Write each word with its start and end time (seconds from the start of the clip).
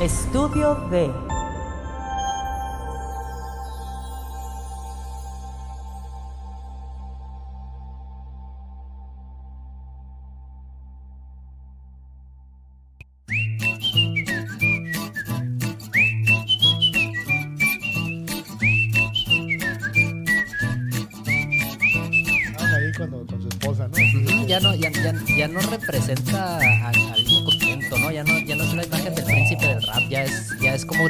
Estudio 0.00 0.76
B. 0.88 1.27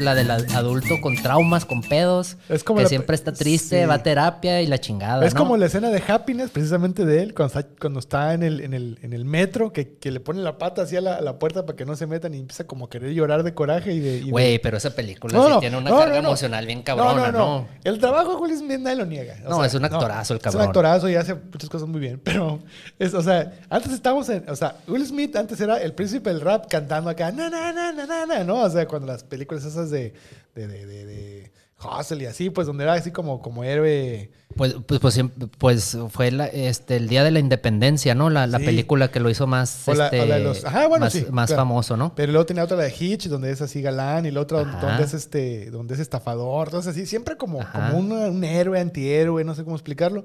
la 0.08 0.14
del 0.14 0.30
ad- 0.30 0.54
adulto 0.54 1.00
con 1.00 1.14
traumas, 1.16 1.64
con 1.64 1.82
pedos, 1.82 2.36
Es 2.48 2.64
como 2.64 2.78
que 2.78 2.84
la- 2.84 2.88
siempre 2.88 3.14
está 3.14 3.32
triste, 3.32 3.80
sí. 3.82 3.86
va 3.86 3.94
a 3.94 4.02
terapia 4.02 4.62
y 4.62 4.66
la 4.66 4.78
chingada. 4.78 5.24
Es 5.26 5.34
¿no? 5.34 5.40
como 5.40 5.56
la 5.56 5.66
escena 5.66 5.90
de 5.90 6.02
Happiness, 6.06 6.50
precisamente 6.50 7.04
de 7.04 7.22
él, 7.22 7.34
cuando 7.34 7.58
está, 7.58 7.70
cuando 7.80 8.00
está 8.00 8.34
en, 8.34 8.42
el, 8.42 8.60
en, 8.60 8.74
el, 8.74 8.98
en 9.02 9.12
el 9.12 9.24
metro, 9.24 9.72
que, 9.72 9.96
que 9.96 10.10
le 10.10 10.20
pone 10.20 10.40
la 10.42 10.58
pata 10.58 10.82
hacia 10.82 11.00
la, 11.00 11.16
a 11.16 11.20
la 11.20 11.38
puerta 11.38 11.66
para 11.66 11.76
que 11.76 11.84
no 11.84 11.94
se 11.96 12.06
metan 12.06 12.34
y 12.34 12.38
empieza 12.38 12.64
como 12.66 12.86
a 12.86 12.90
querer 12.90 13.12
llorar 13.12 13.42
de 13.42 13.54
coraje 13.54 13.92
y 13.92 14.00
de... 14.00 14.30
Güey, 14.30 14.58
pero 14.60 14.76
esa 14.78 14.90
película 14.94 15.32
No, 15.36 15.44
sí 15.44 15.50
no, 15.50 15.60
tiene 15.60 15.76
una 15.76 15.90
no, 15.90 15.98
carga 15.98 16.16
no, 16.16 16.22
no. 16.22 16.28
emocional 16.28 16.66
bien 16.66 16.82
cabrona, 16.82 17.30
¿no? 17.32 17.68
El 17.84 17.98
trabajo 17.98 18.34
de 18.34 18.42
Will 18.42 18.56
Smith 18.58 18.80
nadie 18.80 18.96
lo 18.96 19.06
niega. 19.06 19.36
O 19.46 19.50
No, 19.50 19.64
es 19.64 19.74
un 19.74 19.84
actorazo 19.84 20.34
el 20.34 20.38
Es 20.38 20.42
cabrón. 20.44 20.62
un 20.62 20.68
actorazo 20.68 21.08
y 21.08 21.14
hace 21.16 21.34
muchas 21.34 21.68
cosas 21.70 21.88
muy 21.88 22.00
bien. 22.00 22.20
Pero, 22.24 22.60
es, 22.98 23.14
o 23.14 23.22
sea, 23.22 23.52
antes 23.70 23.92
estábamos 23.92 24.28
en. 24.28 24.48
O 24.48 24.56
sea, 24.56 24.76
Will 24.86 25.06
Smith 25.06 25.34
antes 25.36 25.60
era 25.60 25.76
el 25.82 25.92
príncipe 25.92 26.30
del 26.30 26.40
rap 26.40 26.66
cantando 26.68 27.10
acá, 27.10 27.30
na, 27.32 27.48
na, 27.50 27.72
na, 27.72 27.92
na, 27.92 28.06
na, 28.06 28.26
na, 28.26 28.44
¿no? 28.44 28.62
O 28.62 28.70
sea, 28.70 28.86
cuando 28.86 29.06
las 29.08 29.24
películas 29.24 29.64
esas 29.64 29.90
de. 29.90 29.97
De, 29.98 30.66
de, 30.66 30.86
de, 30.86 31.04
de 31.06 31.50
Hustle 31.80 32.24
y 32.24 32.26
así, 32.26 32.50
pues 32.50 32.66
donde 32.66 32.82
era 32.84 32.94
así 32.94 33.12
como, 33.12 33.40
como 33.40 33.62
héroe. 33.62 34.30
Pues, 34.56 34.74
pues, 34.86 34.98
pues, 35.00 35.20
pues 35.58 35.96
fue 36.10 36.32
la- 36.32 36.46
este, 36.48 36.96
el 36.96 37.08
Día 37.08 37.22
de 37.22 37.30
la 37.30 37.38
Independencia, 37.38 38.16
¿no? 38.16 38.30
La, 38.30 38.48
la 38.48 38.58
Sí. 38.58 38.64
película 38.64 39.12
que 39.12 39.20
lo 39.20 39.30
hizo 39.30 39.46
más, 39.46 39.86
O 39.86 39.94
la- 39.94 40.06
este, 40.06 40.22
o 40.22 40.26
la 40.26 40.38
de 40.38 40.44
los- 40.44 40.64
Ajá, 40.64 40.88
bueno, 40.88 41.04
más, 41.06 41.12
sí, 41.12 41.26
más 41.30 41.46
claro. 41.48 41.60
famoso, 41.62 41.96
¿no? 41.96 42.14
Pero 42.16 42.32
luego 42.32 42.46
tenía 42.46 42.64
otra 42.64 42.76
la 42.76 42.82
de 42.84 42.94
Hitch, 42.98 43.28
donde 43.28 43.52
es 43.52 43.60
así 43.62 43.80
galán, 43.82 44.26
y 44.26 44.32
la 44.32 44.40
otra 44.40 44.58
donde- 44.58 44.76
Ajá. 44.76 44.86
donde 44.88 45.04
es 45.04 45.14
este, 45.14 45.70
donde 45.70 45.94
es 45.94 46.00
estafador, 46.00 46.66
entonces 46.68 46.90
así, 46.96 47.06
siempre 47.06 47.36
como, 47.36 47.60
Ajá. 47.60 47.90
como 47.90 47.98
una- 47.98 48.26
un 48.28 48.42
héroe, 48.42 48.80
antihéroe, 48.80 49.44
no 49.44 49.54
sé 49.54 49.62
cómo 49.62 49.76
explicarlo. 49.76 50.24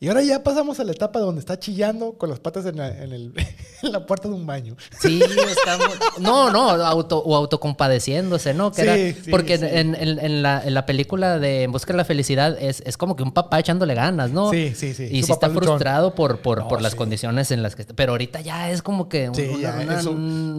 Y 0.00 0.06
ahora 0.06 0.22
ya 0.22 0.44
pasamos 0.44 0.78
a 0.78 0.84
la 0.84 0.92
etapa 0.92 1.18
donde 1.18 1.40
está 1.40 1.58
chillando 1.58 2.12
con 2.12 2.30
las 2.30 2.38
patas 2.38 2.64
en 2.66 2.76
la, 2.76 2.88
en 3.02 3.12
el- 3.12 3.32
en 3.82 3.92
la 3.92 4.06
puerta 4.06 4.28
de 4.28 4.34
un 4.34 4.46
baño. 4.46 4.76
Sí, 5.00 5.20
estamos. 5.20 5.88
No, 6.20 6.50
no, 6.52 6.70
auto, 6.70 7.18
o 7.18 7.34
autocompadeciéndose, 7.34 8.54
¿no? 8.54 8.70
Que 8.70 8.82
Sí, 8.82 8.88
era- 8.88 9.24
sí, 9.24 9.30
porque 9.30 9.58
sí. 9.58 9.64
En, 9.68 10.42
la, 10.42 10.62
en 10.64 10.74
la 10.74 10.86
película 10.86 11.38
de 11.40 11.64
En 11.64 11.72
Busca 11.72 11.92
de 11.92 11.96
la 11.96 12.04
Felicidad 12.04 12.56
es, 12.60 12.80
es 12.86 12.96
como 12.96 13.16
que 13.16 13.22
un 13.24 13.32
papá 13.32 13.58
echándole 13.58 13.94
ganas, 13.94 14.30
¿no? 14.30 14.50
Sí, 14.50 14.72
sí, 14.74 14.94
sí. 14.94 15.08
Y 15.10 15.22
sí 15.24 15.32
está 15.32 15.48
luchón. 15.48 15.64
frustrado 15.64 16.14
por, 16.14 16.40
por, 16.42 16.58
No, 16.60 16.68
por 16.68 16.80
las 16.80 16.94
condiciones 16.94 17.50
en 17.50 17.62
las 17.64 17.74
que 17.74 17.82
está. 17.82 17.94
Pero 17.94 18.12
ahorita 18.12 18.40
ya 18.40 18.70
es 18.70 18.82
como 18.82 19.08
que 19.08 19.30
Sí, 19.34 19.42
una- 19.48 19.58
ya 19.60 19.78
una- 19.82 20.00
un- 20.10 20.16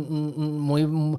un- 0.09 0.33
un- 0.35 0.59
muy, 0.59 1.17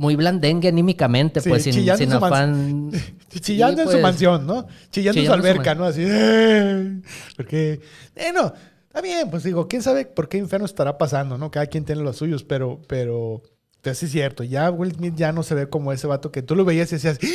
muy 0.00 0.16
blandengue 0.16 0.68
anímicamente, 0.68 1.42
Sí, 1.42 1.50
pues 1.50 1.62
sin, 1.62 1.74
chillando 1.74 1.98
sin 2.02 2.12
afán. 2.14 2.90
Chillando 3.40 3.76
Sí, 3.76 3.82
en 3.82 3.86
su 3.88 3.92
pues. 3.92 4.02
mansión, 4.02 4.46
¿no? 4.46 4.66
Chillando, 4.90 5.20
en 5.20 5.26
su 5.26 5.32
alberca, 5.34 5.74
¿no? 5.74 5.84
Así. 5.84 6.02
"Eh", 6.06 7.02
Porque, 7.36 7.80
bueno, 8.16 8.54
está 8.86 9.02
bien, 9.02 9.28
pues 9.30 9.42
digo, 9.42 9.68
quién 9.68 9.82
sabe 9.82 10.06
por 10.06 10.30
qué 10.30 10.38
infierno 10.38 10.64
estará 10.64 10.96
pasando, 10.96 11.36
¿no? 11.36 11.50
Cada 11.50 11.66
quien 11.66 11.84
tiene 11.84 12.00
los 12.02 12.16
suyos, 12.16 12.44
pero, 12.44 12.80
pero, 12.88 13.42
pero 13.82 13.94
sí 13.94 14.06
es 14.06 14.12
cierto. 14.12 14.42
Ya 14.42 14.70
Will 14.70 14.92
Smith 14.94 15.14
ya 15.16 15.32
no 15.32 15.42
se 15.42 15.54
ve 15.54 15.68
como 15.68 15.92
ese 15.92 16.06
vato 16.06 16.32
que 16.32 16.40
tú 16.40 16.56
lo 16.56 16.64
veías 16.64 16.90
y 16.92 16.94
decías, 16.96 17.18
"Ah, 17.22 17.26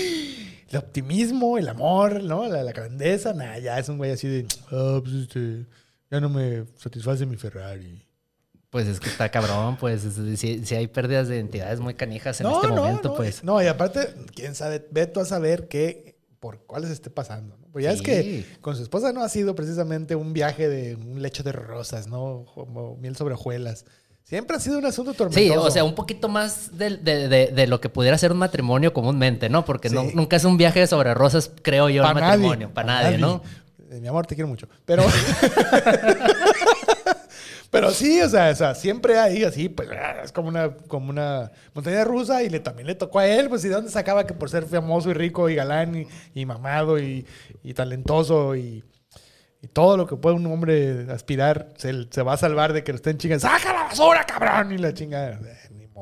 el 0.72 0.78
optimismo, 0.78 1.60
el 1.60 1.70
amor, 1.70 2.24
¿no? 2.24 2.48
La, 2.48 2.64
la 2.64 2.72
grandeza, 2.72 3.34
nada, 3.34 3.60
ya 3.60 3.78
es 3.78 3.90
un 3.90 3.98
güey 3.98 4.10
así 4.10 4.28
de, 4.28 4.48
ah, 4.72 5.00
pues 5.04 5.14
este, 5.16 5.66
ya 6.10 6.20
no 6.20 6.30
me 6.30 6.64
satisface 6.78 7.28
mi 7.28 7.36
Ferrari. 7.38 8.05
Pues 8.76 8.88
es 8.90 9.00
que 9.00 9.08
está 9.08 9.30
cabrón, 9.30 9.78
pues 9.78 10.04
es- 10.04 10.38
si, 10.38 10.66
si 10.66 10.76
hay 10.76 10.88
pérdidas 10.88 11.30
de 11.30 11.38
identidades 11.38 11.80
muy 11.80 11.94
canijas 11.94 12.42
en 12.42 12.48
no, 12.48 12.56
este 12.58 12.68
no, 12.68 12.76
momento, 12.76 13.08
no, 13.08 13.16
pues. 13.16 13.42
No, 13.42 13.64
y 13.64 13.68
aparte, 13.68 14.14
quién 14.36 14.54
sabe, 14.54 14.86
ve 14.92 15.08
tú 15.08 15.22
a 15.22 15.26
saber 15.26 15.70
qué, 15.70 16.18
por 16.42 16.60
cuáles 16.66 16.90
esté 16.90 17.10
pasando. 17.10 17.56
¿no? 17.58 17.68
Pues 17.72 17.86
ya 17.86 17.92
es 17.94 18.00
Sí. 18.00 18.04
que 18.04 18.46
con 18.60 18.76
su 18.76 18.84
esposa 18.84 19.14
no 19.14 19.24
ha 19.24 19.30
sido 19.30 19.56
precisamente 19.56 20.18
un 20.18 20.34
viaje 20.34 20.68
de 20.68 20.96
un 20.96 21.22
lecho 21.22 21.42
de 21.42 21.54
rosas, 21.54 22.08
¿no? 22.08 22.44
Como 22.54 22.98
miel 22.98 23.16
sobre 23.16 23.36
hojuelas. 23.36 23.86
Siempre 24.26 24.58
ha 24.58 24.60
sido 24.60 24.78
un 24.80 24.86
asunto 24.86 25.14
tormentoso. 25.14 25.40
Sí, 25.62 25.68
o 25.68 25.72
sea, 25.72 25.86
un 25.86 25.96
poquito 25.96 26.28
más 26.28 26.78
de, 26.78 26.98
de- 26.98 27.30
de- 27.30 27.48
de 27.48 27.68
lo 27.68 27.80
que 27.80 27.88
pudiera 27.88 28.18
ser 28.18 28.34
un 28.34 28.40
matrimonio 28.40 28.92
comúnmente, 28.92 29.48
¿no? 29.48 29.64
Porque 29.64 29.90
no- 29.90 30.02
Sí. 30.04 30.12
nunca 30.16 30.36
es 30.36 30.44
un 30.44 30.58
viaje 30.58 30.86
sobre 30.88 31.14
rosas, 31.14 31.50
creo 31.62 31.88
yo, 31.88 32.04
Pa' 32.04 32.10
el 32.10 32.16
matrimonio. 32.16 32.74
Para 32.74 32.88
pa' 32.88 33.04
nadie, 33.04 33.18
¿no? 33.20 33.42
Mi 34.02 34.08
amor, 34.10 34.26
te 34.28 34.36
quiero 34.36 34.50
mucho. 34.50 34.68
Pero. 34.84 35.06
Pero 37.76 37.92
sí, 37.92 38.22
o 38.22 38.30
sea, 38.30 38.52
o 38.52 38.56
sea, 38.56 38.74
siempre 38.74 39.20
ahí 39.20 39.44
así, 39.44 39.68
pues 39.68 39.90
ah, 39.92 40.22
es 40.24 40.32
como 40.32 40.48
una, 40.48 40.78
como 40.88 41.10
una 41.10 41.52
montaña 41.74 42.06
rusa 42.06 42.42
y 42.42 42.48
le, 42.48 42.62
también 42.62 42.88
le 42.88 42.96
tocó 42.96 43.20
a 43.20 43.28
él, 43.28 43.50
pues 43.50 43.66
y 43.66 43.68
de 43.68 43.76
dónde 43.76 43.92
sacaba 43.92 44.26
que 44.26 44.34
por 44.34 44.50
ser 44.50 44.64
famoso 44.66 45.10
y 45.10 45.14
rico 45.14 45.50
y 45.50 45.56
galán 45.56 45.94
y, 45.94 46.08
y 46.34 46.46
mamado 46.46 46.98
y, 46.98 47.26
talentoso 47.76 48.56
y, 48.56 48.82
todo 49.74 49.98
lo 49.98 50.08
que 50.08 50.16
puede 50.16 50.38
un 50.38 50.46
hombre 50.46 51.06
aspirar, 51.12 51.74
se, 51.76 52.08
se 52.10 52.22
va 52.22 52.36
a 52.36 52.38
salvar 52.38 52.72
de 52.72 52.86
que 52.86 52.94
lo 52.94 52.96
estén 52.96 53.18
chingando. 53.18 53.46
¡Saca 53.46 53.74
la 53.74 53.84
basura, 53.84 54.24
cabrón! 54.24 54.72
Y 54.72 54.78
la 54.78 54.94
chinga, 54.94 55.38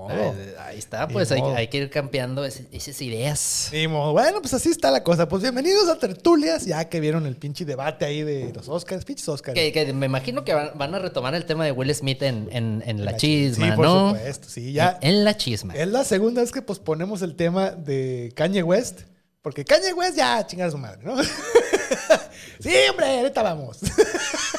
eh, 0.09 0.55
ahí 0.59 0.79
está, 0.79 1.07
pues 1.07 1.31
hay, 1.31 1.41
hay 1.41 1.67
que 1.67 1.77
ir 1.77 1.89
campeando 1.89 2.43
esas 2.45 3.01
ideas. 3.01 3.69
Bueno, 3.71 4.41
pues 4.41 4.53
así 4.53 4.69
está 4.69 4.89
la 4.89 5.03
cosa. 5.03 5.27
Pues 5.27 5.41
bienvenidos 5.43 5.87
a 5.87 5.99
Tertulias, 5.99 6.65
ya 6.65 6.89
que 6.89 6.99
vieron 6.99 7.25
el 7.27 7.35
pinche 7.35 7.63
debate 7.63 8.03
ahí 8.05 8.23
de 8.23 8.51
los 8.53 8.67
Oscars, 8.69 9.05
pinches 9.05 9.27
Oscars. 9.29 9.53
Que, 9.53 9.71
que 9.71 9.93
me 9.93 10.07
imagino 10.07 10.43
que 10.43 10.53
van, 10.53 10.71
van 10.75 10.95
a 10.95 10.99
retomar 10.99 11.35
el 11.35 11.45
tema 11.45 11.65
de 11.65 11.71
Will 11.71 11.93
Smith 11.93 12.21
en, 12.23 12.49
en- 12.51 12.83
en 12.85 13.05
la, 13.05 13.11
La 13.11 13.17
chisma, 13.17 13.69
sí, 13.69 13.75
por 13.75 13.85
¿no? 13.85 14.09
supuesto, 14.15 14.49
sí, 14.49 14.73
ya. 14.73 14.97
En, 15.01 15.09
en 15.17 15.23
la 15.25 15.37
chisma. 15.37 15.75
Es 15.75 15.87
la 15.87 16.03
segunda 16.03 16.41
vez 16.41 16.51
que 16.51 16.61
posponemos 16.63 17.21
el 17.21 17.35
tema 17.35 17.69
de 17.71 18.31
Kanye 18.35 18.63
West. 18.63 19.01
Porque 19.43 19.63
Kanye 19.65 19.93
West 19.93 20.15
ya 20.17 20.45
chingar 20.47 20.69
a 20.69 20.71
su 20.71 20.77
madre, 20.77 21.01
¿no? 21.03 21.21
sí, 22.59 22.73
hombre, 22.89 23.19
ahorita 23.19 23.43
vamos. 23.43 23.77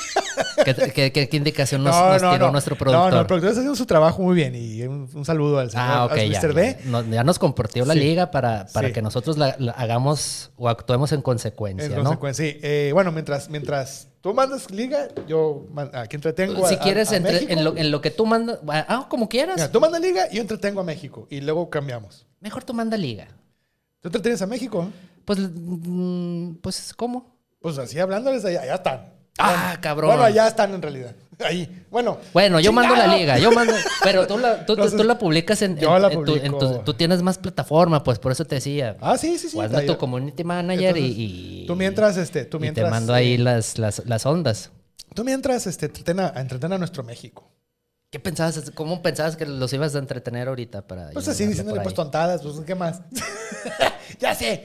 ¿Qué, 0.65 0.75
qué- 0.93 1.13
qué- 1.13 1.29
qué 1.29 1.37
indicación 1.37 1.83
nos, 1.85 1.95
nos 1.95 2.33
tiró 2.33 2.51
nuestro 2.51 2.77
productor? 2.77 3.11
No, 3.11 3.15
no, 3.17 3.21
el 3.21 3.27
productor 3.27 3.51
está 3.51 3.61
haciendo 3.61 3.77
su 3.77 3.87
trabajo 3.87 4.23
muy 4.23 4.35
bien. 4.35 4.55
Y 4.55 4.83
un, 4.83 5.09
un 5.13 5.25
saludo 5.25 5.59
al 5.59 5.71
señor 5.71 5.87
Ah, 5.89 6.05
ok, 6.07 6.13
al 6.13 6.31
ya. 6.31 6.41
Mr. 6.41 6.55
Ya, 6.55 6.79
No- 6.87 7.03
ya 7.05 7.25
nos 7.25 7.39
compartió 7.39 7.85
la 7.85 7.95
Sí. 7.95 8.01
liga 8.01 8.31
para, 8.31 8.67
para 8.73 8.89
Sí. 8.89 8.95
que 8.95 9.03
nosotros 9.03 9.37
la, 9.39 9.57
la 9.59 9.73
hagamos 9.73 10.51
o 10.57 10.69
actuemos 10.69 11.13
en 11.13 11.23
consecuencia, 11.23 11.87
En 11.87 11.95
¿no? 11.95 12.03
consecuencia, 12.05 12.45
sí. 12.47 12.59
Eh, 12.63 12.91
bueno, 12.95 13.13
mientras, 13.13 13.49
mientras 13.51 14.09
tú 14.21 14.33
mandas 14.35 14.71
liga, 14.71 15.09
yo 15.29 15.67
aquí 15.93 16.17
entretengo 16.17 16.65
a- 16.65 16.69
Si 16.69 16.75
a- 16.77 16.79
quieres, 16.81 17.13
a 17.13 17.17
entre- 17.17 17.33
México. 17.33 17.53
en, 17.53 17.65
lo, 17.65 17.77
en 17.77 17.91
lo 17.91 18.01
que 18.01 18.11
tú 18.11 18.27
mandas, 18.27 18.59
ah, 18.69 19.07
como 19.09 19.29
quieras. 19.29 19.57
Mira, 19.57 19.71
tú 19.71 19.81
mandas 19.81 20.01
liga 20.01 20.27
y 20.31 20.37
yo 20.37 20.43
entretengo 20.43 20.81
a 20.81 20.85
México. 20.85 21.27
Y 21.31 21.41
luego 21.41 21.69
cambiamos. 21.71 22.27
Mejor 22.41 22.65
tú 22.65 22.73
manda 22.75 22.97
liga. 22.97 23.29
¿Tú 24.01 24.09
entretienes 24.09 24.43
a 24.43 24.47
México? 24.47 24.89
Pues, 25.25 25.39
mm, 25.41 26.57
pues, 26.61 26.93
¿cómo? 26.95 27.35
Pues 27.61 27.79
así 27.79 27.99
hablándoles, 27.99 28.45
allá, 28.45 28.61
allá 28.63 28.75
están. 28.75 29.14
Ah, 29.39 29.77
cabrón. 29.81 30.11
Bueno, 30.11 30.23
allá 30.25 30.47
están 30.47 30.75
en 30.75 30.83
realidad. 30.83 31.15
Ahí. 31.45 31.85
Bueno. 31.91 32.19
Bueno, 32.33 32.61
yo 32.61 32.73
mando 32.73 32.95
la 32.95 33.17
liga, 33.17 33.39
yo 33.39 33.51
mando, 33.51 33.73
pero 34.03 34.27
tú 34.27 34.39
la, 34.39 34.59
tú, 34.59 34.67
tú- 34.67 34.73
Entonces, 34.75 34.97
tú 35.01 35.05
la 35.05 35.19
publicas 35.19 35.61
en, 35.63 35.77
yo 35.77 35.97
en- 35.97 36.03
la 36.03 36.09
en 36.13 36.25
tu- 36.25 36.37
en 36.37 36.59
tu- 36.59 36.79
tú 36.85 36.95
tienes 36.95 37.23
más 37.23 37.39
plataforma, 37.39 38.05
pues 38.05 38.19
por 38.21 38.31
eso 38.31 38.45
te 38.45 38.55
decía. 38.57 38.97
Ah, 39.01 39.19
sí, 39.19 39.37
sí, 39.39 39.49
sí. 39.49 39.61
hazme 39.61 39.83
tu 39.83 39.99
community 39.99 40.45
manager 40.45 40.97
y- 40.97 41.01
Entonces, 41.01 41.19
y, 41.19 41.65
Tú 41.67 41.77
mientras, 41.77 42.17
este, 42.17 42.45
tú 42.45 42.59
y 42.59 42.61
mientras. 42.61 42.87
te 42.87 42.91
mando 42.91 43.13
ahí 43.13 43.35
eh, 43.35 43.39
las, 43.39 43.79
las, 43.79 44.03
las 44.07 44.25
ondas. 44.27 44.71
Tú 45.15 45.25
mientras, 45.25 45.67
este, 45.67 45.87
entreten 45.87 46.21
a, 46.21 46.29
entretener 46.37 46.77
a 46.77 46.79
nuestro 46.79 47.03
México. 47.03 47.51
¿Qué 48.11 48.21
pensabas? 48.21 48.71
¿Cómo 48.73 49.03
pensabas 49.03 49.37
que 49.37 49.45
los 49.45 49.73
ibas 49.73 49.97
a 49.97 49.99
entretener 49.99 50.47
ahorita 50.47 50.87
para 50.87 51.11
Pues 51.11 51.27
así 51.27 51.47
diciéndole 51.47 51.81
pues 51.81 51.95
tontadas, 51.97 52.43
pues 52.43 52.61
¿qué 52.65 52.77
más? 52.77 53.01
ya 54.21 54.35
sé. 54.37 54.65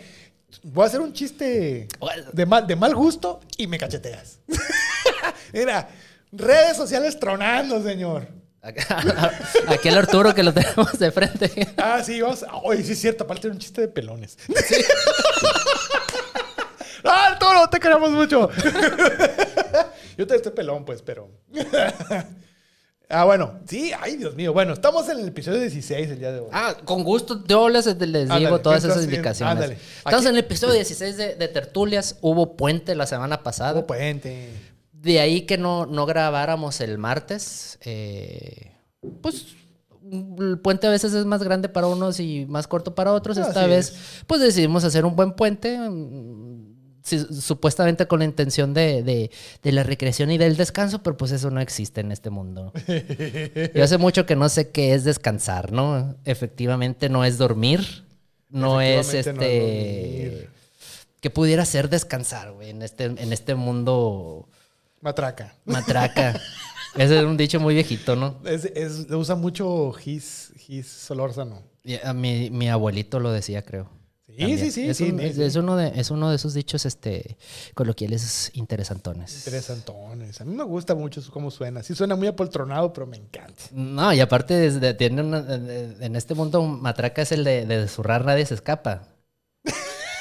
Voy 0.64 0.84
a 0.84 0.88
hacer 0.88 1.02
un 1.02 1.14
chiste 1.14 1.88
de 2.34 2.46
mal, 2.46 2.68
de 2.68 2.76
mal 2.76 2.96
gusto 2.96 3.40
y 3.58 3.68
me 3.68 3.78
cacheteas. 3.78 4.40
Mira, 5.54 5.90
redes 6.32 6.78
sociales 6.78 7.20
tronando, 7.20 7.82
señor. 7.84 8.28
Aquí 9.68 9.88
el 9.88 9.98
Arturo 9.98 10.36
que 10.36 10.44
lo 10.44 10.54
tenemos 10.54 11.00
de 11.00 11.12
frente. 11.12 11.74
Ah, 11.78 12.04
sí, 12.04 12.22
vamos. 12.22 12.46
Oye, 12.64 12.84
sí 12.84 12.92
es 12.92 13.00
cierto, 13.00 13.24
aparte 13.24 13.48
era 13.48 13.54
un 13.54 13.60
chiste 13.60 13.82
de 13.82 13.88
pelones. 13.88 14.38
¡Ah, 17.06 17.28
Arturo, 17.32 17.70
te 17.70 17.80
queremos 17.80 18.10
mucho! 18.12 18.50
Yo 20.18 20.28
te 20.28 20.36
estoy 20.36 20.52
pelón, 20.52 20.84
pues, 20.84 21.02
pero. 21.02 21.30
Ah, 23.10 23.26
bueno, 23.26 23.60
sí, 23.68 23.92
ay, 24.00 24.16
Dios 24.18 24.36
mío. 24.36 24.54
Bueno, 24.54 24.74
estamos 24.74 25.08
en 25.10 25.20
el 25.20 25.28
episodio 25.28 25.60
16 25.60 26.10
el 26.12 26.20
día 26.20 26.32
de 26.32 26.40
hoy. 26.40 26.48
Ah, 26.52 26.76
con 26.86 27.04
gusto 27.04 27.44
yo 27.48 27.68
les, 27.70 27.86
les 27.86 27.98
digo 27.98 28.34
Ándale, 28.34 28.60
todas 28.60 28.84
esas 28.84 29.04
indicaciones. 29.04 29.52
ándale. 29.56 29.74
Estamos 29.98 30.20
Aquí- 30.22 30.28
en 30.28 30.34
el 30.34 30.40
episodio 30.40 30.74
16 30.76 31.18
de, 31.18 31.36
de 31.36 31.48
Tertulias. 31.48 32.18
Hubo 32.22 32.56
puente 32.56 32.96
la 32.96 33.06
semana 33.06 33.44
pasada. 33.44 33.74
Hubo 33.80 33.88
puente. 33.88 34.50
De 34.94 35.20
ahí 35.20 35.42
que 35.42 35.58
no, 35.58 35.86
no 35.86 36.06
grabáramos 36.06 36.82
el 36.82 36.98
martes. 36.98 37.78
eh, 37.82 38.72
pues 39.22 39.46
el 40.12 40.58
puente 40.60 40.88
a 40.88 40.90
veces 40.90 41.14
es 41.14 41.24
más 41.26 41.44
grande 41.44 41.70
para 41.70 41.86
unos 41.88 42.20
y 42.20 42.46
más 42.48 42.68
corto 42.68 42.96
para 42.96 43.14
otros. 43.14 43.38
Esta 43.38 43.62
Así 43.62 43.70
vez, 43.70 43.90
es. 43.90 44.24
pues 44.28 44.42
decidimos 44.42 44.84
hacer 44.84 45.06
un 45.06 45.16
buen 45.16 45.34
puente, 45.34 45.78
supuestamente 47.04 48.08
con 48.08 48.20
la 48.20 48.26
intención 48.26 48.74
de, 48.74 49.04
de- 49.04 49.32
de 49.64 49.72
la 49.72 49.84
recreación 49.84 50.32
y 50.32 50.38
del 50.38 50.58
descanso, 50.58 51.02
pero 51.04 51.18
pues 51.18 51.32
eso 51.32 51.50
no 51.52 51.60
existe 51.62 52.02
en 52.02 52.12
este 52.12 52.30
mundo. 52.30 52.72
Yo 53.76 53.84
hace 53.84 53.98
mucho 53.98 54.26
que 54.26 54.36
no 54.36 54.50
sé 54.50 54.70
qué 54.70 54.94
es 54.94 55.04
descansar, 55.04 55.72
¿no? 55.72 56.16
Efectivamente 56.26 57.10
no 57.10 57.26
es 57.26 57.38
dormir, 57.38 58.06
no 58.50 58.82
es 58.82 59.14
este... 59.14 59.34
no 59.34 59.42
es 59.42 60.32
dormir. 60.32 60.50
que 61.22 61.30
pudiera 61.30 61.66
ser 61.66 61.90
descansar, 61.90 62.52
güey, 62.52 62.70
en 62.72 62.82
este, 62.82 63.06
en 63.06 63.34
este 63.34 63.56
mundo 63.56 64.48
Matraca. 65.02 65.54
matraca. 65.66 66.40
Ese 66.96 67.20
es 67.20 67.24
un 67.24 67.38
dicho 67.38 67.60
muy 67.60 67.76
viejito, 67.76 68.16
¿no? 68.16 68.40
Es, 68.46 68.66
es- 68.66 69.06
usa 69.12 69.36
mucho 69.36 69.92
Gis, 69.94 70.52
Gis 70.58 70.88
Solórzano. 70.88 71.62
Mi, 72.16 72.50
mi 72.50 72.68
abuelito 72.70 73.20
lo 73.20 73.32
decía, 73.32 73.64
creo. 73.64 73.90
Sí, 74.38 74.58
sí, 74.58 74.72
sí. 74.72 74.88
Es, 74.90 75.02
un- 75.56 75.64
uno 75.66 75.76
de, 75.76 75.92
es 76.00 76.12
uno 76.12 76.30
de 76.30 76.36
esos 76.38 76.54
dichos 76.54 76.86
este, 76.86 77.38
coloquiales 77.74 78.52
interesantones. 78.54 79.36
Interesantones. 79.36 80.40
A 80.40 80.46
mí 80.46 80.56
me 80.56 80.64
gusta 80.64 80.96
mucho 80.96 81.22
cómo 81.32 81.52
suena. 81.52 81.84
Sí 81.84 81.94
suena 81.96 82.16
muy 82.16 82.28
apoltronado, 82.28 82.94
pero 82.94 83.06
me 83.08 83.18
encanta. 83.18 83.64
No, 83.72 84.14
y 84.14 84.20
aparte 84.22 84.54
desde- 84.54 84.94
tiene 84.94 85.22
una- 85.24 85.46
en 85.56 86.16
este 86.16 86.36
mundo 86.36 86.62
matraca 86.64 87.22
es 87.22 87.32
el 87.32 87.44
de, 87.44 87.66
de 87.66 87.88
zurrar, 87.88 88.24
nadie 88.26 88.46
se 88.46 88.54
escapa. 88.54 89.08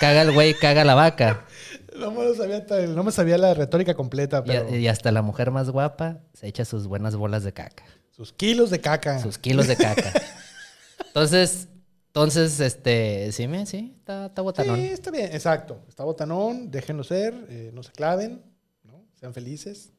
Caga 0.01 0.23
el 0.23 0.33
güey, 0.33 0.55
caga 0.55 0.85
la 0.85 0.95
vaca. 0.95 1.45
No 1.99 2.13
me, 2.13 2.23
lo 2.23 2.33
sabía, 2.33 2.65
no 2.95 3.03
me 3.03 3.11
sabía 3.11 3.39
la 3.39 3.55
retórica 3.55 3.95
completa, 3.95 4.45
Y, 4.45 4.49
pero 4.49 4.77
y 4.77 4.87
hasta 4.87 5.11
la 5.11 5.21
mujer 5.21 5.51
más 5.51 5.69
guapa 5.71 6.21
se 6.33 6.47
echa 6.47 6.65
sus 6.65 6.87
buenas 6.87 7.17
bolas 7.17 7.43
de 7.43 7.53
caca. 7.53 7.83
sus 8.15 8.33
kilos 8.33 8.71
de 8.71 8.81
caca. 8.81 9.21
Sus 9.21 9.37
kilos 9.37 9.67
de 9.67 9.75
caca. 9.77 10.13
Entonces, 11.09 11.67
entonces, 12.09 12.59
este, 12.59 13.31
sí, 13.33 13.47
me, 13.47 13.67
sí, 13.67 13.95
está, 13.99 14.29
botanón. 14.43 14.77
Sí, 14.77 14.87
está 14.87 15.11
bien, 15.11 15.27
exacto. 15.27 15.83
Está 15.89 16.05
botanón, 16.05 16.71
déjenlo 16.71 17.05
ser, 17.05 17.35
eh, 17.49 17.71
no 17.73 17.83
se 17.83 17.93
claven, 17.93 18.43
¿no? 18.83 19.05
Sean 19.15 19.35
felices. 19.35 19.93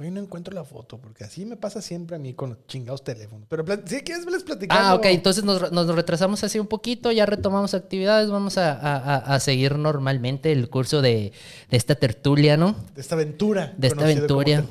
Hoy 0.00 0.10
no 0.10 0.18
encuentro 0.18 0.54
la 0.54 0.64
foto, 0.64 0.96
porque 0.96 1.24
así 1.24 1.44
me 1.44 1.56
pasa 1.56 1.82
siempre 1.82 2.16
a 2.16 2.18
mí 2.18 2.32
con 2.32 2.48
los 2.48 2.66
chingados 2.66 3.04
teléfonos. 3.04 3.46
Pero 3.50 3.64
si 3.84 4.00
quieres, 4.00 4.24
les 4.24 4.42
platicando. 4.44 4.82
Ah, 4.82 4.94
ok, 4.94 5.04
entonces 5.04 5.44
nos, 5.44 5.70
nos 5.72 5.94
retrasamos 5.94 6.42
así 6.42 6.58
un 6.58 6.68
poquito, 6.68 7.12
ya 7.12 7.26
retomamos 7.26 7.74
actividades, 7.74 8.30
vamos 8.30 8.56
a, 8.56 8.72
a- 8.72 9.16
a- 9.34 9.40
seguir 9.40 9.76
normalmente 9.76 10.52
el 10.52 10.70
curso 10.70 11.02
de, 11.02 11.32
de 11.70 11.76
esta 11.76 11.96
tertulia, 11.96 12.56
¿no? 12.56 12.76
De 12.94 13.02
esta 13.02 13.14
aventura. 13.14 13.74
De 13.76 13.88
esta 13.88 14.02
aventura. 14.04 14.64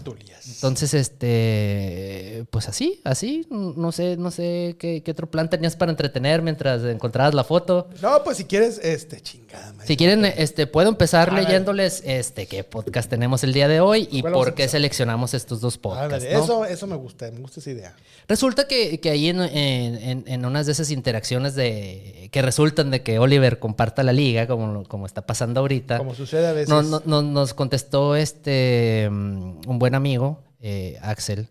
Entonces, 0.48 0.96
este, 0.96 2.46
pues 2.50 2.68
así, 2.68 3.02
así, 3.04 3.46
no 3.52 3.92
sé, 3.92 4.18
no 4.18 4.32
sé 4.32 4.78
qué, 4.80 5.04
qué 5.04 5.12
otro 5.12 5.30
plan 5.30 5.48
tenías 5.48 5.76
para 5.76 5.92
entretener 5.92 6.42
mientras 6.42 6.84
encontrabas 6.84 7.36
la 7.36 7.44
foto. 7.44 7.88
No, 8.02 8.24
pues 8.24 8.38
si 8.38 8.46
quieres, 8.46 8.80
este, 8.84 9.22
chingada. 9.22 9.74
madre. 9.74 9.86
Si 9.88 9.96
quieren, 9.96 10.26
este, 10.26 10.66
puedo 10.66 10.90
empezar 10.90 11.32
leyéndoles, 11.34 12.02
este, 12.04 12.48
qué 12.48 12.64
podcast 12.64 13.10
tenemos 13.10 13.44
el 13.44 13.54
día 13.54 13.68
de 13.68 13.80
hoy 13.80 14.08
y 14.12 14.22
¿Cuál 14.22 14.34
vamos 14.34 14.48
a 14.48 14.50
por 14.50 14.56
qué 14.56 14.64
empezar? 14.64 14.80
Seleccionamos 15.28 15.34
estos 15.34 15.62
dos 15.62 15.78
podcasts, 15.78 16.14
Ándale, 16.26 16.34
¿no? 16.34 16.44
eso, 16.44 16.66
eso 16.66 16.88
me 16.88 16.96
gusta, 16.96 17.30
me 17.32 17.40
gusta 17.40 17.60
esa 17.60 17.72
idea. 17.72 17.96
Resulta 18.28 18.68
que, 18.68 19.00
que 19.00 19.10
ahí 19.10 19.28
en, 19.30 19.42
en, 19.42 20.24
en- 20.28 20.46
unas 20.46 20.66
de 20.66 20.72
esas 20.72 20.92
interacciones 20.92 21.56
de 21.56 22.30
que 22.32 22.42
resultan 22.42 22.92
de 22.92 23.02
que 23.04 23.20
Oliver 23.20 23.60
comparta 23.60 24.04
la 24.04 24.14
liga, 24.14 24.48
como, 24.48 24.84
como 24.84 25.06
está 25.06 25.26
pasando 25.26 25.60
ahorita, 25.62 25.98
Como 25.98 26.16
sucede 26.16 26.48
a 26.48 26.54
veces. 26.54 26.70
no- 26.70 26.82
no- 26.84 27.02
no- 27.06 27.22
nos 27.22 27.54
contestó 27.54 28.16
este 28.16 29.08
mm, 29.12 29.62
un 29.68 29.80
buen 29.80 29.96
amigo, 29.96 30.40
eh, 30.62 30.98
Axel, 31.02 31.48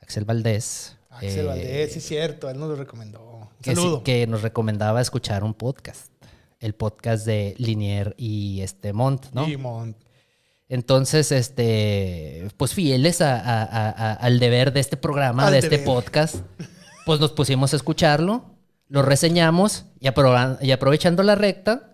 Axel 0.00 0.24
Valdés. 0.24 0.96
Axel 1.10 1.40
eh, 1.40 1.44
Valdés, 1.44 1.92
sí, 1.92 2.00
cierto, 2.00 2.48
él 2.48 2.58
nos 2.58 2.68
lo 2.68 2.76
recomendó. 2.76 3.48
Que, 3.62 3.74
saludo. 3.74 4.02
que 4.02 4.26
nos 4.26 4.42
recomendaba 4.42 5.00
escuchar 5.00 5.44
un 5.44 5.54
podcast, 5.54 6.10
el 6.60 6.74
podcast 6.74 7.26
de 7.26 7.54
Linier 7.58 8.14
y 8.16 8.60
este 8.62 8.92
Mont, 8.92 9.26
¿no? 9.32 9.46
Y 9.48 9.56
Mont. 9.56 9.96
Entonces, 10.70 11.32
este, 11.32 12.48
pues 12.56 12.72
fieles 12.72 13.20
a- 13.20 13.36
a- 13.38 13.62
a- 13.64 13.90
a- 13.90 14.12
al 14.14 14.38
deber 14.38 14.72
de 14.72 14.80
este 14.80 14.96
programa, 14.96 15.46
Al 15.48 15.52
de 15.52 15.58
este 15.58 15.78
podcast, 15.80 16.36
pues 17.06 17.20
nos 17.20 17.32
pusimos 17.32 17.72
a 17.72 17.76
escucharlo, 17.76 18.44
lo 18.88 19.02
reseñamos 19.02 19.84
y, 20.00 20.06
y 20.06 20.70
aprovechando 20.72 21.22
la 21.22 21.34
recta 21.34 21.88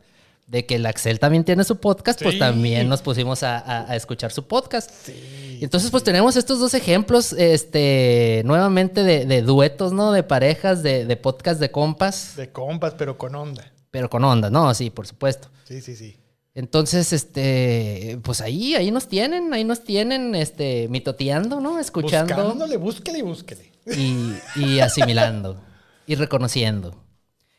de 0.46 0.64
que 0.64 0.76
el 0.76 0.86
Axel 0.86 1.18
también 1.18 1.42
tiene 1.42 1.64
su 1.64 1.80
podcast, 1.80 2.22
pues 2.22 2.34
Sí. 2.34 2.38
también 2.38 2.88
nos 2.88 3.02
pusimos 3.02 3.42
a, 3.42 3.96
escuchar 3.96 4.30
su 4.30 4.46
podcast. 4.46 5.08
Y 5.08 5.64
Entonces, 5.64 5.90
pues 5.90 6.04
tenemos 6.04 6.36
estos 6.36 6.60
dos 6.60 6.72
ejemplos, 6.74 7.32
este, 7.32 8.42
nuevamente 8.44 9.02
de, 9.02 9.24
de 9.26 9.42
duetos, 9.42 9.92
¿no? 9.92 10.12
De 10.12 10.22
parejas, 10.22 10.82
de, 10.84 11.04
de 11.04 11.16
podcast 11.16 11.58
de 11.60 11.70
compas, 11.72 12.36
De 12.36 12.50
compas, 12.52 12.94
pero 12.96 13.18
con 13.18 13.34
onda. 13.34 13.72
pero 13.90 14.08
con 14.08 14.22
onda, 14.22 14.48
¿no? 14.50 14.72
Sí, 14.74 14.90
por 14.90 15.06
supuesto. 15.08 15.48
Sí, 15.64 15.80
sí, 15.80 15.96
sí. 15.96 16.16
Entonces, 16.56 17.12
este, 17.12 18.18
pues 18.22 18.40
ahí, 18.40 18.74
ahí 18.76 18.90
nos 18.90 19.08
tienen, 19.08 19.52
ahí 19.52 19.62
nos 19.62 19.84
tienen, 19.84 20.34
este, 20.34 20.88
mitoteando, 20.88 21.60
¿no? 21.60 21.78
Escuchando 21.78 22.34
Buscándole, 22.34 22.78
búsquele 22.78 23.18
y 23.18 23.22
búsquele. 23.22 23.72
y, 23.84 24.32
y 24.56 24.80
asimilando 24.80 25.60
y 26.06 26.14
reconociendo. 26.14 26.94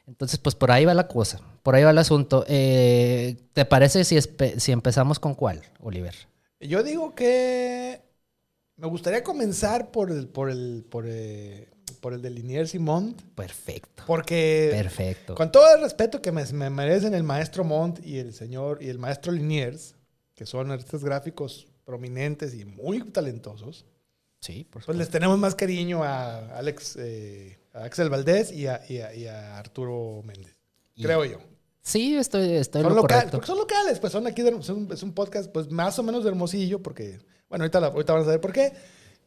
Entonces, 0.08 0.40
pues 0.40 0.56
por 0.56 0.72
ahí 0.72 0.84
va 0.84 0.96
la 0.96 1.08
cosa, 1.08 1.40
por 1.62 1.76
ahí 1.76 1.84
va 1.84 1.92
el 1.92 1.98
asunto. 2.00 2.44
Eh, 2.48 3.38
¿Te 3.54 3.66
parece 3.66 4.04
si, 4.04 4.18
si 4.58 4.72
empezamos 4.72 5.20
con 5.20 5.36
cuál, 5.36 5.62
Oliver? 5.80 6.16
Yo 6.60 6.82
digo 6.82 7.14
que 7.14 8.02
me 8.78 8.88
gustaría 8.88 9.24
comenzar 9.24 9.92
por 9.92 10.10
el, 10.10 10.28
por 10.28 10.50
el, 10.50 10.84
por 10.90 11.06
el, 11.06 11.68
por 11.98 12.14
el 12.14 12.22
de 12.22 12.30
Liniers 12.30 12.74
y 12.76 12.80
Mont, 12.80 13.22
Perfecto, 13.36 14.04
porque 14.08 14.70
perfecto. 14.72 15.36
con 15.36 15.52
todo 15.52 15.76
el 15.76 15.82
respeto 15.82 16.22
que 16.22 16.32
me, 16.32 16.46
me 16.54 16.70
merecen 16.70 17.14
el 17.14 17.24
maestro 17.24 17.64
Mont 17.64 18.00
y 18.06 18.18
el 18.20 18.34
señor 18.34 18.82
y 18.82 18.90
el 18.90 19.00
maestro 19.00 19.32
Liniers, 19.32 19.96
que 20.36 20.46
son 20.46 20.72
artistas 20.72 21.04
gráficos 21.04 21.68
prominentes 21.86 22.54
y 22.54 22.66
muy 22.66 23.02
talentosos, 23.12 23.86
Sí, 24.40 24.64
por 24.66 24.74
pues 24.74 24.84
supuesto. 24.86 25.00
les 25.00 25.10
tenemos 25.10 25.38
más 25.40 25.56
cariño 25.56 26.04
a 26.04 26.58
Alex, 26.58 26.96
eh, 27.00 27.58
a 27.74 27.86
Axel 27.86 28.10
Valdés 28.10 28.52
y 28.52 28.68
a, 28.68 28.82
y 28.88 29.00
a- 29.00 29.14
y 29.16 29.26
a 29.28 29.58
Arturo 29.58 30.22
Méndez, 30.24 30.56
Y- 30.96 31.04
creo 31.04 31.26
yo. 31.26 31.40
Sí, 31.82 32.16
estoy, 32.18 32.52
estoy 32.58 32.82
en 32.82 32.88
Son 32.88 32.96
lo 32.96 33.02
locales, 33.02 33.24
correcto. 33.32 33.38
porque 33.38 33.48
son 33.48 33.58
locales, 33.58 34.00
pues 34.00 34.12
son 34.14 34.28
aquí, 34.28 34.42
de- 34.44 34.62
son- 34.62 34.90
es 34.92 35.02
un 35.02 35.14
podcast 35.14 35.50
pues 35.52 35.72
más 35.72 35.98
o 35.98 36.04
menos 36.04 36.24
de 36.24 36.30
hermosillo, 36.30 36.84
porque, 36.84 37.18
bueno, 37.50 37.64
ahorita, 37.64 37.80
la- 37.80 37.88
ahorita 37.88 38.14
van 38.14 38.22
a 38.22 38.26
saber 38.26 38.42
por 38.42 38.52
qué. 38.54 38.74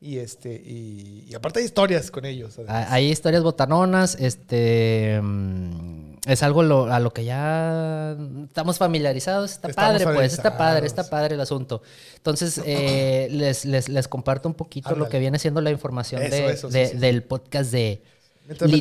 Y 0.03 0.17
este, 0.17 0.55
y, 0.55 1.27
y 1.29 1.35
aparte 1.35 1.59
hay 1.59 1.67
historias 1.67 2.11
con 2.11 2.25
ellos. 2.25 2.55
además. 2.59 2.87
Hay 2.91 3.11
historias 3.11 3.43
botanonas, 3.43 4.17
este 4.19 5.21
mm, 5.23 6.15
es 6.27 6.43
algo 6.43 6.63
lo- 6.63 6.91
a 6.91 6.99
lo 7.01 7.13
que 7.13 7.25
ya 7.27 8.17
estamos 8.47 8.79
familiarizados, 8.79 9.53
está 9.53 9.69
Estamos 9.69 10.03
padre, 10.03 10.15
pues, 10.15 10.33
está 10.33 10.57
padre, 10.57 10.87
está 10.87 11.11
padre 11.11 11.35
el 11.35 11.41
asunto. 11.43 11.83
Entonces, 12.17 12.59
eh, 12.65 13.29
les, 13.31 13.67
les, 13.67 13.91
les 13.91 14.09
comparto 14.09 14.49
un 14.49 14.55
poquito 14.55 14.97
lo 14.97 15.11
que 15.11 15.19
viene 15.19 15.39
siendo 15.39 15.61
la 15.61 15.71
información 15.71 16.23
Eso, 16.23 16.35
de- 16.35 16.51
eso, 16.53 16.69
sí, 16.69 16.79
de- 16.79 16.87
sí, 16.87 16.93
sí. 16.93 16.99
del 16.99 17.23
podcast 17.23 17.71
de 17.71 18.03
Mientras 18.47 18.71
me- 18.71 18.77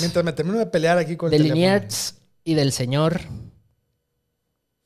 Mientras 0.00 0.24
me 0.24 0.32
termino 0.32 0.58
de 0.58 0.66
pelear 0.66 0.98
aquí 0.98 1.16
con 1.16 1.30
de 1.30 1.36
el 1.36 1.42
y 2.44 2.54
del 2.54 2.70
señor 2.70 3.20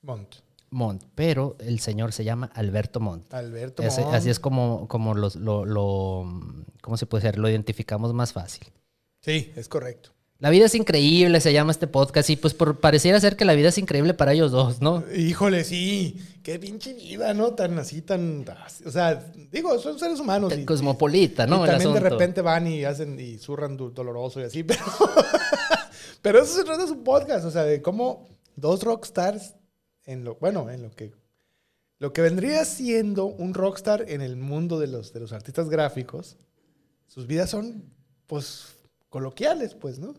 Mont. 0.00 0.36
Montt, 0.70 1.02
pero 1.14 1.56
el 1.60 1.80
señor 1.80 2.12
se 2.12 2.24
llama 2.24 2.50
Alberto 2.54 3.00
Montt. 3.00 3.32
Alberto 3.34 3.82
Montt. 3.82 4.14
así 4.14 4.30
es 4.30 4.38
como, 4.40 4.86
como 4.88 5.14
los- 5.14 5.36
lo, 5.36 5.64
lo, 5.64 6.24
¿cómo 6.82 6.96
se 6.96 7.06
puede 7.06 7.24
decir? 7.24 7.38
Lo 7.38 7.48
identificamos 7.48 8.12
más 8.14 8.32
fácil. 8.32 8.66
Sí, 9.20 9.52
es 9.56 9.68
correcto. 9.68 10.10
La 10.40 10.50
vida 10.50 10.66
es 10.66 10.76
increíble, 10.76 11.40
se 11.40 11.52
llama 11.52 11.72
este 11.72 11.88
podcast, 11.88 12.30
y 12.30 12.36
pues 12.36 12.54
por, 12.54 12.78
pareciera 12.78 13.18
ser 13.18 13.34
que 13.34 13.44
la 13.44 13.54
vida 13.54 13.70
es 13.70 13.78
increíble 13.78 14.14
para 14.14 14.32
ellos 14.34 14.52
dos, 14.52 14.80
¿no? 14.80 15.02
Híjole, 15.16 15.64
sí. 15.64 16.16
Qué 16.44 16.60
pinche 16.60 16.94
vida, 16.94 17.34
¿no? 17.34 17.54
Tan 17.54 17.76
así, 17.80 18.02
tan... 18.02 18.44
O 18.86 18.90
sea, 18.92 19.16
digo, 19.50 19.76
son 19.80 19.98
seres 19.98 20.20
humanos. 20.20 20.52
y- 20.56 20.64
Cosmopolita, 20.64 21.44
y 21.44 21.50
¿no? 21.50 21.64
El 21.64 21.72
también 21.72 21.92
de 21.92 21.98
repente 22.00 22.40
van 22.40 22.68
y 22.68 22.84
hacen 22.84 23.18
y 23.18 23.38
zurran 23.38 23.76
doloroso 23.76 24.40
y 24.40 24.44
así, 24.44 24.62
pero... 24.64 24.80
pero 26.22 26.40
eso 26.42 26.54
se 26.54 26.64
trata 26.64 26.82
de 26.82 26.88
su 26.88 27.02
podcast, 27.02 27.44
o 27.44 27.50
sea, 27.50 27.64
de 27.64 27.82
cómo 27.82 28.28
dos 28.54 28.82
rockstars 28.84 29.54
en 30.08 30.24
lo... 30.24 30.34
Bueno, 30.36 30.68
en 30.70 30.82
lo 30.82 30.90
que... 30.90 31.12
Lo 32.00 32.12
que 32.12 32.22
vendría 32.22 32.64
siendo 32.64 33.26
un 33.26 33.54
rockstar 33.54 34.04
en 34.08 34.20
el 34.20 34.36
mundo 34.36 34.78
de 34.78 34.86
los, 34.86 35.12
de 35.12 35.18
los 35.18 35.32
artistas 35.32 35.68
gráficos, 35.68 36.36
sus 37.08 37.26
vidas 37.26 37.50
son, 37.50 37.92
pues, 38.28 38.76
coloquiales, 39.08 39.74
pues, 39.74 39.98
¿no? 39.98 40.14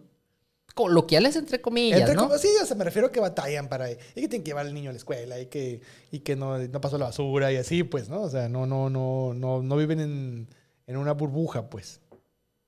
Coloquiales 0.75 1.38
entre 1.38 1.62
comillas, 1.62 2.01
Entre 2.01 2.15
¿no? 2.15 2.38
sí, 2.38 2.50
o 2.62 2.65
sea, 2.65 2.75
me 2.75 2.84
refiero 2.84 3.08
a 3.08 3.12
que 3.13 3.22
batallan 3.22 3.69
para... 3.69 3.89
Y 3.91 3.96
que 3.96 4.27
tienen 4.27 4.43
que 4.43 4.50
llevar 4.50 4.65
al 4.65 4.74
niño 4.74 4.89
a 4.89 4.93
la 4.93 4.98
escuela 4.98 5.39
y 5.39 5.46
que, 5.46 5.81
y 6.12 6.19
que 6.19 6.36
no, 6.36 6.58
no 6.58 6.81
pasó 6.81 6.98
la 6.98 7.05
basura 7.05 7.51
y 7.53 7.55
así, 7.55 7.84
pues, 7.84 8.10
¿no? 8.10 8.22
O 8.22 8.29
sea, 8.29 8.50
no, 8.50 8.65
no, 8.65 8.89
no, 8.89 9.34
no, 9.34 9.62
no 9.62 9.77
viven 9.77 10.01
en, 10.01 10.48
en 10.86 10.98
una 10.98 11.13
burbuja, 11.13 11.69
pues. 11.69 12.01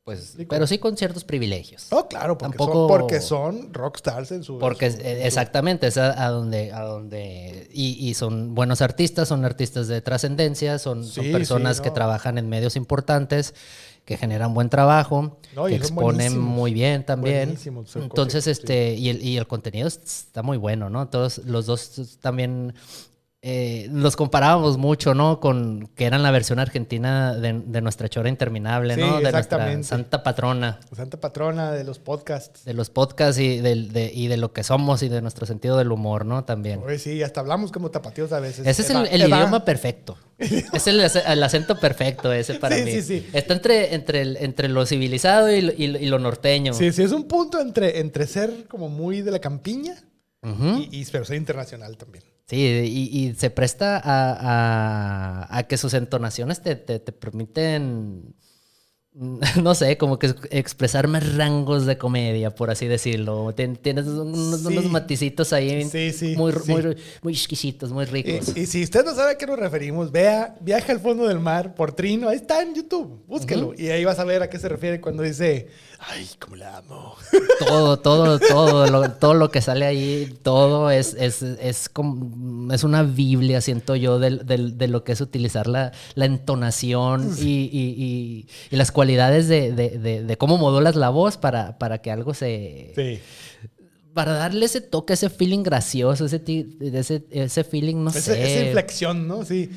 Pues, 0.04 0.36
pero 0.50 0.66
sí 0.66 0.80
con 0.80 0.98
ciertos 0.98 1.24
privilegios. 1.24 1.88
No, 1.92 2.08
claro, 2.08 2.36
porque, 2.36 2.58
Tampoco- 2.58 2.88
son, 2.88 3.00
porque 3.00 3.22
son 3.22 3.74
rockstars 3.74 4.32
en 4.32 4.44
su... 4.44 4.58
Porque 4.58 4.88
en 4.88 4.94
su- 4.94 5.02
exactamente, 5.02 5.86
es 5.86 5.98
a, 5.98 6.26
a 6.26 6.30
donde, 6.32 6.72
a 6.74 6.82
donde 6.82 7.70
y, 7.72 8.10
y 8.10 8.16
son 8.16 8.56
buenos 8.56 8.82
artistas, 8.82 9.28
son 9.28 9.46
artistas 9.46 9.88
de 9.88 10.02
trascendencia, 10.02 10.80
son, 10.80 11.06
son 11.06 11.26
Sí, 11.26 11.32
personas 11.32 11.78
sí, 11.78 11.84
que 11.84 11.92
trabajan 11.92 12.40
en 12.40 12.50
medios 12.50 12.76
importantes, 12.76 13.54
que 14.04 14.18
generan 14.18 14.56
buen 14.56 14.70
trabajo, 14.70 15.38
No, 15.56 15.66
que 15.66 15.76
exponen 15.76 16.36
muy 16.40 16.74
bien 16.74 17.06
también. 17.06 17.56
Entonces, 17.94 18.48
este, 18.48 18.96
y 18.96 19.10
el, 19.10 19.24
y 19.24 19.38
el 19.38 19.46
contenido 19.46 19.88
está 19.88 20.42
muy 20.42 20.58
bueno, 20.58 20.90
¿no? 20.90 21.10
Todos 21.10 21.38
los 21.46 21.68
dos 21.68 22.18
también 22.20 22.74
eh, 23.44 23.88
los 23.92 24.16
comparábamos 24.16 24.78
mucho, 24.78 25.16
¿no? 25.16 25.40
Con 25.40 25.90
que 25.96 26.06
eran 26.06 26.22
la 26.22 26.30
versión 26.30 26.60
argentina 26.60 27.34
de, 27.36 27.54
de 27.66 27.82
nuestra 27.82 28.08
chora 28.08 28.30
interminable, 28.30 28.94
Sí, 28.94 29.02
¿no? 29.02 29.20
De 29.20 29.32
nuestra 29.32 29.82
santa 29.84 30.22
patrona 30.22 30.80
Santa 30.96 31.20
patrona 31.20 31.72
de 31.72 31.84
los 31.84 31.98
podcasts. 31.98 32.64
de 32.66 32.76
los 32.76 32.92
podcasts 32.92 33.40
y, 33.42 33.58
de, 33.58 34.12
y 34.14 34.28
de 34.28 34.38
lo 34.38 34.54
que 34.54 34.62
somos 34.64 35.02
y 35.02 35.10
de 35.10 35.22
nuestro 35.24 35.48
sentido 35.48 35.76
del 35.78 35.92
humor, 35.92 36.24
¿no? 36.24 36.44
También. 36.44 36.82
Oye, 36.86 37.00
sí, 37.00 37.24
hasta 37.24 37.40
hablamos 37.40 37.72
como 37.72 37.90
tapatíos 37.90 38.32
a 38.32 38.40
veces. 38.40 38.68
Ese 38.68 38.84
es 38.84 38.90
el, 39.12 39.22
idioma 39.22 39.66
perfecto. 39.66 40.18
Es 40.38 40.86
el, 40.88 41.00
ac- 41.02 41.24
el 41.26 41.42
acento 41.42 41.80
perfecto 41.80 42.32
ese 42.32 42.56
para 42.56 42.76
Sí, 42.78 42.84
mí. 42.84 42.92
sí, 42.92 43.02
sí. 43.02 43.28
Está 43.34 43.54
entre, 43.56 43.96
entre, 43.96 44.22
el- 44.22 44.38
entre 44.38 44.70
lo 44.70 44.86
civilizado 44.86 45.52
y 45.52 45.62
lo, 45.62 45.72
y 45.76 45.88
lo- 45.88 45.98
y 46.00 46.06
lo 46.06 46.20
norteño. 46.20 46.74
Sí, 46.74 46.92
sí, 46.92 47.02
es 47.02 47.12
un 47.12 47.24
punto 47.24 47.60
entre, 47.60 48.00
entre 48.02 48.28
ser 48.28 48.68
como 48.68 48.88
muy 48.88 49.22
de 49.24 49.32
la 49.32 49.40
campiña 49.40 49.96
y, 50.44 51.00
y- 51.02 51.06
pero 51.12 51.26
ser 51.26 51.38
internacional 51.38 51.98
también. 51.98 52.24
Sí, 52.48 52.58
y, 52.58 53.28
y 53.28 53.34
se 53.36 53.50
presta 53.50 53.98
a, 53.98 55.46
a- 55.46 55.58
a 55.58 55.64
que 55.64 55.78
sus 55.78 55.94
entonaciones 55.94 56.62
te, 56.62 56.76
te- 56.76 57.00
te 57.00 57.12
permiten, 57.14 58.36
no 59.62 59.76
sé, 59.76 59.98
como 59.98 60.18
que 60.20 60.34
expresar 60.52 61.08
más 61.08 61.36
rangos 61.36 61.86
de 61.86 61.98
comedia, 61.98 62.54
por 62.56 62.70
así 62.70 62.88
decirlo. 62.88 63.54
Tien- 63.56 63.78
Tienes 63.78 64.06
unos, 64.08 64.62
Sí. 64.62 64.68
unos 64.68 64.86
maticitos 64.90 65.52
ahí 65.54 65.84
Sí, 65.86 66.12
sí, 66.12 66.36
muy, 66.38 66.54
muy, 66.68 66.98
muy 67.22 67.34
exquisitos, 67.34 67.92
muy 67.92 68.06
ricos. 68.06 68.56
Y, 68.56 68.62
y 68.62 68.66
si 68.66 68.84
usted 68.84 69.04
no 69.06 69.14
sabe 69.16 69.32
a 69.34 69.38
qué 69.38 69.46
nos 69.48 69.60
referimos, 69.60 70.12
vea 70.12 70.56
Viaje 70.62 70.92
al 70.92 71.00
fondo 71.00 71.28
del 71.28 71.40
mar 71.40 71.76
por 71.76 71.94
Trino. 71.94 72.30
Ahí 72.30 72.38
está 72.38 72.62
en 72.62 72.74
YouTube. 72.76 73.24
Búsquelo. 73.28 73.74
Y 73.78 73.90
ahí 73.90 74.04
vas 74.06 74.20
a 74.20 74.24
ver 74.26 74.44
a 74.44 74.50
qué 74.50 74.60
se 74.60 74.70
refiere 74.70 75.00
cuando 75.02 75.24
dice, 75.24 75.68
ay, 76.10 76.28
cómo 76.40 76.56
la 76.56 76.78
amo. 76.78 77.16
Todo, 77.60 77.98
todo, 78.00 78.40
todo, 78.40 78.88
lo, 78.88 79.12
todo 79.12 79.34
lo 79.36 79.50
que 79.52 79.62
sale 79.62 79.86
ahí, 79.86 80.34
todo 80.44 80.90
es, 80.90 81.14
es, 81.14 81.42
es, 81.44 81.90
como, 81.90 82.74
es 82.74 82.84
una 82.84 83.04
biblia, 83.04 83.62
siento 83.62 83.96
yo, 83.96 84.18
del- 84.20 84.46
de, 84.46 84.88
lo 84.88 85.04
que 85.04 85.12
es 85.12 85.22
utilizar 85.22 85.68
la, 85.68 85.92
la 86.16 86.26
entonación 86.26 87.36
y, 87.40 87.44
y- 87.72 87.96
y- 87.98 88.48
y 88.72 88.76
las 88.76 88.92
cualidades 88.92 89.48
de, 89.48 89.72
de- 89.72 89.98
de- 90.00 90.24
de 90.24 90.38
cómo 90.38 90.58
modulas 90.58 90.96
la 90.96 91.10
voz 91.10 91.38
para, 91.38 91.78
para 91.78 92.00
que 92.00 92.12
algo 92.12 92.34
se... 92.34 92.94
Sí. 92.96 93.20
Para 94.14 94.34
darle 94.34 94.66
ese 94.66 94.82
toque, 94.82 95.14
ese 95.14 95.30
feeling 95.30 95.64
gracioso, 95.64 96.26
ese, 96.26 96.42
ese, 96.82 97.24
ese 97.32 97.64
feeling, 97.64 97.96
no 98.04 98.10
Ese- 98.10 98.22
sé. 98.22 98.44
Esa 98.56 98.66
inflexión, 98.66 99.26
¿no? 99.28 99.46
Sí. 99.46 99.70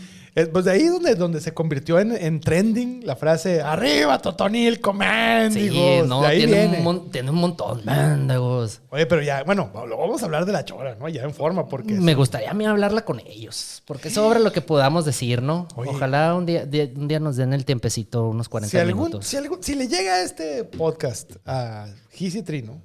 Pues 0.52 0.64
de 0.64 0.72
ahí 0.72 0.88
donde, 0.88 1.14
donde 1.14 1.40
se 1.40 1.54
convirtió 1.54 2.00
en, 2.00 2.10
en 2.10 2.40
trending 2.40 3.06
la 3.06 3.14
frase 3.14 3.60
¡Arriba, 3.62 4.18
Totonilco, 4.20 4.90
Sí, 4.90 4.98
mendigos! 4.98 6.08
no, 6.08 6.22
de 6.22 6.26
ahí 6.26 6.38
tiene 6.38 6.52
viene. 6.54 6.78
un, 6.78 6.82
mon- 6.84 7.10
tiene 7.12 7.30
un 7.30 7.36
montón, 7.36 7.82
mendigos. 7.84 8.80
Oye, 8.90 9.06
pero 9.06 9.22
ya, 9.22 9.44
bueno, 9.44 9.70
lo 9.86 9.96
vamos 9.96 10.22
a 10.22 10.24
hablar 10.24 10.44
de 10.44 10.50
la 10.50 10.64
chora, 10.64 10.96
¿no? 10.96 11.08
Ya 11.08 11.22
en 11.22 11.32
forma, 11.32 11.68
porque... 11.68 11.94
Me 11.94 12.16
gustaría 12.16 12.50
a 12.50 12.54
mí 12.54 12.66
hablarla 12.66 13.04
con 13.04 13.20
ellos, 13.20 13.80
porque 13.86 14.10
sobra 14.10 14.40
lo 14.40 14.50
que 14.50 14.60
podamos 14.60 15.04
decir, 15.04 15.40
¿no? 15.40 15.68
Oye. 15.76 15.90
Ojalá 15.90 16.34
un 16.34 16.46
día, 16.46 16.64
un 16.96 17.06
día 17.06 17.20
nos 17.20 17.36
den 17.36 17.52
el 17.52 17.64
tiempecito, 17.64 18.26
unos 18.28 18.48
40 18.48 18.70
si, 18.72 18.76
algún, 18.78 19.04
minutos. 19.04 19.26
si, 19.26 19.36
algún- 19.36 19.62
si 19.62 19.76
le 19.76 19.86
llega 19.86 20.20
este 20.20 20.64
podcast 20.64 21.30
a 21.46 21.86
Gis 22.10 22.34
y 22.34 22.42
Trino, 22.42 22.82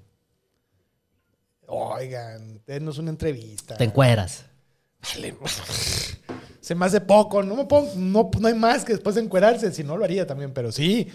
oigan, 1.65 2.61
denos 2.67 2.99
una 2.99 3.09
entrevista. 3.09 3.75
Te 3.75 3.85
encueras. 3.85 4.45
Vale. 5.15 5.35
Se 6.69 6.75
me 6.75 6.85
hace 6.85 7.01
poco, 7.01 7.41
no 7.41 7.55
me 7.55 7.65
pongo, 7.65 7.89
no, 7.95 8.29
no 8.39 8.47
hay 8.47 8.53
más 8.53 8.85
que 8.85 8.93
después 8.93 9.15
de 9.15 9.23
encuerarse, 9.23 9.71
si 9.71 9.83
no 9.83 9.97
lo 9.97 10.05
haría 10.05 10.27
también, 10.27 10.53
pero 10.53 10.71
sí. 10.71 11.07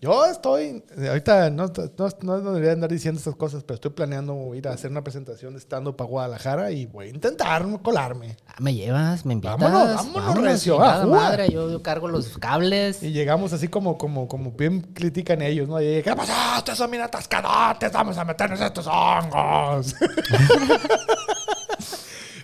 Yo 0.00 0.24
estoy, 0.24 0.84
ahorita 0.96 1.50
no, 1.50 1.66
no, 1.98 2.08
no 2.22 2.52
debería 2.52 2.74
andar 2.74 2.92
diciendo 2.92 3.18
estas 3.18 3.34
cosas, 3.34 3.64
pero 3.64 3.74
estoy 3.74 3.90
planeando 3.90 4.54
ir 4.54 4.68
a 4.68 4.72
hacer 4.72 4.92
una 4.92 5.02
presentación 5.02 5.54
de 5.54 5.58
stand-up 5.58 5.96
a 5.98 6.04
Guadalajara 6.04 6.70
y 6.70 6.86
voy 6.86 7.06
a 7.06 7.08
intentar 7.08 7.66
colarme. 7.82 8.36
Ah, 8.46 8.54
¿Me 8.60 8.72
llevas? 8.72 9.26
¿Me 9.26 9.32
invitas? 9.32 9.58
Vámonos, 9.58 10.14
vámonos, 10.14 10.44
recio, 10.44 10.80
ah, 10.80 11.02
juga. 11.02 11.16
madre, 11.16 11.50
yo, 11.50 11.68
yo 11.68 11.82
cargo 11.82 12.06
los 12.06 12.38
cables. 12.38 13.02
Y 13.02 13.10
llegamos 13.10 13.52
así 13.52 13.66
como, 13.66 13.98
como, 13.98 14.28
como 14.28 14.52
bien 14.52 14.80
critican 14.94 15.42
ellos, 15.42 15.68
¿no? 15.68 15.82
Y, 15.82 16.04
¿Qué 16.04 16.14
pasó? 16.14 16.32
Ustedes 16.58 16.78
son 16.78 16.88
bien 16.92 17.02
atascadotes, 17.02 17.90
vamos 17.90 18.16
a 18.16 18.24
meternos 18.24 18.60
estos 18.60 18.86
hongos. 18.86 19.96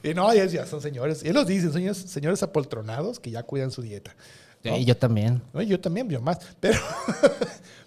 y 0.02 0.14
no, 0.14 0.32
ya, 0.34 0.44
ya 0.46 0.66
son 0.66 0.80
señores. 0.80 1.22
Y 1.24 1.28
ellos 1.28 1.46
dicen, 1.46 1.72
señores, 1.72 1.98
señores 1.98 2.42
apoltronados 2.42 3.20
que 3.20 3.30
ya 3.30 3.42
cuidan 3.42 3.70
su 3.70 3.82
dieta. 3.82 4.14
¿no? 4.62 4.76
Sí, 4.76 4.84
yo 4.84 4.96
también. 4.96 5.42
No, 5.52 5.62
yo 5.62 5.80
también, 5.80 6.08
yo 6.08 6.20
más. 6.20 6.38
Pero, 6.60 6.78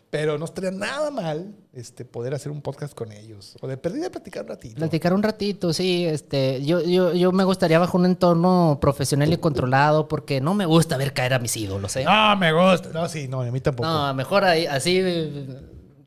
pero 0.10 0.38
no 0.38 0.46
estaría 0.46 0.70
nada 0.70 1.10
mal 1.10 1.55
este, 1.74 2.05
poder 2.05 2.36
hacer 2.36 2.51
un 2.51 2.62
podcast 2.62 2.93
con 2.93 3.12
ellos. 3.12 3.58
O 3.62 3.67
de 3.67 3.77
perdida 3.77 4.12
platicar 4.12 4.43
un 4.43 4.50
ratito. 4.50 4.75
Platicar 4.75 5.12
un 5.12 5.24
ratito, 5.24 5.74
sí. 5.74 6.05
Este, 6.05 6.63
yo, 6.63 6.82
yo, 6.82 7.15
yo 7.15 7.32
me 7.32 7.43
gustaría 7.43 7.79
bajo 7.79 7.98
un 7.98 8.05
entorno 8.05 8.77
profesional 8.79 9.34
y 9.34 9.38
controlado 9.38 10.08
porque 10.08 10.39
no 10.39 10.53
me 10.53 10.67
gusta 10.67 10.98
ver 10.98 11.13
caer 11.13 11.34
a 11.34 11.39
mis 11.39 11.58
ídolos, 11.58 11.96
¿eh? 11.96 12.03
No, 12.03 12.38
me 12.38 12.53
gusta. 12.53 12.89
No, 12.89 13.10
sí, 13.10 13.27
no, 13.27 13.41
a 13.41 13.50
mí 13.50 13.60
tampoco. 13.60 13.89
No, 13.89 14.13
mejor 14.13 14.43
ahí, 14.43 14.67
así 14.67 15.01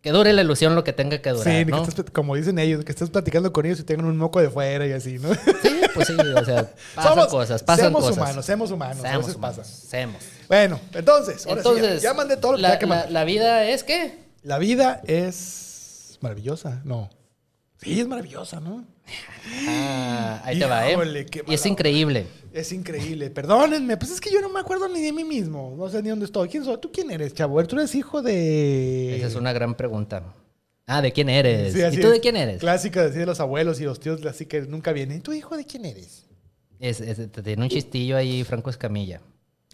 que 0.07 0.13
dure 0.13 0.33
la 0.33 0.43
ilusión 0.43 0.77
lo 0.77 0.85
que 0.85 0.93
tenga 0.93 1.19
que 1.19 1.31
durar, 1.31 1.45
sí, 1.53 1.65
ni 1.65 1.73
¿no? 1.73 1.83
que 1.83 1.89
estés, 1.89 2.05
como 2.13 2.37
dicen 2.37 2.61
ellos, 2.61 2.85
que 2.85 2.93
estés 2.93 3.11
platicando 3.11 3.53
con 3.53 3.67
ellos 3.67 3.81
y 3.81 3.83
tengan 3.83 4.07
un 4.07 4.17
moco 4.17 4.41
de 4.41 4.49
fuera 4.51 4.87
y 4.87 4.93
así, 4.93 5.19
¿no? 5.19 5.35
Sí, 5.35 5.81
pues 5.95 6.07
sí, 6.07 6.15
o 6.17 6.45
sea, 6.45 6.71
pasan 6.95 7.13
Somos- 7.17 7.27
cosas, 7.27 7.63
pasan 7.65 7.87
seamos 7.87 8.03
cosas. 8.05 8.17
humanos, 8.17 8.45
seamos 8.47 8.71
humanos, 8.71 9.05
a 9.05 9.19
veces 9.19 9.35
humanos, 9.35 9.57
pasa. 9.59 9.65
Seamos. 9.65 10.23
Bueno, 10.47 10.79
entonces, 10.95 11.45
ahora 11.45 11.61
sí, 11.61 11.69
Entonces, 11.69 12.03
ya, 12.03 12.11
ya 12.11 12.15
mandé 12.15 12.37
todo 12.37 12.53
lo 12.53 12.59
que 12.59 12.63
la, 12.63 12.69
tenía 12.69 12.79
que 12.79 12.87
la- 12.87 12.95
mandar. 12.95 13.11
la 13.11 13.25
vida 13.25 13.65
es 13.65 13.83
qué? 13.83 14.17
La 14.45 14.59
vida 14.59 15.01
es 15.09 16.19
maravillosa, 16.21 16.81
no. 16.85 17.11
Sí, 17.83 18.01
es 18.01 18.09
maravillosa, 18.09 18.61
¿no? 18.61 18.85
Ah, 19.69 20.43
ahí 20.45 20.59
te 20.59 20.67
va, 20.67 20.91
¿eh? 20.91 21.27
Y 21.47 21.55
es 21.55 21.67
increíble. 21.67 22.27
Es 22.53 22.73
increíble. 22.73 23.31
Perdónenme, 23.31 23.97
pues 23.97 24.11
es 24.11 24.21
que 24.21 24.33
yo 24.33 24.41
no 24.41 24.49
me 24.49 24.61
acuerdo 24.61 24.89
ni 24.89 25.01
de 25.01 25.13
mí 25.13 25.25
mismo. 25.25 25.75
No 25.77 25.89
sé 25.89 26.03
ni 26.03 26.09
dónde 26.09 26.25
estoy. 26.25 26.49
¿Quién 26.49 26.65
soy? 26.65 26.79
¿Tú 26.81 26.91
quién 26.91 27.11
eres, 27.11 27.35
chavo? 27.35 27.63
Tú 27.67 27.77
eres 27.77 27.95
hijo 27.95 28.23
de... 28.23 29.17
Esa 29.19 29.27
es 29.27 29.35
una 29.35 29.53
gran 29.53 29.75
pregunta. 29.75 30.35
Ah, 30.87 31.03
¿de 31.03 31.13
quién 31.13 31.29
eres? 31.29 31.73
Sí, 31.75 31.81
¿Y 31.81 32.01
tú 32.01 32.07
es. 32.07 32.13
de 32.15 32.21
quién 32.21 32.37
eres? 32.37 32.61
Clásica 32.61 33.03
de, 33.03 33.11
así 33.11 33.19
de 33.19 33.27
los 33.27 33.41
abuelos 33.41 33.81
y 33.81 33.85
los 33.85 34.01
tíos, 34.01 34.25
así 34.25 34.47
que 34.47 34.63
nunca 34.63 34.93
vienen. 34.93 35.21
¿Tú 35.21 35.33
hijo 35.33 35.57
de 35.57 35.65
quién 35.65 35.85
eres? 35.85 36.27
Es, 36.79 37.03
tiene 37.43 37.63
un 37.63 37.69
chistillo 37.69 38.17
ahí 38.17 38.45
Franco 38.45 38.71
Escamilla. 38.71 39.21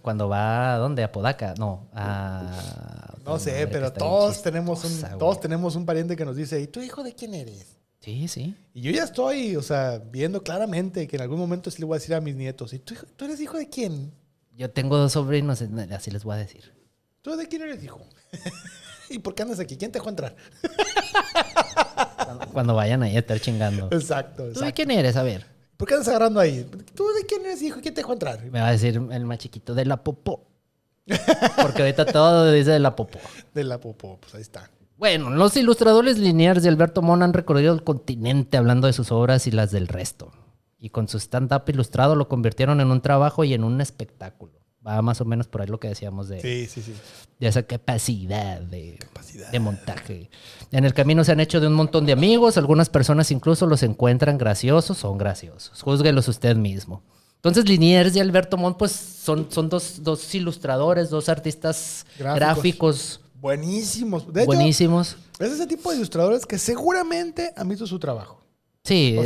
Cuando 0.00 0.28
va, 0.28 0.74
¿a 0.74 0.78
dónde? 0.78 1.04
¿A 1.04 1.12
Podaca? 1.12 1.54
No, 1.58 1.88
a... 1.92 3.14
No 3.24 3.38
sé, 3.38 3.68
pero 3.68 3.92
todos 3.92 4.42
tenemos, 4.42 4.84
un, 4.84 5.18
todos 5.18 5.40
tenemos 5.40 5.76
un 5.76 5.86
pariente 5.86 6.16
que 6.16 6.24
nos 6.24 6.34
dice, 6.34 6.60
¿y 6.60 6.66
tú 6.66 6.80
hijo 6.80 7.04
de 7.04 7.14
quién 7.14 7.34
eres? 7.34 7.78
Sí, 8.02 8.26
sí. 8.26 8.56
Y 8.74 8.82
yo 8.82 8.90
ya 8.90 9.04
estoy, 9.04 9.54
o 9.54 9.62
sea, 9.62 9.98
viendo 10.10 10.42
claramente 10.42 11.06
que 11.06 11.16
en 11.16 11.22
algún 11.22 11.38
momento 11.38 11.70
sí 11.70 11.78
le 11.78 11.86
voy 11.86 11.94
a 11.96 11.98
decir 11.98 12.14
a 12.14 12.20
mis 12.20 12.34
nietos, 12.34 12.72
¿y 12.72 12.80
tú, 12.80 12.94
tú 13.16 13.24
eres 13.24 13.40
hijo 13.40 13.56
de 13.56 13.68
quién? 13.68 14.12
Yo 14.56 14.70
tengo 14.70 14.98
dos 14.98 15.12
sobrinos, 15.12 15.62
así 15.92 16.10
les 16.10 16.24
voy 16.24 16.34
a 16.34 16.38
decir. 16.38 16.72
¿Tú 17.22 17.36
de 17.36 17.46
quién 17.46 17.62
eres 17.62 17.82
hijo? 17.82 18.04
¿Y 19.08 19.20
por 19.20 19.34
qué 19.34 19.42
andas 19.42 19.60
aquí? 19.60 19.76
¿Quién 19.76 19.92
te 19.92 19.98
dejó 19.98 20.10
entrar? 20.10 20.34
Cuando, 22.24 22.46
cuando 22.48 22.74
vayan 22.74 23.02
ahí 23.02 23.14
a 23.16 23.20
estar 23.20 23.38
chingando. 23.40 23.88
Exacto, 23.92 24.36
¿Tú 24.36 24.42
de 24.44 24.50
exacto. 24.50 24.74
quién 24.74 24.90
eres? 24.90 25.16
A 25.16 25.22
ver. 25.22 25.46
¿Por 25.76 25.86
qué 25.86 25.94
andas 25.94 26.08
agarrando 26.08 26.40
ahí? 26.40 26.68
¿Tú 26.94 27.04
de 27.20 27.26
quién 27.26 27.42
eres 27.44 27.62
hijo? 27.62 27.80
¿Quién 27.80 27.94
te 27.94 28.00
dejó 28.00 28.12
entrar? 28.12 28.42
Me 28.44 28.60
va 28.60 28.68
a 28.68 28.72
decir 28.72 29.00
el 29.10 29.24
más 29.24 29.38
chiquito 29.38 29.74
de 29.74 29.84
la 29.84 30.02
popó. 30.02 30.48
Porque 31.60 31.82
ahorita 31.82 32.06
todo 32.06 32.50
dice 32.52 32.70
de 32.70 32.78
la 32.78 32.96
popó. 32.96 33.18
De 33.54 33.64
la 33.64 33.80
popó, 33.80 34.18
pues 34.20 34.34
ahí 34.34 34.42
está. 34.42 34.70
Bueno, 35.02 35.30
los 35.30 35.56
ilustradores 35.56 36.16
lineares 36.16 36.62
de 36.62 36.68
Alberto 36.68 37.02
Mon 37.02 37.24
han 37.24 37.32
recorrido 37.32 37.74
el 37.74 37.82
continente 37.82 38.56
hablando 38.56 38.86
de 38.86 38.92
sus 38.92 39.10
obras 39.10 39.48
y 39.48 39.50
las 39.50 39.72
del 39.72 39.88
resto. 39.88 40.30
Y 40.78 40.90
con 40.90 41.08
su 41.08 41.18
stand-up 41.18 41.64
ilustrado 41.66 42.14
lo 42.14 42.28
convirtieron 42.28 42.80
en 42.80 42.88
un 42.88 43.00
trabajo 43.00 43.42
y 43.42 43.52
en 43.52 43.64
un 43.64 43.80
espectáculo. 43.80 44.52
Va 44.86 45.02
más 45.02 45.20
o 45.20 45.24
menos 45.24 45.48
por 45.48 45.60
ahí 45.60 45.66
lo 45.66 45.80
que 45.80 45.88
decíamos 45.88 46.28
de, 46.28 46.40
Sí, 46.40 46.68
sí, 46.68 46.82
sí. 46.82 46.94
de 47.40 47.48
esa 47.48 47.64
capacidad 47.64 48.60
de, 48.60 48.96
Capacidad. 49.00 49.50
de 49.50 49.58
montaje. 49.58 50.30
En 50.70 50.84
el 50.84 50.94
camino 50.94 51.24
se 51.24 51.32
han 51.32 51.40
hecho 51.40 51.58
de 51.58 51.66
un 51.66 51.74
montón 51.74 52.06
de 52.06 52.12
amigos, 52.12 52.56
algunas 52.56 52.88
personas 52.88 53.32
incluso 53.32 53.66
los 53.66 53.82
encuentran 53.82 54.38
graciosos, 54.38 54.98
son 54.98 55.18
graciosos. 55.18 55.82
Júzguelos 55.82 56.28
usted 56.28 56.54
mismo. 56.54 57.02
Entonces, 57.36 57.68
Liniers 57.68 58.14
y 58.14 58.20
Alberto 58.20 58.56
Montt, 58.56 58.78
pues 58.78 58.92
son, 58.92 59.48
son 59.50 59.68
dos, 59.68 60.04
dos 60.04 60.32
ilustradores, 60.32 61.10
dos 61.10 61.28
artistas 61.28 62.06
Gráficos. 62.16 62.36
gráficos, 62.38 63.20
Buenísimos. 63.42 64.32
De 64.32 64.42
hecho, 64.42 64.46
buenísimos. 64.46 65.16
es 65.40 65.50
ese 65.52 65.66
tipo 65.66 65.90
de 65.90 65.96
ilustradores 65.96 66.46
que 66.46 66.58
seguramente 66.58 67.52
han 67.56 67.68
visto 67.68 67.86
su 67.88 67.98
trabajo. 67.98 68.38
Sí, 68.84 69.16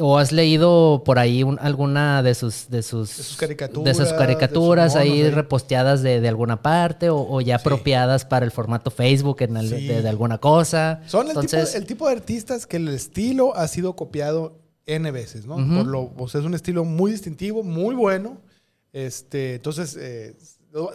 O 0.00 0.18
has 0.18 0.32
leído 0.32 1.02
por 1.04 1.18
ahí 1.20 1.42
un- 1.44 1.58
alguna 1.60 2.22
de 2.22 2.34
sus, 2.34 2.68
de 2.68 2.82
sus, 2.82 3.16
De 3.16 3.22
sus 3.22 3.36
caricaturas, 3.36 3.84
de 3.84 3.94
sus 4.04 4.12
de 4.12 4.18
caricaturas 4.18 4.92
sus 4.92 5.00
monos 5.02 5.12
ahí 5.14 5.30
reposteadas 5.30 6.02
de, 6.02 6.20
de 6.20 6.28
alguna 6.28 6.62
parte 6.62 7.10
o, 7.10 7.18
o 7.18 7.40
ya 7.40 7.58
Sí. 7.58 7.62
apropiadas 7.62 8.24
para 8.24 8.44
el 8.44 8.50
formato 8.52 8.90
Facebook 8.90 9.36
en 9.42 9.56
el- 9.56 9.68
Sí. 9.68 9.86
de, 9.86 10.08
alguna 10.08 10.38
cosa. 10.38 11.00
Son 11.06 11.28
el, 11.30 11.36
tipo, 11.36 11.56
el 11.56 11.86
tipo 11.86 12.06
de 12.08 12.12
artistas 12.12 12.66
que 12.66 12.76
el 12.76 12.88
estilo 12.88 13.56
ha 13.56 13.66
sido 13.68 13.94
copiado 13.96 14.58
N 14.86 15.10
veces, 15.12 15.46
¿no? 15.46 15.56
Por 15.56 15.86
lo, 15.86 16.12
o 16.16 16.28
sea, 16.28 16.40
es 16.40 16.46
un 16.46 16.54
estilo 16.54 16.84
muy 16.84 17.10
distintivo, 17.12 17.62
muy 17.62 17.94
bueno. 17.94 18.38
Este, 18.92 19.54
entonces, 19.56 19.96
eh, 19.98 20.34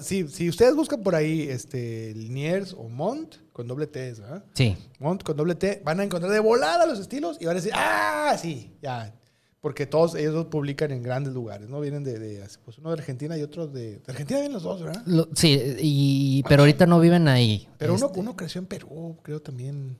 si, 0.01 0.27
si 0.27 0.49
ustedes 0.49 0.75
buscan 0.75 1.01
por 1.01 1.15
ahí 1.15 1.43
este, 1.49 2.13
Liniers 2.15 2.73
o 2.77 2.89
Mont, 2.89 3.35
con 3.53 3.67
doble 3.67 3.87
T, 3.87 4.13
¿verdad? 4.13 4.43
sí, 4.53 4.75
Mont 4.99 5.23
con 5.23 5.35
doble 5.37 5.55
T, 5.55 5.81
van 5.85 5.99
a 5.99 6.03
encontrar 6.03 6.31
de 6.31 6.39
volada 6.39 6.85
los 6.85 6.99
estilos 6.99 7.37
y 7.39 7.45
van 7.45 7.53
a 7.53 7.59
decir, 7.59 7.71
ah, 7.75 8.35
sí, 8.41 8.71
ya. 8.81 9.13
Porque 9.61 9.85
todos 9.85 10.15
ellos 10.15 10.33
los 10.33 10.45
publican 10.45 10.91
en 10.91 11.03
grandes 11.03 11.33
lugares, 11.33 11.67
¿no? 11.67 11.81
Vienen 11.81 12.03
de, 12.05 12.17
de, 12.17 12.47
pues 12.63 12.77
uno 12.77 12.89
de 12.91 12.93
Argentina 12.93 13.37
y 13.37 13.41
otro 13.41 13.67
de... 13.67 13.97
De 13.97 14.03
Argentina 14.07 14.39
vienen 14.39 14.53
los 14.53 14.63
dos, 14.63 14.81
¿verdad? 14.81 15.01
Lo- 15.05 15.27
sí, 15.35 15.59
y, 15.79 16.43
pero 16.47 16.61
ahorita 16.61 16.85
no 16.85 16.97
viven 17.01 17.27
ahí. 17.27 17.67
Pero 17.77 17.93
uno, 17.95 18.05
Este, 18.05 18.19
uno 18.21 18.37
creció 18.37 18.59
en 18.59 18.67
Perú, 18.67 19.17
creo 19.21 19.41
también. 19.41 19.97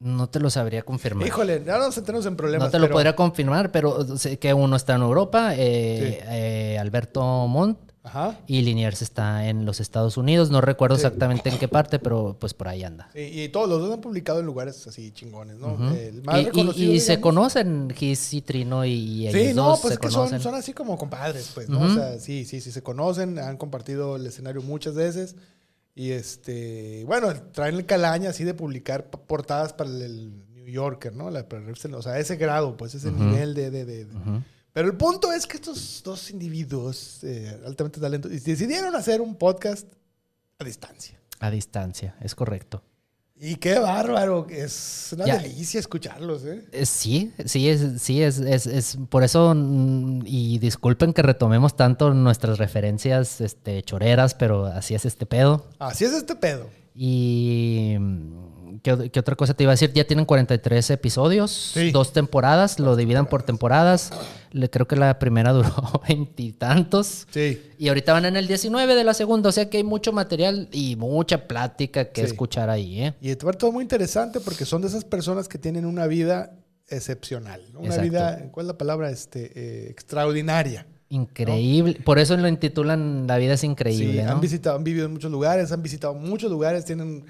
No 0.00 0.28
te 0.28 0.40
lo 0.40 0.50
sabría 0.50 0.82
confirmar. 0.82 1.24
Híjole, 1.28 1.58
ahora 1.68 1.86
nos 1.86 1.96
entramos 1.96 2.26
en 2.26 2.34
problemas. 2.34 2.66
No 2.66 2.72
te 2.72 2.80
lo 2.80 2.90
podría 2.90 3.14
confirmar, 3.14 3.70
pero 3.70 4.18
sé 4.18 4.36
que 4.40 4.52
uno 4.52 4.74
está 4.74 4.96
en 4.96 5.02
Europa, 5.02 5.54
eh, 5.56 6.18
Sí. 6.20 6.26
eh, 6.28 6.78
Alberto 6.80 7.22
Montt, 7.46 7.91
Ajá. 8.04 8.40
y 8.48 8.62
Liniers 8.62 9.00
está 9.00 9.48
en 9.48 9.64
los 9.64 9.78
Estados 9.78 10.16
Unidos. 10.16 10.50
No 10.50 10.60
recuerdo 10.60 10.96
Sí. 10.96 11.02
exactamente 11.06 11.48
en 11.50 11.58
qué 11.58 11.68
parte, 11.68 11.98
pero 12.00 12.36
pues 12.38 12.52
por 12.52 12.66
ahí 12.68 12.82
anda. 12.82 13.08
Sí, 13.12 13.20
y 13.20 13.48
todos 13.50 13.68
los 13.68 13.80
dos 13.80 13.92
han 13.94 14.00
publicado 14.00 14.40
en 14.40 14.46
lugares 14.46 14.84
así 14.88 15.12
chingones, 15.12 15.56
¿no? 15.58 15.76
El 15.94 16.22
más 16.24 16.40
Y- 16.40 16.44
reconocido, 16.46 16.92
y 16.92 16.98
se 17.00 17.20
conocen, 17.20 17.90
Gis 17.94 18.34
y 18.34 18.42
Trino, 18.42 18.84
y 18.84 19.28
ellos 19.28 19.40
Sí, 19.40 19.54
no, 19.54 19.68
dos 19.68 19.80
pues 19.80 19.90
se 19.90 19.94
es 19.94 19.98
que 20.00 20.10
son, 20.10 20.40
son 20.40 20.54
así 20.56 20.72
como 20.72 20.98
compadres, 20.98 21.52
pues, 21.54 21.68
¿no? 21.68 21.80
O 21.80 21.94
sea, 21.94 22.18
sí, 22.18 22.44
sí, 22.44 22.60
sí, 22.60 22.72
se 22.72 22.82
conocen, 22.82 23.38
han 23.38 23.56
compartido 23.56 24.16
el 24.16 24.26
escenario 24.26 24.62
muchas 24.62 24.94
veces. 24.94 25.36
Y 25.94 26.10
este, 26.12 27.04
bueno, 27.06 27.32
traen 27.52 27.74
el 27.76 27.86
calaña 27.86 28.30
así 28.30 28.44
de 28.44 28.54
publicar 28.54 29.10
portadas 29.10 29.72
para 29.74 29.90
el, 29.90 30.32
New 30.54 30.66
Yorker, 30.72 31.14
¿no? 31.14 31.28
La, 31.30 31.48
para 31.48 31.62
o 31.70 32.02
sea, 32.02 32.18
ese 32.18 32.36
grado, 32.36 32.76
pues, 32.76 32.94
ese 32.94 33.10
nivel 33.12 33.52
de, 33.54 33.70
de, 33.70 33.84
de- 33.84 34.04
de-. 34.06 34.42
Pero 34.72 34.88
el 34.88 34.96
punto 34.96 35.32
es 35.32 35.46
que 35.46 35.56
estos 35.56 36.00
dos 36.04 36.30
individuos 36.30 37.22
eh, 37.24 37.60
altamente 37.66 38.00
talentosos 38.00 38.42
decidieron 38.42 38.94
hacer 38.96 39.20
un 39.20 39.34
podcast 39.36 39.86
a 40.58 40.64
distancia. 40.64 41.18
A 41.40 41.50
distancia, 41.50 42.16
es 42.20 42.34
correcto. 42.34 42.82
Y 43.44 43.56
qué 43.56 43.78
bárbaro, 43.80 44.46
es 44.48 45.10
una 45.14 45.26
Ya. 45.26 45.38
delicia 45.38 45.80
escucharlos, 45.80 46.44
¿eh? 46.44 46.64
Eh, 46.70 46.86
Sí, 46.86 47.32
sí, 47.44 47.68
es, 47.68 48.00
sí, 48.00 48.22
es, 48.22 48.38
es, 48.38 48.66
es 48.66 48.96
por 49.10 49.24
eso, 49.24 49.52
mm, 49.54 50.22
y 50.24 50.58
disculpen 50.60 51.12
que 51.12 51.22
retomemos 51.22 51.74
tanto 51.76 52.14
nuestras 52.14 52.58
referencias 52.58 53.40
este, 53.40 53.82
choreras, 53.82 54.34
pero 54.34 54.66
así 54.66 54.94
es 54.94 55.04
este 55.04 55.26
pedo. 55.26 55.66
Así 55.80 56.04
es 56.04 56.12
este 56.12 56.36
pedo. 56.36 56.70
Y 56.94 57.96
mm, 57.98 58.51
¿qué, 58.82 59.10
qué 59.10 59.20
otra 59.20 59.34
cosa 59.36 59.54
te 59.54 59.62
iba 59.64 59.72
a 59.72 59.74
decir? 59.74 59.92
Ya 59.92 60.04
tienen 60.04 60.24
43 60.24 60.90
episodios, 60.90 61.50
Sí. 61.74 61.90
dos 61.90 62.12
temporadas, 62.12 62.78
lo 62.78 62.96
dividan 62.96 63.26
por 63.26 63.42
temporadas. 63.42 64.10
Le, 64.52 64.68
creo 64.70 64.86
que 64.86 64.96
la 64.96 65.18
primera 65.18 65.52
duró 65.52 65.72
veintitantos. 66.08 67.26
Sí. 67.30 67.62
Y 67.78 67.88
ahorita 67.88 68.12
van 68.12 68.24
en 68.24 68.36
el 68.36 68.46
19 68.46 68.94
de 68.94 69.04
la 69.04 69.14
segunda, 69.14 69.48
o 69.48 69.52
sea 69.52 69.68
que 69.70 69.78
hay 69.78 69.84
mucho 69.84 70.12
material 70.12 70.68
y 70.72 70.96
mucha 70.96 71.46
plática 71.48 72.06
que 72.12 72.22
Sí. 72.22 72.26
escuchar 72.26 72.70
ahí, 72.70 73.02
¿eh? 73.02 73.14
Y 73.20 73.30
es 73.30 73.38
todo 73.38 73.72
muy 73.72 73.82
interesante 73.82 74.40
porque 74.40 74.64
son 74.64 74.82
de 74.82 74.88
esas 74.88 75.04
personas 75.04 75.48
que 75.48 75.58
tienen 75.58 75.84
una 75.86 76.06
vida 76.06 76.52
excepcional, 76.88 77.62
¿no? 77.72 77.80
Una 77.80 77.88
Exacto. 77.88 78.10
vida, 78.10 78.48
¿cuál 78.52 78.66
es 78.66 78.68
la 78.68 78.78
palabra? 78.78 79.10
Este, 79.10 79.50
eh, 79.54 79.90
extraordinaria. 79.90 80.86
Increíble. 81.08 81.98
Por 82.04 82.18
eso 82.18 82.36
lo 82.38 82.48
intitulan 82.48 83.26
La 83.26 83.36
vida 83.36 83.54
es 83.54 83.64
increíble, 83.64 84.20
Sí, 84.20 84.22
¿no? 84.26 84.32
han 84.32 84.40
visitado, 84.40 84.76
han 84.76 84.84
vivido 84.84 85.06
en 85.06 85.12
muchos 85.12 85.30
lugares, 85.30 85.70
han 85.72 85.82
visitado 85.82 86.14
muchos 86.14 86.50
lugares, 86.50 86.84
tienen, 86.86 87.24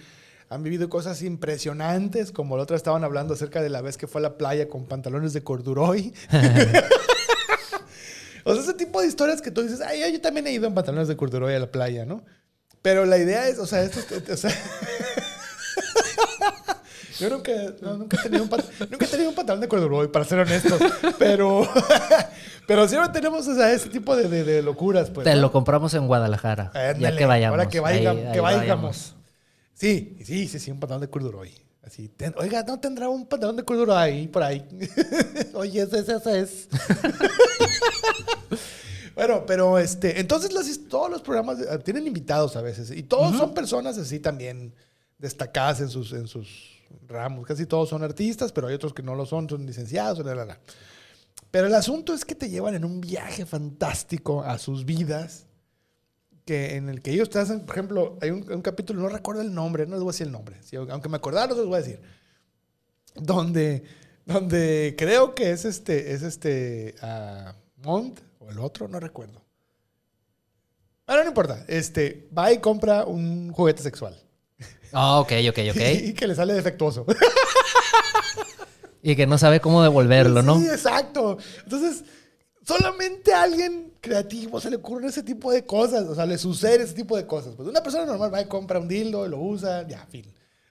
han 0.53 0.63
vivido 0.63 0.89
cosas 0.89 1.23
impresionantes, 1.23 2.33
como 2.33 2.57
la 2.57 2.63
otra 2.65 2.77
estaban 2.77 3.05
hablando 3.05 3.35
acerca 3.35 3.63
de 3.63 3.71
la 3.71 3.81
vez 3.81 3.97
que 3.97 4.07
fue 4.07 4.21
a 4.21 4.23
la 4.23 4.37
playa 4.39 4.69
con 4.69 4.87
pantalones 4.87 5.33
de 5.33 5.43
corduroy. 5.43 6.13
o 8.45 8.55
sea, 8.55 8.63
ese 8.63 8.75
tipo 8.75 9.01
de 9.01 9.07
historias 9.07 9.41
que 9.43 9.51
tú 9.51 9.63
dices, 9.63 9.81
ay, 9.81 10.13
yo 10.13 10.21
también 10.21 10.47
he 10.47 10.53
ido 10.53 10.67
en 10.67 10.75
pantalones 10.75 11.09
de 11.09 11.17
corduroy 11.17 11.55
a 11.55 11.59
la 11.59 11.71
playa, 11.71 12.05
¿no? 12.05 12.25
Pero 12.83 13.05
la 13.07 13.19
idea 13.19 13.49
es, 13.49 13.59
o 13.59 13.67
sea, 13.67 13.83
esto, 13.83 14.01
es- 14.01 14.31
o 14.31 14.37
sea, 14.37 14.51
yo 17.21 17.31
nunca, 17.31 17.53
no, 17.81 17.97
nunca, 17.99 18.17
he 18.19 18.23
tenido 18.25 18.43
un 18.45 18.51
nunca 18.91 19.05
he 19.05 19.09
tenido 19.09 19.29
un 19.31 19.37
pantalón 19.37 19.61
de 19.61 19.69
corduroy, 19.69 20.09
para 20.09 20.25
ser 20.25 20.41
honestos, 20.41 20.81
pero, 21.19 21.69
pero 22.67 22.89
siempre 22.89 23.13
tenemos 23.13 23.47
o 23.47 23.55
sea, 23.55 23.73
ese 23.73 23.89
tipo 23.89 24.17
de, 24.17 24.29
de- 24.29 24.43
de 24.45 24.63
locuras, 24.63 25.11
pues. 25.11 25.25
Te 25.25 25.35
¿no? 25.35 25.41
lo 25.43 25.53
compramos 25.53 25.95
en 25.95 26.07
Guadalajara. 26.09 26.73
ya 26.99 27.17
que 27.17 27.27
vayamos. 27.27 27.59
Ahora 27.59 27.69
que, 27.71 27.81
vaya- 27.81 28.11
Ahí- 28.11 28.17
que 28.33 28.39
ahí 28.39 28.41
vayamos. 28.41 29.15
Sí, 29.83 30.17
sí, 30.25 30.47
sí, 30.47 30.61
sí, 30.61 30.71
un 30.71 30.79
pantalón 30.79 31.01
de 31.01 31.11
corduroy. 31.11 31.53
Así, 31.83 32.09
ten- 32.09 32.37
oiga, 32.39 32.63
¿no 32.63 32.79
tendrá 32.79 33.09
un 33.09 33.27
pantalón 33.27 33.57
de 33.57 33.65
corduroy 33.65 33.97
ahí, 33.97 34.29
por 34.29 34.45
ahí? 34.45 34.65
Oye, 35.55 35.83
ese, 35.83 35.99
ese, 35.99 36.15
ese 36.15 36.41
es. 36.41 36.69
bueno, 39.17 39.45
pero 39.45 39.81
este, 39.81 40.21
entonces 40.21 40.53
las 40.53 40.69
todos 40.89 41.11
los 41.11 41.21
programas 41.21 41.59
eh, 41.59 41.79
tienen 41.85 42.07
invitados 42.07 42.55
a 42.55 42.63
veces 42.63 42.93
y 42.93 43.03
todos 43.03 43.37
son 43.37 43.55
personas 43.55 43.99
así 43.99 44.21
también 44.21 44.73
destacadas 45.19 45.81
en 45.81 45.89
sus, 45.89 46.13
en 46.13 46.29
sus 46.29 46.79
ramos. 47.09 47.45
Casi 47.45 47.67
todos 47.67 47.89
son 47.89 48.05
artistas, 48.05 48.53
pero 48.53 48.69
hay 48.69 48.75
otros 48.75 48.95
que 48.95 49.03
no 49.03 49.17
lo 49.17 49.27
son, 49.27 49.49
son 49.49 49.67
licenciados, 49.67 50.25
la, 50.25 50.37
la, 50.37 50.45
la. 50.45 50.61
Pero 51.51 51.67
el 51.67 51.75
asunto 51.75 52.15
es 52.15 52.25
que 52.25 52.37
te 52.37 52.49
llevan 52.49 52.77
en 52.77 52.85
un 52.85 53.01
viaje 53.01 53.47
fantástico 53.47 54.45
a 54.45 54.59
sus 54.59 54.85
vidas 54.85 55.47
que 56.45 56.77
en 56.77 56.89
el 56.89 57.03
que 57.03 57.13
ellos 57.13 57.31
te 57.31 57.39
hacen, 57.39 57.61
por 57.61 57.77
ejemplo, 57.77 58.19
hay 58.21 58.31
un, 58.31 58.51
un 58.51 58.63
capítulo, 58.63 59.03
no 59.03 59.09
recuerdo 59.09 59.43
el 59.43 59.55
nombre, 59.55 59.87
no 59.87 59.93
les 59.93 60.01
voy 60.03 60.11
a 60.11 60.13
decir 60.13 60.27
el 60.27 60.33
nombre, 60.33 60.57
sí, 60.63 60.77
aunque 60.77 61.09
me 61.09 61.17
acordara, 61.17 61.49
no 61.49 61.55
les 61.55 61.67
voy 61.67 61.77
a 61.77 61.83
decir, 61.83 62.01
donde, 63.15 63.85
donde 64.25 64.95
creo 64.97 65.35
que 65.35 65.51
es 65.51 65.65
este, 65.65 66.13
es 66.13 66.23
este, 66.23 66.95
ah, 67.03 67.55
Mont, 67.77 68.21
o 68.39 68.51
el 68.51 68.59
otro, 68.59 68.89
no 68.89 69.01
recuerdo. 69.01 69.43
Pero 71.05 71.23
no 71.23 71.29
importa, 71.29 71.65
este, 71.69 72.29
va 72.37 72.53
y 72.53 72.59
compra 72.59 73.05
un 73.05 73.53
juguete 73.53 73.83
sexual. 73.83 74.19
Ah, 74.93 75.21
ok, 75.21 75.33
ok, 75.51 75.59
ok. 75.71 75.81
y 76.05 76.13
que 76.15 76.27
le 76.27 76.35
sale 76.35 76.55
defectuoso. 76.55 77.07
y 79.03 79.17
que 79.17 79.27
no 79.27 79.39
sabe 79.39 79.61
cómo 79.61 79.83
devolverlo, 79.83 80.43
¿no? 80.43 80.59
Sí, 80.59 80.67
exacto. 80.67 81.39
Entonces, 81.65 82.05
solamente 82.65 83.35
alguien 83.35 83.92
creativo 84.03 84.61
se 84.61 84.69
le 84.69 84.77
ocurren 84.77 85.09
ese 85.09 85.23
tipo 85.23 85.51
de 85.51 85.65
cosas. 85.65 86.03
O 86.09 86.15
sea, 86.15 86.27
le 86.27 86.37
sucede 86.37 86.83
ese 86.85 86.93
tipo 86.95 87.17
de 87.17 87.25
cosas. 87.27 87.55
Pues 87.57 87.67
una 87.67 87.83
persona 87.83 88.05
normal 88.05 88.35
va 88.35 88.43
y 88.43 88.47
compra 88.47 88.79
un 88.79 88.89
dildo, 88.89 89.27
lo 89.27 89.39
usa, 89.41 89.87
ya, 89.89 90.05
fin. 90.11 90.27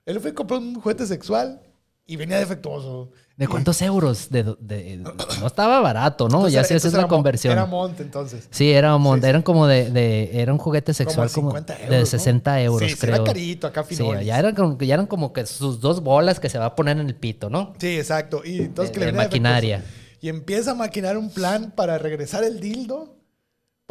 Él 0.05 0.19
fue 0.19 0.31
y 0.31 0.33
compró 0.33 0.57
un 0.59 0.75
juguete 0.79 1.07
sexual 1.07 1.61
y 2.05 2.15
venía 2.17 2.37
defectuoso. 2.37 3.11
¿De 3.37 3.47
cuántos 3.47 3.81
euros? 3.81 4.29
De, 4.29 4.43
do- 4.43 4.57
de- 4.59 4.97
no 4.97 5.47
estaba 5.47 5.79
barato, 5.79 6.27
¿no? 6.27 6.45
Entonces 6.47 6.53
ya 6.53 6.61
la 6.61 6.67
era 6.97 7.01
Mon- 7.03 7.09
conversión. 7.09 7.53
Era 7.53 7.65
Mont, 7.65 7.99
entonces. 8.01 8.47
Sí, 8.51 8.71
era 8.71 8.95
un 8.95 9.01
mon- 9.01 9.19
Sí, 9.19 9.23
sí. 9.23 9.29
eran 9.29 9.41
como 9.43 9.65
de, 9.67 9.89
de- 9.89 10.41
era 10.41 10.51
un 10.51 10.59
juguete 10.59 10.93
sexual 10.93 11.31
como, 11.31 11.51
50 11.51 11.73
euros, 11.75 11.89
de 11.89 11.99
¿no? 11.99 12.05
60 12.05 12.61
euros, 12.61 12.89
Sí, 12.89 12.95
sí, 12.95 12.99
creo. 12.99 13.15
era 13.15 13.23
carito, 13.23 13.67
acá 13.67 13.83
Sí, 13.87 13.95
finolis. 13.95 14.25
ya 14.25 14.37
eran, 14.39 14.53
como, 14.55 14.77
ya 14.79 14.93
eran 14.95 15.07
como 15.07 15.31
que 15.31 15.45
sus 15.45 15.79
dos 15.79 16.01
bolas 16.03 16.39
que 16.41 16.49
se 16.49 16.57
va 16.59 16.65
a 16.65 16.75
poner 16.75 16.97
en 16.99 17.07
el 17.07 17.15
pito, 17.15 17.49
¿no? 17.49 17.73
Sí, 17.79 17.97
exacto. 17.97 18.41
Y 18.43 18.57
entonces 18.63 18.89
De- 18.93 18.93
que 18.93 18.99
le 18.99 19.05
de 19.07 19.11
maquinaria. 19.13 19.77
defectuoso. 19.77 20.01
Y 20.23 20.29
empieza 20.29 20.71
a 20.71 20.75
maquinar 20.75 21.17
un 21.17 21.29
plan 21.31 21.71
para 21.75 21.97
regresar 21.97 22.43
el 22.43 22.59
dildo. 22.59 23.15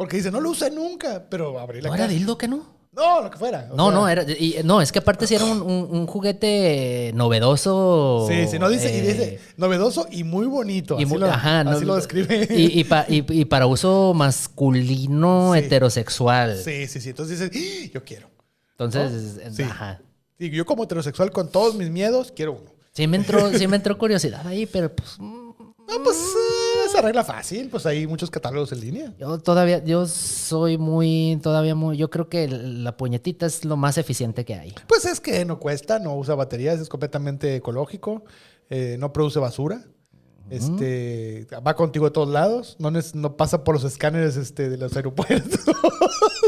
Porque 0.01 0.17
dice, 0.17 0.31
no 0.31 0.39
lo 0.41 0.49
usé 0.51 0.69
nunca, 0.71 1.23
pero 1.29 1.59
abrí 1.59 1.81
la 1.81 1.89
¿No 1.89 1.95
era 1.95 2.05
caja. 2.05 2.13
dildo 2.15 2.37
que 2.37 2.47
no? 2.47 2.79
No, 2.93 3.21
lo 3.21 3.31
que 3.31 3.37
fuera. 3.37 3.69
o 3.71 3.75
No, 3.75 3.85
sea, 3.89 3.93
no, 3.99 4.09
era, 4.09 4.23
y- 4.23 4.57
no, 4.65 4.81
es 4.81 4.91
que 4.91 4.99
aparte 4.99 5.25
sí 5.25 5.33
era 5.35 5.45
un, 5.45 5.61
un- 5.61 5.87
un 5.91 6.07
juguete 6.07 7.11
novedoso. 7.15 8.25
Sí, 8.27 8.47
sí, 8.49 8.59
no 8.59 8.67
dice, 8.69 8.93
y 8.93 8.99
eh, 8.99 9.01
dice 9.01 9.39
novedoso 9.55 10.07
y 10.11 10.23
muy 10.25 10.45
bonito. 10.45 10.95
y 10.99 11.03
así 11.03 11.13
mu- 11.13 11.17
lo, 11.19 11.27
ajá, 11.27 11.63
no, 11.63 11.71
así 11.71 11.85
lo 11.85 11.95
describe. 11.95 12.47
Y, 12.51 12.79
y 12.79 12.83
pa- 12.83 13.05
y- 13.07 13.23
y 13.29 13.45
para 13.45 13.65
uso 13.67 14.13
masculino 14.13 15.51
Sí. 15.53 15.59
heterosexual. 15.59 16.57
sí, 16.61 16.87
sí, 16.87 16.99
sí. 16.99 17.09
Entonces 17.09 17.39
dice, 17.51 17.85
"Ah, 17.87 17.91
yo 17.93 18.03
quiero. 18.03 18.29
Entonces, 18.77 19.39
¿No? 19.45 19.53
Sí. 19.55 19.63
ajá. 19.63 20.01
Sí, 20.37 20.49
yo 20.49 20.65
como 20.65 20.83
heterosexual 20.83 21.31
con 21.31 21.49
todos 21.49 21.75
mis 21.75 21.89
miedos, 21.89 22.33
quiero 22.35 22.53
uno. 22.53 22.71
Sí 22.93 23.07
me 23.07 23.15
entró, 23.17 23.57
sí 23.57 23.67
me 23.67 23.77
entró 23.77 23.97
curiosidad 23.97 24.45
ahí, 24.45 24.65
pero 24.65 24.93
pues 24.93 25.15
mm, 25.17 25.51
No, 25.87 26.03
pues 26.03 26.17
eh, 26.17 26.60
se 26.91 26.97
arregla 26.97 27.23
fácil. 27.23 27.69
Pues 27.69 27.85
hay 27.85 28.07
muchos 28.07 28.29
catálogos 28.29 28.71
en 28.71 28.81
línea. 28.81 29.13
yo 29.19 29.39
todavía, 29.39 29.83
yo 29.83 30.05
soy 30.05 30.77
muy, 30.77 31.39
todavía 31.41 31.75
muy, 31.75 31.97
yo 31.97 32.09
creo 32.09 32.29
que 32.29 32.47
la 32.47 32.97
puñetita 32.97 33.45
es 33.45 33.65
lo 33.65 33.77
más 33.77 33.97
eficiente 33.97 34.45
que 34.45 34.55
hay. 34.55 34.75
Pues 34.87 35.05
es 35.05 35.19
que 35.19 35.45
no 35.45 35.59
cuesta, 35.59 35.99
no 35.99 36.15
usa 36.15 36.35
baterías, 36.35 36.79
es 36.79 36.89
completamente 36.89 37.55
ecológico, 37.55 38.23
eh, 38.69 38.97
no 38.99 39.13
produce 39.13 39.39
basura. 39.39 39.85
Este, 40.49 41.47
va 41.65 41.77
contigo 41.77 42.07
a 42.07 42.11
todos 42.11 42.27
lados, 42.27 42.75
no, 42.77 42.91
no 42.91 43.37
pasa 43.37 43.63
por 43.63 43.75
los 43.75 43.85
escáneres 43.85 44.35
este, 44.35 44.69
de 44.69 44.77
los 44.77 44.93
aeropuertos. 44.97 45.61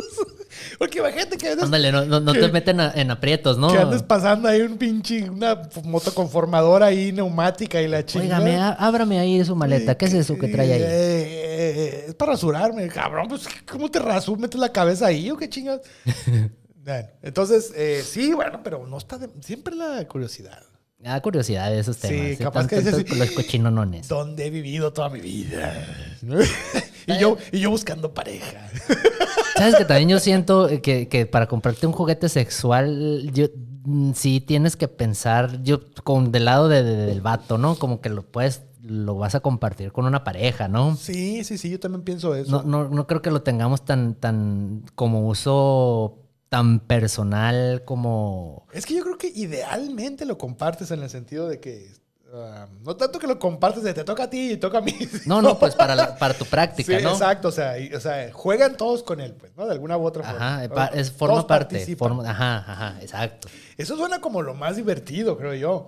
Porque 0.80 1.00
imagínate 1.00 1.38
que 1.38 1.50
Ándale, 1.50 1.92
no, 1.92 2.06
no, 2.06 2.20
no 2.20 2.34
te 2.34 2.48
meten 2.52 2.80
a- 2.80 2.92
en 2.96 3.12
aprietos, 3.12 3.58
¿no? 3.58 3.72
que 3.72 3.78
andes 3.78 4.04
pasando 4.04 4.48
ahí 4.48 4.62
un 4.62 4.78
pinche, 4.78 5.30
una 5.30 5.62
motoconformadora 5.84 6.88
ahí 6.88 7.12
neumática 7.12 7.82
y 7.82 7.88
la 7.88 8.06
chingada. 8.06 8.44
Óigame, 8.44 8.60
á- 8.62 8.74
ábrame 8.80 9.20
ahí 9.20 9.44
su 9.46 9.56
maleta. 9.56 9.96
¿Qué 9.98 10.06
es 10.06 10.14
eso 10.14 10.38
que 10.38 10.48
trae 10.48 10.74
ahí? 10.74 10.82
Eh, 10.82 10.86
eh, 10.86 11.74
eh, 11.76 12.06
es 12.10 12.16
para 12.16 12.32
rasurarme, 12.34 12.88
cabrón. 12.88 13.28
Pues, 13.28 13.48
¿cómo 13.72 13.90
te 13.90 14.00
rasuras? 14.00 14.42
¿Metes 14.42 14.60
la 14.60 14.72
cabeza 14.72 15.08
ahí 15.08 15.30
o 15.32 15.38
qué 15.38 15.50
chingas? 15.50 15.82
bueno, 16.84 17.08
entonces, 17.22 17.72
eh, 17.76 18.04
sí, 18.06 18.34
bueno, 18.34 18.60
pero 18.64 18.86
no 18.88 18.98
está 18.98 19.18
de- 19.18 19.30
siempre 19.42 19.76
la 19.76 20.06
curiosidad. 20.08 20.62
Ah, 21.06 21.20
curiosidad 21.22 21.70
de 21.70 21.80
esos 21.80 21.98
Sí, 21.98 22.08
temas. 22.08 22.38
capaz 22.38 22.68
que 22.68 22.80
dices 22.82 23.10
Los 23.18 23.32
cochinonones. 23.32 24.08
¿Dónde 24.08 24.46
he 24.48 24.50
vivido 24.50 24.94
toda 24.94 25.10
mi 25.10 25.20
vida? 25.20 25.74
y, 27.08 27.18
yo, 27.20 27.38
y 27.52 27.60
yo 27.60 27.70
buscando 27.70 28.14
pareja. 28.14 28.70
¿Sabes 29.58 29.76
que 29.76 29.86
también 29.86 30.10
yo 30.10 30.20
siento 30.20 30.70
que, 30.82 31.08
que 31.08 31.26
para 31.26 31.48
comprarte 31.48 31.86
un 31.88 31.94
juguete 31.94 32.30
sexual, 32.30 33.30
yo 33.34 33.48
mm, 33.86 34.14
sí 34.14 34.40
tienes 34.42 34.76
que 34.76 34.88
pensar, 34.88 35.62
yo 35.64 35.82
con 36.04 36.32
del 36.32 36.46
lado 36.46 36.70
de- 36.70 36.84
de- 36.84 37.06
del 37.06 37.22
vato, 37.22 37.58
¿no? 37.58 37.76
Como 37.76 38.02
que 38.02 38.10
lo 38.10 38.24
puedes, 38.24 38.64
lo 38.82 39.16
vas 39.16 39.36
a 39.36 39.42
compartir 39.42 39.92
con 39.92 40.06
una 40.06 40.24
pareja, 40.24 40.68
¿no? 40.68 40.96
Sí, 40.96 41.44
sí, 41.44 41.58
sí, 41.58 41.70
yo 41.70 41.80
también 41.80 42.04
pienso 42.04 42.34
eso. 42.36 42.50
No, 42.50 42.64
no, 42.64 42.90
no 42.90 43.08
creo 43.08 43.22
que 43.22 43.30
lo 43.32 43.42
tengamos 43.42 43.86
tan, 43.86 44.16
tan 44.16 44.84
como 44.96 45.28
uso 45.28 46.18
tan 46.54 46.80
personal 46.82 47.82
como. 47.84 48.68
Es 48.74 48.86
que 48.86 48.94
yo 48.94 49.02
creo 49.04 49.18
que 49.18 49.26
idealmente 49.34 50.24
lo 50.24 50.38
compartes 50.38 50.92
en 50.92 51.02
el 51.02 51.10
sentido 51.10 51.48
de 51.50 51.60
que. 51.60 51.90
ah, 52.32 52.68
no 52.86 52.96
tanto 52.96 53.18
que 53.18 53.26
lo 53.26 53.40
compartes 53.40 53.82
de 53.82 53.92
te 53.96 54.04
toca 54.04 54.26
a 54.26 54.30
ti 54.30 54.52
y 54.52 54.58
toca 54.58 54.78
a 54.78 54.82
mí. 54.82 54.94
No, 55.26 55.42
no, 55.42 55.58
pues 55.58 55.74
para, 55.74 55.96
la- 55.96 56.16
para 56.16 56.36
tu 56.36 56.46
práctica, 56.46 56.96
Sí, 56.96 57.04
¿no? 57.04 57.14
exacto. 57.14 57.48
O 57.48 57.52
sea, 57.52 57.80
y- 57.80 57.92
o 57.92 58.00
sea, 58.00 58.32
juegan 58.32 58.78
todos 58.78 59.02
con 59.02 59.20
él, 59.20 59.34
pues, 59.34 59.52
¿no? 59.58 59.66
De 59.66 59.72
alguna 59.72 59.98
u 59.98 60.06
otra 60.06 60.22
forma. 60.24 60.46
Ajá, 60.46 60.64
es, 60.66 60.70
Todos 60.70 61.12
forma 61.14 61.48
parte. 61.48 61.96
forma- 61.96 62.30
ajá, 62.30 62.58
ajá, 62.72 63.02
exacto. 63.02 63.48
Eso 63.76 63.98
suena 63.98 64.22
como 64.22 64.44
lo 64.44 64.54
más 64.54 64.76
divertido, 64.76 65.36
creo 65.40 65.56
yo. 65.56 65.88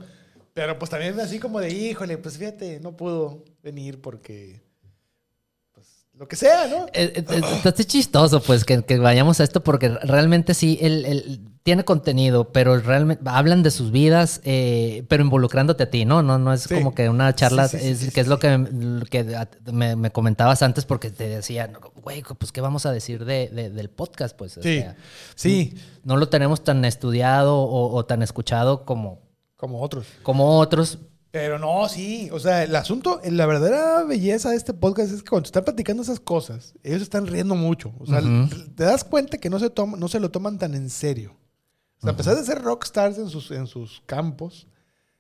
Pero 0.56 0.80
pues 0.80 0.89
también 0.89 1.19
así 1.19 1.38
como 1.38 1.60
de, 1.60 1.69
híjole, 1.69 2.17
pues 2.17 2.39
fíjate, 2.39 2.80
no 2.80 2.97
pudo 2.97 3.43
venir 3.62 4.01
porque. 4.01 4.64
Lo 6.17 6.28
que 6.30 6.36
sea, 6.38 6.67
¿no? 6.67 6.86
Eh, 6.93 7.12
eh, 7.15 7.25
eh, 7.30 7.41
Está 7.65 7.73
chistoso, 7.73 8.41
pues, 8.41 8.63
que, 8.63 8.84
que 8.84 8.97
vayamos 8.99 9.39
a 9.41 9.43
esto, 9.43 9.62
porque 9.63 9.89
realmente 9.89 10.54
sí, 10.54 10.78
él, 10.82 11.04
él 11.06 11.41
tiene 11.63 11.84
contenido, 11.84 12.54
pero 12.54 12.80
realmente 12.80 13.21
hablan 13.25 13.63
de 13.63 13.71
sus 13.71 13.91
vidas, 13.91 14.39
eh, 14.45 15.04
pero 15.10 15.23
involucrándote 15.23 15.84
a 15.84 15.89
ti, 15.89 16.06
¿no? 16.06 16.23
No, 16.23 16.38
no 16.38 16.54
es 16.54 16.62
Sí. 16.63 16.73
como 16.75 16.95
que 16.95 17.10
una 17.10 17.36
charla, 17.36 17.67
Sí, 17.67 17.80
sí, 17.80 17.95
sí, 17.95 18.08
es, 18.08 18.13
que 18.13 18.21
es 18.21 18.28
lo 18.28 18.39
que, 18.39 18.58
lo 18.58 19.06
que 19.08 19.36
a- 19.36 19.49
me, 19.73 19.97
me 19.97 20.10
comentabas 20.12 20.62
antes, 20.62 20.86
porque 20.86 21.10
te 21.10 21.28
decía, 21.28 21.69
güey, 22.01 22.23
pues, 22.38 22.54
¿qué 22.54 22.62
vamos 22.62 22.86
a 22.86 22.93
decir 22.93 23.25
de, 23.25 23.49
de- 23.49 23.69
del 23.71 23.89
podcast? 23.89 24.38
Pues, 24.38 24.58
o 24.58 24.62
Sí. 24.62 24.80
sea, 24.80 24.95
Sí, 25.36 25.73
no 26.06 26.15
lo 26.15 26.30
tenemos 26.30 26.63
tan 26.63 26.86
estudiado 26.86 27.58
o, 27.58 27.93
o 27.93 28.06
tan 28.06 28.21
escuchado 28.21 28.86
como, 28.86 29.19
como 29.58 29.82
otros. 29.82 30.06
como 30.23 30.60
otros. 30.60 30.99
Pero 31.35 31.59
no, 31.59 31.89
sí. 31.89 32.29
O 32.31 32.39
sea, 32.39 32.63
el 32.63 32.73
asunto, 32.77 33.19
la 33.29 33.45
verdadera 33.45 34.05
belleza 34.05 34.51
de 34.51 34.55
este 34.55 34.73
podcast 34.73 35.11
es 35.11 35.21
que 35.21 35.29
cuando 35.31 35.47
están 35.47 35.65
platicando 35.65 36.01
esas 36.01 36.21
cosas, 36.21 36.75
ellos 36.81 37.01
están 37.01 37.27
riendo 37.27 37.55
mucho. 37.55 37.93
O 37.99 38.05
sea, 38.05 38.21
te 38.73 38.85
das 38.85 39.03
cuenta 39.03 39.37
que 39.37 39.49
no 39.49 39.59
se, 39.59 39.69
toma- 39.69 39.97
no 39.97 40.07
se 40.07 40.21
lo 40.21 40.31
toman 40.31 40.57
tan 40.57 40.73
en 40.75 40.89
serio. 40.89 41.35
O 41.97 42.01
sea, 42.03 42.11
a 42.11 42.15
pesar 42.15 42.37
de 42.37 42.43
ser 42.45 42.61
rockstars 42.61 43.17
en 43.17 43.27
sus, 43.27 43.51
en 43.51 43.67
sus 43.67 44.01
campos, 44.05 44.67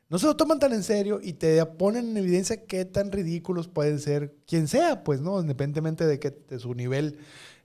no 0.07 0.17
se 0.17 0.25
lo 0.25 0.37
toman 0.37 0.57
tan 0.57 0.71
en 0.71 0.83
serio 0.83 1.19
y 1.21 1.33
te 1.33 1.65
ponen 1.65 2.11
en 2.11 2.15
evidencia 2.15 2.65
qué 2.65 2.85
tan 2.85 3.11
ridículos 3.11 3.67
pueden 3.67 3.99
ser 3.99 4.37
quien 4.47 4.69
sea, 4.69 5.03
pues, 5.03 5.19
¿no? 5.19 5.41
Independientemente 5.41 6.05
de, 6.05 6.17
que, 6.17 6.31
de 6.31 6.59
su 6.59 6.73
nivel 6.75 7.17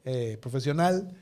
eh, 0.04 0.38
profesional. 0.42 1.14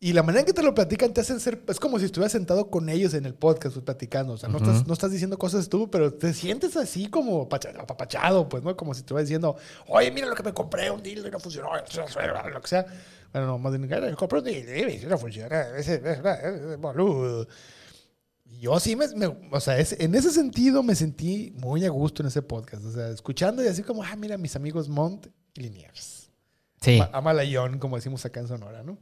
Y 0.00 0.12
la 0.12 0.22
manera 0.22 0.40
en 0.40 0.46
que 0.46 0.52
te 0.52 0.62
lo 0.62 0.74
platican 0.74 1.12
te 1.12 1.20
hacen 1.22 1.40
ser, 1.40 1.60
es 1.66 1.80
como 1.80 1.98
si 1.98 2.04
estuvieras 2.04 2.30
sentado 2.30 2.70
con 2.70 2.88
ellos 2.88 3.14
en 3.14 3.24
el 3.26 3.34
podcast 3.34 3.74
pues, 3.74 3.84
platicando. 3.84 4.34
O 4.34 4.36
sea, 4.36 4.48
no, 4.48 4.58
Ujú. 4.58 4.70
estás, 4.70 4.86
no 4.86 4.92
estás 4.92 5.10
diciendo 5.10 5.36
cosas 5.38 5.68
tú, 5.68 5.90
pero 5.90 6.14
te 6.14 6.32
sientes 6.34 6.76
así 6.76 7.08
como 7.08 7.48
pacha- 7.48 7.72
apapachado, 7.76 8.48
pues, 8.48 8.62
¿no? 8.62 8.76
Como 8.76 8.94
si 8.94 9.00
estuvieras 9.00 9.26
diciendo, 9.28 9.56
oye, 9.88 10.12
mira 10.12 10.28
lo 10.28 10.36
que 10.36 10.44
me 10.44 10.52
compré, 10.54 10.88
un 10.90 11.02
dildo 11.02 11.26
y 11.26 11.30
no 11.32 11.40
funcionó, 11.40 11.70
lo 11.74 12.60
que 12.60 12.68
sea. 12.68 12.86
Bueno, 13.32 13.46
no, 13.48 13.58
más 13.58 13.76
bien, 13.76 13.92
"Ay, 13.92 14.14
compré 14.14 14.38
un 14.38 14.44
dildo 14.44 14.88
y 14.88 14.98
no 15.04 15.18
funciona, 15.18 15.66
boludo. 16.78 17.48
Yo 18.60 18.80
sí 18.80 18.94
me, 18.96 19.08
me- 19.08 19.36
o 19.50 19.60
sea, 19.60 19.78
es- 19.78 19.96
en 19.98 20.14
ese 20.14 20.30
sentido 20.30 20.82
me 20.84 20.94
sentí 20.94 21.52
muy 21.56 21.84
a 21.84 21.90
gusto 21.90 22.22
en 22.22 22.28
ese 22.28 22.40
podcast. 22.42 22.84
O 22.84 22.92
sea, 22.92 23.08
escuchando 23.08 23.62
y 23.64 23.66
así 23.66 23.82
como, 23.82 24.02
ah, 24.04 24.14
mira, 24.16 24.38
mis 24.38 24.54
amigos 24.56 24.88
Mont 24.88 25.26
y 25.54 25.60
Liniers. 25.62 26.30
Sí. 26.80 27.00
A 27.12 27.20
Malayón, 27.20 27.78
como 27.80 27.96
decimos 27.96 28.24
acá 28.24 28.38
en 28.40 28.46
Sonora, 28.48 28.82
¿no? 28.84 28.98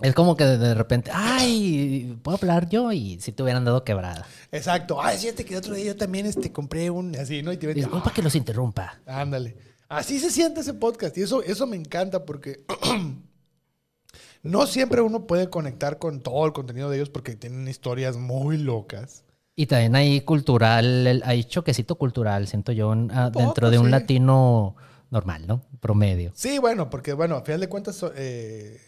Es 0.00 0.14
como 0.14 0.36
que 0.36 0.44
de, 0.44 0.74
repente, 0.74 1.10
ay, 1.12 2.18
puedo 2.22 2.36
hablar 2.36 2.68
yo 2.68 2.92
y 2.92 3.18
si 3.20 3.32
te 3.32 3.42
hubieran 3.42 3.64
dado 3.64 3.82
quebrada. 3.82 4.26
Exacto. 4.52 5.02
Ay, 5.02 5.16
fíjate 5.16 5.44
que 5.44 5.54
el 5.54 5.58
otro 5.58 5.74
día 5.74 5.86
yo 5.86 5.96
también 5.96 6.26
este, 6.26 6.52
compré 6.52 6.90
un 6.90 7.16
así, 7.16 7.42
¿no? 7.42 7.50
Y 7.52 7.56
te 7.56 7.72
Disculpa 7.72 8.12
que 8.12 8.22
los 8.22 8.34
interrumpa. 8.34 9.00
"Ah, 9.06 9.22
ándale. 9.22 9.56
Así 9.88 10.18
se 10.18 10.30
siente 10.30 10.60
ese 10.60 10.74
podcast. 10.74 11.16
Y 11.16 11.22
eso, 11.22 11.42
eso 11.42 11.66
me 11.66 11.76
encanta 11.76 12.26
porque 12.26 12.64
no 14.42 14.66
siempre 14.66 15.00
uno 15.00 15.26
puede 15.26 15.48
conectar 15.48 15.98
con 15.98 16.20
todo 16.20 16.44
el 16.44 16.52
contenido 16.52 16.90
de 16.90 16.96
ellos 16.96 17.08
porque 17.08 17.34
tienen 17.34 17.66
historias 17.66 18.16
muy 18.18 18.58
locas. 18.58 19.24
Y 19.54 19.64
también 19.64 19.96
hay 19.96 20.20
cultural, 20.20 21.22
hay 21.24 21.44
choquecito 21.44 21.94
cultural, 21.94 22.46
siento 22.46 22.72
yo, 22.72 22.92
ah, 23.10 23.30
poco, 23.32 23.46
dentro 23.46 23.70
de 23.70 23.78
un 23.78 23.86
sí. 23.86 23.90
latino 23.92 24.76
normal, 25.10 25.46
¿no? 25.46 25.62
Promedio. 25.80 26.32
Sí, 26.34 26.58
bueno, 26.58 26.90
porque 26.90 27.14
bueno, 27.14 27.36
a 27.36 27.42
final 27.42 27.60
de 27.60 27.68
cuentas, 27.70 28.04
eh, 28.16 28.78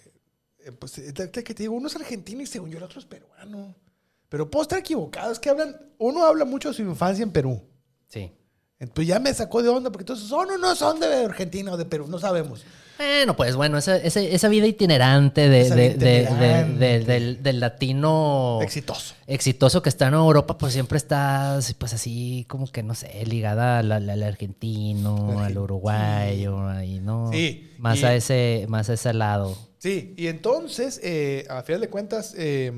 pues 0.72 0.98
eh, 0.98 1.12
te, 1.12 1.28
te- 1.28 1.44
que 1.44 1.54
te 1.54 1.62
digo, 1.64 1.74
uno 1.74 1.88
es 1.88 1.96
argentino 1.96 2.42
y 2.42 2.46
según 2.46 2.70
yo 2.70 2.78
el 2.78 2.84
otro 2.84 2.98
es 3.00 3.06
peruano. 3.06 3.74
Pero 4.28 4.50
puedo 4.50 4.62
estar 4.62 4.78
equivocado. 4.78 5.32
Es 5.32 5.38
que 5.38 5.48
hablan, 5.50 5.76
uno 5.98 6.24
habla 6.26 6.44
mucho 6.44 6.68
de 6.68 6.74
su 6.74 6.82
infancia 6.82 7.22
en 7.22 7.30
Perú. 7.30 7.62
Sí. 8.08 8.32
Entonces 8.80 9.08
ya 9.08 9.18
me 9.18 9.32
sacó 9.34 9.62
de 9.62 9.68
onda 9.70 9.90
porque 9.90 10.02
entonces 10.02 10.28
son 10.28 10.50
o 10.50 10.58
no 10.58 10.76
son 10.76 11.00
de 11.00 11.06
Argentina 11.24 11.72
o 11.72 11.76
de 11.76 11.84
Perú, 11.84 12.06
no 12.08 12.18
sabemos. 12.18 12.64
Bueno, 12.96 13.34
pues 13.36 13.54
bueno, 13.56 13.78
esa, 13.78 13.96
esa, 13.96 14.20
esa 14.20 14.48
vida 14.48 14.66
itinerante, 14.66 15.48
de, 15.48 15.60
Esa 15.62 15.74
de- 15.74 15.88
vida 15.90 15.98
de- 15.98 16.04
de- 16.14 16.22
itinerante. 16.22 16.78
de- 16.78 17.04
del, 17.04 17.42
del 17.42 17.60
latino 17.60 18.58
Exitoso. 18.62 19.14
exitoso 19.26 19.82
que 19.82 19.88
está 19.88 20.08
en 20.08 20.14
Europa, 20.14 20.58
pues 20.58 20.72
siempre 20.74 20.96
está 20.98 21.58
pues 21.78 21.92
así 21.94 22.44
como 22.48 22.66
que 22.70 22.82
no 22.82 22.94
sé, 22.94 23.24
ligada 23.26 23.78
al, 23.80 23.90
al- 23.92 24.10
al 24.10 24.22
argentino, 24.22 25.40
al 25.40 25.58
uruguayo, 25.58 26.68
ahí, 26.68 27.00
¿no? 27.00 27.30
Sí, 27.32 27.72
Más 27.78 27.98
y- 28.00 28.04
a 28.04 28.14
ese, 28.14 28.66
más 28.68 28.88
a 28.90 28.94
ese 28.94 29.12
lado. 29.12 29.56
Sí, 29.78 30.14
y 30.16 30.26
entonces, 30.26 31.00
eh, 31.02 31.46
a 31.48 31.62
final 31.62 31.80
de 31.80 31.88
cuentas, 31.88 32.34
eh, 32.36 32.72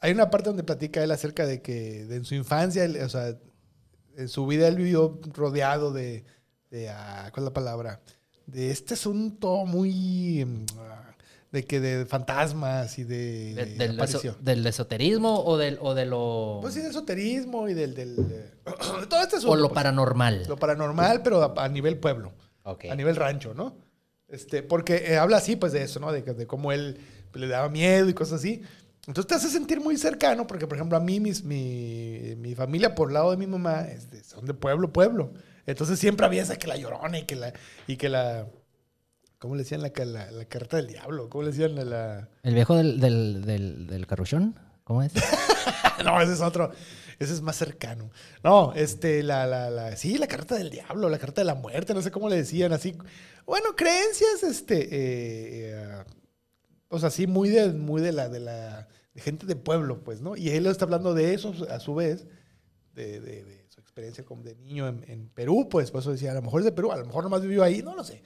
hay 0.00 0.12
una 0.12 0.30
parte 0.30 0.48
donde 0.50 0.64
platica 0.64 1.02
él 1.02 1.10
acerca 1.10 1.46
de 1.46 1.60
que 1.62 2.04
de 2.06 2.16
en 2.16 2.24
su 2.24 2.34
infancia, 2.34 2.84
él, 2.84 2.98
o 3.02 3.08
sea, 3.08 3.36
en 4.16 4.28
su 4.28 4.46
vida 4.46 4.68
él 4.68 4.76
vivió 4.76 5.20
rodeado 5.34 5.92
de, 5.92 6.24
de 6.70 6.88
ah, 6.90 7.30
¿cuál 7.32 7.44
es 7.44 7.48
la 7.50 7.52
palabra? 7.54 8.00
De 8.46 8.70
este 8.70 8.94
asunto 8.94 9.66
muy, 9.66 10.44
mm, 10.44 10.66
ah, 10.78 11.14
de 11.50 11.64
que 11.64 11.80
de 11.80 12.06
fantasmas 12.06 12.98
y 12.98 13.04
de, 13.04 13.54
De- 13.54 13.64
del, 13.76 13.90
eso- 13.92 14.02
aparición. 14.18 14.36
del 14.40 14.66
esoterismo 14.66 15.44
o, 15.44 15.56
del, 15.56 15.78
o 15.80 15.94
de 15.94 16.06
lo, 16.06 16.58
Pues 16.62 16.74
sí, 16.74 16.80
del 16.80 16.90
esoterismo 16.90 17.68
y 17.68 17.74
del, 17.74 17.94
del 17.94 18.16
de 18.28 18.50
todo 19.08 19.22
este 19.22 19.36
asunto. 19.36 19.50
o 19.52 19.56
lo 19.56 19.68
pues. 19.68 19.74
paranormal. 19.74 20.44
Lo 20.48 20.56
paranormal, 20.56 21.22
pero 21.22 21.42
a, 21.42 21.64
a 21.64 21.68
nivel 21.68 21.98
pueblo. 21.98 22.32
A 22.64 22.94
nivel 22.94 23.16
rancho, 23.16 23.54
¿no? 23.54 23.76
Este, 24.28 24.62
porque 24.62 25.12
eh, 25.12 25.16
habla 25.18 25.38
así, 25.38 25.56
pues, 25.56 25.72
de 25.72 25.82
eso, 25.82 26.00
¿no? 26.00 26.12
De, 26.12 26.22
de 26.22 26.46
cómo 26.46 26.70
él 26.72 26.98
pues, 27.30 27.40
le 27.40 27.48
daba 27.48 27.68
miedo 27.68 28.08
y 28.08 28.14
cosas 28.14 28.40
así. 28.40 28.62
Entonces 29.06 29.26
te 29.26 29.34
hace 29.34 29.48
sentir 29.48 29.80
muy 29.80 29.96
cercano, 29.96 30.46
porque, 30.46 30.66
por 30.66 30.76
ejemplo, 30.76 30.98
a 30.98 31.00
mí, 31.00 31.18
mis, 31.18 31.42
mi, 31.42 32.34
mi 32.36 32.54
familia 32.54 32.94
por 32.94 33.08
el 33.08 33.14
lado 33.14 33.30
de 33.30 33.38
mi 33.38 33.46
mamá 33.46 33.82
es 33.88 34.10
de- 34.10 34.22
son 34.22 34.44
de 34.44 34.52
pueblo, 34.52 34.92
pueblo. 34.92 35.32
Entonces 35.64 35.98
siempre 35.98 36.26
había 36.26 36.42
esa 36.42 36.56
que 36.56 36.66
la 36.66 36.76
llorona 36.76 37.18
y 37.18 37.24
que 37.24 37.36
la, 37.36 37.52
y 37.86 37.96
que 37.96 38.10
la, 38.10 38.46
¿cómo 39.38 39.54
le 39.54 39.62
decían? 39.62 39.80
La, 39.80 39.90
la, 40.04 40.30
la 40.30 40.44
carta 40.44 40.76
del 40.76 40.88
diablo, 40.88 41.30
¿cómo 41.30 41.44
le 41.44 41.50
decían? 41.52 41.74
La, 41.74 41.84
la- 41.84 42.28
¿El 42.42 42.54
viejo 42.54 42.76
del, 42.76 43.00
del, 43.00 43.44
del, 43.46 43.86
del 43.86 44.06
carruchón? 44.06 44.58
¿Cómo 44.84 45.02
es? 45.02 45.12
no, 46.04 46.20
ese 46.20 46.34
es 46.34 46.40
otro, 46.42 46.70
ese 47.18 47.32
es 47.32 47.42
más 47.42 47.56
cercano. 47.56 48.10
No, 48.44 48.72
este, 48.74 49.22
la, 49.22 49.46
la, 49.46 49.96
sí, 49.96 50.18
la 50.18 50.28
carta 50.28 50.54
del 50.54 50.70
diablo, 50.70 51.08
la 51.08 51.18
carta 51.18 51.40
de 51.40 51.46
la 51.46 51.54
muerte, 51.54 51.94
no 51.94 52.02
sé 52.02 52.10
cómo 52.10 52.28
le 52.28 52.36
decían, 52.36 52.72
así. 52.72 52.96
Bueno, 53.44 53.74
creencias, 53.76 54.42
este, 54.44 54.84
eh, 54.84 55.72
eh, 55.72 56.04
o 56.88 56.98
sea, 56.98 57.10
sí, 57.10 57.26
muy 57.26 57.48
de, 57.48 57.72
muy 57.72 58.00
de 58.00 58.12
la, 58.12 58.28
de 58.28 58.40
la, 58.40 58.88
gente 59.16 59.46
de 59.46 59.56
pueblo, 59.56 60.04
pues, 60.04 60.20
¿no? 60.20 60.36
Y 60.36 60.50
él 60.50 60.66
está 60.66 60.84
hablando 60.84 61.12
de 61.12 61.34
eso, 61.34 61.52
a 61.70 61.80
su 61.80 61.96
vez, 61.96 62.28
de, 62.94 63.66
su 63.68 63.80
experiencia 63.80 64.24
como 64.24 64.44
de 64.44 64.54
niño 64.54 64.86
en, 64.86 65.04
en 65.08 65.28
Perú, 65.30 65.68
pues, 65.68 65.90
por 65.90 66.02
eso 66.02 66.12
decía, 66.12 66.30
a 66.30 66.34
lo 66.34 66.42
mejor 66.42 66.60
es 66.60 66.66
de 66.66 66.72
Perú, 66.72 66.92
a 66.92 66.96
lo 66.96 67.04
mejor 67.04 67.24
nomás 67.24 67.42
vivió 67.42 67.64
ahí, 67.64 67.82
no 67.82 67.96
lo 67.96 68.04
sé. 68.04 68.22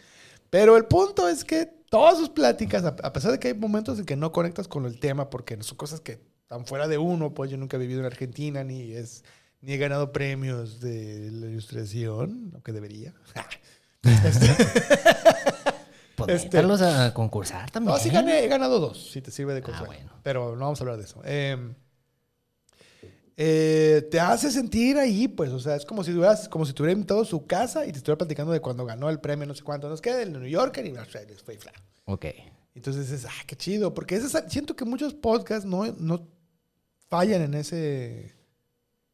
Pero 0.50 0.76
el 0.76 0.85
punto 0.85 1.31
es 1.31 1.44
que 1.44 1.64
todas 1.64 2.18
sus 2.18 2.28
pláticas, 2.28 2.85
a 2.85 2.88
a 2.88 3.12
pesar 3.14 3.33
de 3.33 3.38
que 3.38 3.48
hay 3.48 3.55
momentos 3.55 3.98
en 3.98 4.05
que 4.05 4.16
no 4.16 4.33
conectas 4.33 4.68
con 4.68 4.85
el 4.85 5.00
tema, 5.00 5.31
porque 5.31 5.57
son 5.62 5.78
cosas 5.78 6.00
que 6.00 6.20
están 6.53 6.67
fuera 6.67 6.87
de 6.87 6.99
uno, 6.99 7.33
pues 7.33 7.51
yo 7.51 7.57
nunca 7.57 7.77
he 7.77 7.81
vivido 7.81 8.01
en 8.01 8.07
Argentina, 8.07 8.62
ni, 8.62 8.93
es, 8.93 9.25
ni 9.62 9.73
he 9.73 9.79
ganado 9.79 10.12
premios 10.12 10.81
de 10.81 11.31
la 11.33 11.47
ilustración, 11.47 12.51
aunque 12.55 12.73
debería. 12.73 13.15
Este, 14.05 14.49
pues 16.17 16.45
Este- 16.45 16.59
a 16.59 17.15
concursar 17.15 17.71
también. 17.71 17.95
No, 17.95 18.01
sí 18.01 18.11
gané, 18.11 18.45
he 18.45 18.49
ganado 18.49 18.81
dos, 18.81 19.12
si 19.12 19.23
te 19.23 19.31
sirve 19.31 19.55
de 19.55 19.62
consuelo. 19.62 19.87
bueno. 19.87 20.12
Pero 20.25 20.57
no 20.57 20.65
vamos 20.65 20.81
a 20.81 20.83
hablar 20.83 20.97
de 20.99 21.05
eso. 21.05 21.23
Eh, 21.25 21.57
eh, 23.37 24.09
te 24.11 24.19
hace 24.19 24.51
sentir 24.51 24.99
ahí, 24.99 25.29
pues, 25.29 25.51
o 25.53 25.61
sea, 25.61 25.77
es 25.77 25.85
como 25.85 26.03
si 26.03 26.12
tuvieras, 26.12 26.49
como 26.49 26.67
si 26.67 26.73
tuviera 26.73 26.93
invitado 26.95 27.23
a 27.23 27.25
su 27.25 27.47
casa 27.47 27.87
y 27.87 27.93
te 27.93 27.99
estuviera 27.99 28.19
platicando 28.19 28.53
de 28.53 28.61
cuando 28.61 28.85
ganó 28.85 29.09
el 29.09 29.21
premio, 29.21 29.47
no 29.47 29.55
sé 29.55 29.62
cuánto, 29.62 29.88
nos 29.88 30.01
queda 30.01 30.21
el 30.21 30.33
New 30.33 30.45
Yorker 30.47 30.85
y 30.85 30.93
fue 31.45 31.57
fla. 31.57 31.73
Ok. 32.07 32.27
Entonces 32.75 33.11
es, 33.11 33.25
ah, 33.25 33.31
qué 33.47 33.55
chido, 33.55 33.95
porque 33.95 34.17
es- 34.17 34.37
siento 34.49 34.75
que 34.75 34.85
muchos 34.85 35.15
podcasts 35.15 35.65
no, 35.65 35.87
no 35.99 36.29
fallan 37.12 37.42
en 37.42 37.53
ese, 37.53 38.33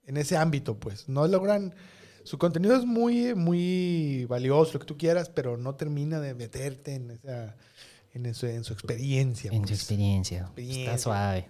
en 0.07 0.17
ese 0.17 0.37
ámbito, 0.37 0.79
pues, 0.79 1.09
no 1.09 1.27
logran, 1.27 1.75
su 2.23 2.39
contenido 2.39 2.77
es 2.77 2.85
muy, 2.85 3.35
muy 3.35 4.25
valioso, 4.27 4.75
lo 4.75 4.79
que 4.79 4.87
tú 4.87 4.97
quieras, 4.97 5.31
pero 5.31 5.57
no 5.57 5.75
termina 5.75 6.21
de 6.21 6.33
meterte 6.35 6.95
en 6.95 7.11
esa, 7.11 7.57
en, 8.13 8.27
eso- 8.27 8.47
en 8.47 8.63
su 8.63 8.73
experiencia. 8.73 9.51
En 9.51 9.63
tu 9.63 9.69
pues. 9.69 9.81
experiencia. 9.81 10.43
Experiencia. 10.43 10.85
Está 10.85 10.99
suave. 10.99 11.49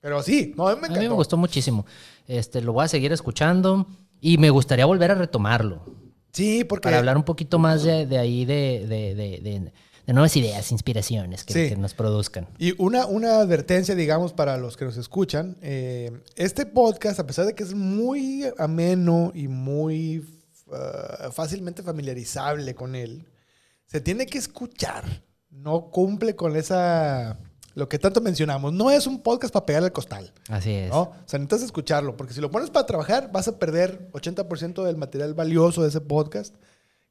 Pero 0.00 0.22
sí, 0.22 0.54
no, 0.56 0.68
a 0.68 0.74
mí 0.76 0.80
me 0.80 0.86
A 0.86 0.90
mí 0.90 0.94
encantó. 0.94 1.10
me 1.10 1.16
gustó 1.16 1.36
muchísimo. 1.36 1.84
Este, 2.28 2.60
lo 2.62 2.72
voy 2.72 2.84
a 2.84 2.88
seguir 2.88 3.10
escuchando 3.12 3.86
y 4.20 4.38
me 4.38 4.50
gustaría 4.50 4.86
volver 4.86 5.10
a 5.10 5.14
retomarlo 5.16 5.82
Sí, 6.32 6.62
porque 6.62 6.84
para 6.84 6.98
hablar 6.98 7.16
un 7.16 7.24
poquito 7.24 7.58
más 7.58 7.82
de, 7.82 8.06
de 8.06 8.16
ahí 8.16 8.44
de, 8.44 8.86
de- 8.88 9.14
de- 9.40 9.72
de- 10.10 10.14
nuevas 10.14 10.36
ideas, 10.36 10.70
inspiraciones 10.72 11.44
que, 11.44 11.52
Sí. 11.52 11.68
que 11.70 11.76
nos 11.76 11.94
produzcan. 11.94 12.46
Y 12.58 12.74
una, 12.82 13.06
una 13.06 13.36
advertencia, 13.40 13.94
digamos, 13.94 14.32
para 14.32 14.56
los 14.56 14.76
que 14.76 14.84
nos 14.84 14.96
escuchan. 14.96 15.56
eh, 15.62 16.10
este 16.36 16.66
podcast, 16.66 17.18
a 17.20 17.26
pesar 17.26 17.46
de 17.46 17.54
que 17.54 17.62
es 17.62 17.74
muy 17.74 18.44
ameno 18.58 19.32
y 19.34 19.48
muy 19.48 20.24
ah, 20.72 21.30
fácilmente 21.32 21.82
familiarizable 21.82 22.74
con 22.74 22.94
él, 22.94 23.26
se 23.86 24.00
tiene 24.00 24.26
que 24.26 24.38
escuchar. 24.38 25.04
No 25.50 25.90
cumple 25.90 26.36
con 26.36 26.56
esa... 26.56 27.38
Lo 27.74 27.88
que 27.88 27.98
tanto 28.00 28.20
mencionamos. 28.20 28.72
No 28.72 28.90
es 28.90 29.06
un 29.06 29.20
podcast 29.22 29.52
para 29.54 29.64
pegarle 29.66 29.86
al 29.86 29.92
costal. 29.92 30.32
Así 30.48 30.72
es. 30.72 30.90
¿no? 30.90 31.02
O 31.02 31.14
sea, 31.24 31.38
necesitas 31.38 31.62
escucharlo, 31.62 32.16
porque 32.16 32.34
si 32.34 32.40
lo 32.40 32.50
pones 32.50 32.68
para 32.70 32.84
trabajar, 32.84 33.30
vas 33.32 33.46
a 33.48 33.58
perder 33.60 34.10
80% 34.12 34.84
del 34.84 34.96
material 34.96 35.34
valioso 35.34 35.82
de 35.82 35.88
ese 35.88 36.00
podcast, 36.00 36.54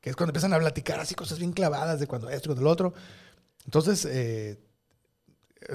que 0.02 0.10
es 0.10 0.16
cuando 0.16 0.32
empiezan 0.32 0.54
a 0.54 0.60
platicar 0.60 1.00
así 1.00 1.16
cosas 1.16 1.40
bien 1.40 1.52
clavadas 1.54 2.00
de 2.00 2.08
cuando 2.08 2.30
esto 2.30 2.46
y 2.46 2.48
cuando 2.50 2.64
lo 2.64 2.70
otro. 2.72 2.94
Entonces, 3.66 4.06
eh, 4.06 4.58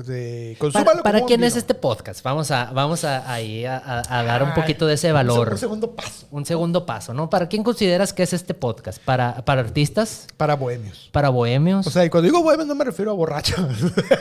de, 0.06 0.56
¿Para, 0.72 1.02
para 1.02 1.24
quién 1.26 1.44
es 1.44 1.56
este 1.56 1.74
podcast? 1.74 2.22
Vamos 2.22 2.50
a, 2.50 2.72
vamos 2.72 3.04
a, 3.04 3.30
ahí 3.30 3.66
a, 3.66 3.76
a- 3.76 4.18
a 4.20 4.22
dar 4.24 4.42
un 4.42 4.54
poquito 4.54 4.86
de 4.86 4.94
ese 4.94 5.12
valor. 5.12 5.50
Un 5.52 5.58
segundo 5.58 5.94
paso 5.94 6.26
Un 6.30 6.46
segundo 6.46 6.86
paso, 6.86 7.12
¿no? 7.12 7.28
¿Para 7.28 7.48
quién 7.48 7.62
consideras 7.62 8.14
que 8.14 8.22
es 8.22 8.32
este 8.32 8.54
podcast? 8.54 8.98
¿Para, 9.04 9.44
para 9.44 9.60
artistas? 9.60 10.26
para 10.38 10.54
bohemios. 10.56 11.10
¿Para 11.12 11.28
bohemios? 11.28 11.86
O 11.86 11.90
sea, 11.90 12.02
y 12.06 12.08
cuando 12.08 12.24
digo 12.28 12.42
bohemios 12.42 12.66
no 12.66 12.74
me 12.74 12.84
refiero 12.84 13.10
a 13.10 13.14
borrachos, 13.14 13.60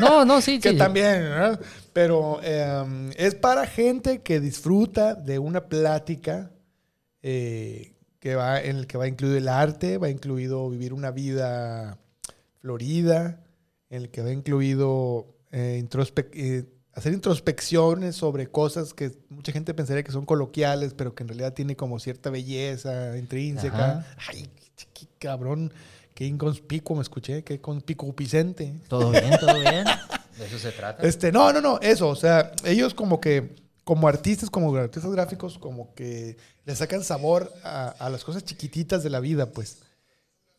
no, 0.02 0.26
no, 0.26 0.42
sí, 0.42 0.60
que 0.62 0.72
sí. 0.72 0.78
también, 0.78 1.30
¿no? 1.30 1.58
Pero 1.94 2.42
eh, 2.44 3.12
es 3.16 3.34
para 3.34 3.66
gente 3.66 4.22
que 4.22 4.42
disfruta 4.42 5.16
de 5.16 5.40
una 5.40 5.62
plática 5.70 6.52
eh, 7.22 7.93
que 8.24 8.36
va, 8.36 8.62
en 8.62 8.78
el 8.78 8.88
que 8.88 8.98
va 8.98 9.06
incluido 9.06 9.36
el 9.38 9.50
arte, 9.50 9.98
va 9.98 10.10
incluido 10.10 10.70
vivir 10.70 10.94
una 10.94 11.12
vida 11.12 11.98
florida, 12.62 13.44
en 13.90 14.04
el 14.04 14.12
que 14.12 14.22
va 14.22 14.32
incluido 14.32 15.36
eh, 15.52 15.84
introspe- 15.84 16.30
eh, 16.32 16.64
hacer 16.94 17.12
introspecciones 17.12 18.16
sobre 18.16 18.48
cosas 18.48 18.94
que 18.94 19.12
mucha 19.28 19.52
gente 19.52 19.74
pensaría 19.74 20.04
que 20.04 20.14
son 20.14 20.26
coloquiales, 20.26 20.94
pero 20.94 21.14
que 21.14 21.24
en 21.24 21.28
realidad 21.28 21.54
tiene 21.54 21.76
como 21.76 22.00
cierta 22.00 22.30
belleza 22.30 23.18
intrínseca. 23.18 24.00
Ajá. 24.00 24.16
Ay, 24.30 24.48
qué 24.94 25.06
cabrón, 25.20 25.74
qué 26.16 26.26
inconspicuo 26.26 26.96
me 26.96 27.02
escuché, 27.02 27.44
qué 27.44 27.60
concupiscente. 27.60 28.74
Todo 28.88 29.12
bien, 29.12 29.32
todo 29.38 29.60
bien. 29.60 29.84
De 30.38 30.46
eso 30.46 30.58
se 30.60 30.72
trata. 30.72 31.06
Este, 31.06 31.30
no, 31.34 31.52
no, 31.52 31.60
no, 31.60 31.78
eso, 31.82 32.08
o 32.08 32.16
sea, 32.16 32.54
ellos 32.64 32.94
como 32.94 33.20
que, 33.20 33.54
como 33.84 34.08
artistas, 34.08 34.50
como 34.50 34.76
artistas 34.76 35.12
gráficos, 35.12 35.58
como 35.60 35.94
que 35.94 36.38
le 36.66 36.76
sacan 36.76 37.04
sabor 37.04 37.52
a, 37.64 37.90
a 37.90 38.10
las 38.10 38.24
cosas 38.24 38.44
chiquititas 38.44 39.04
de 39.04 39.10
la 39.10 39.20
vida, 39.20 39.52
pues. 39.52 39.84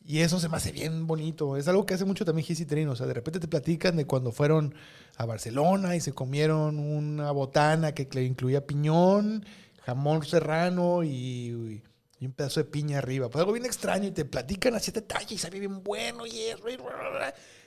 Y 0.07 0.21
eso 0.21 0.39
se 0.39 0.51
me 0.51 0.59
hace 0.59 0.71
bien 0.71 1.07
bonito. 1.07 1.57
Es 1.57 1.67
algo 1.67 1.87
que 1.87 1.95
hace 1.95 2.05
mucho 2.05 2.27
también 2.27 2.47
Gis 2.47 2.67
Trino. 2.67 2.93
O 2.93 2.97
sea, 2.97 3.07
de 3.07 3.15
repente 3.15 3.41
te 3.41 3.49
platican 3.49 3.97
de 3.97 4.07
cuando 4.07 4.33
fueron 4.33 4.75
a 5.17 5.25
Barcelona 5.25 5.97
y 5.97 6.01
se 6.01 6.13
comieron 6.13 6.79
una 6.79 7.31
botana 7.31 7.95
que 7.95 8.07
incluía 8.23 8.67
piñón, 8.67 9.47
jamón 9.81 10.23
serrano 10.27 11.03
y, 11.05 11.83
y 12.21 12.27
un 12.27 12.33
pedazo 12.33 12.61
de 12.61 12.65
piña 12.65 12.99
arriba. 12.99 13.31
Pues 13.31 13.41
algo 13.41 13.55
bien 13.55 13.65
extraño 13.65 14.09
y 14.09 14.11
te 14.11 14.27
platican 14.27 14.75
así 14.75 14.93
detalle 14.93 15.37
y 15.37 15.39
sabe 15.39 15.59
bien 15.59 15.83
bueno 15.83 16.27
y 16.27 16.39
eso. 16.39 16.69
y. 16.69 16.77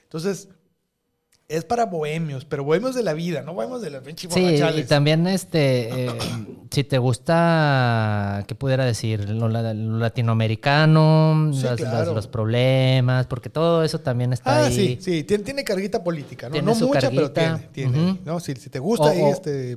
Entonces, 0.04 0.48
es 1.48 1.64
para 1.64 1.86
bohemios, 1.86 2.44
pero 2.44 2.62
bohemios 2.62 2.94
de 2.94 3.02
la 3.02 3.14
vida, 3.14 3.40
no 3.42 3.54
bohemios 3.54 3.80
de 3.80 3.88
las 3.90 4.02
pinches 4.02 4.32
Sí, 4.32 4.40
y 4.76 4.82
también 4.84 5.26
este, 5.26 5.88
eh, 6.06 6.12
si 6.70 6.84
te 6.84 6.98
gusta, 6.98 8.44
¿qué 8.46 8.54
pudiera 8.54 8.84
decir? 8.84 9.28
Lo, 9.30 9.48
la- 9.48 9.72
lo 9.72 9.98
latinoamericano, 9.98 11.50
Sí, 11.54 11.62
las- 11.62 12.08
los 12.08 12.26
problemas, 12.26 13.26
porque 13.26 13.48
todo 13.48 13.82
eso 13.82 13.98
también 14.00 14.32
está 14.32 14.58
Ah, 14.62 14.66
ahí. 14.66 14.74
sí, 14.74 14.98
sí, 15.00 15.24
tiene, 15.24 15.44
tiene 15.44 15.64
carguita 15.64 16.04
política, 16.04 16.48
¿no? 16.48 16.52
Tiene 16.52 16.66
No 16.74 16.86
mucha, 16.86 17.10
pero 17.10 17.30
tiene. 17.30 17.58
tiene. 17.72 18.18
¿no? 18.24 18.40
Si, 18.40 18.54
si 18.56 18.68
te 18.70 18.78
gusta 18.78 19.06
O- 19.06 19.08
ahí 19.08 19.22
este, 19.22 19.76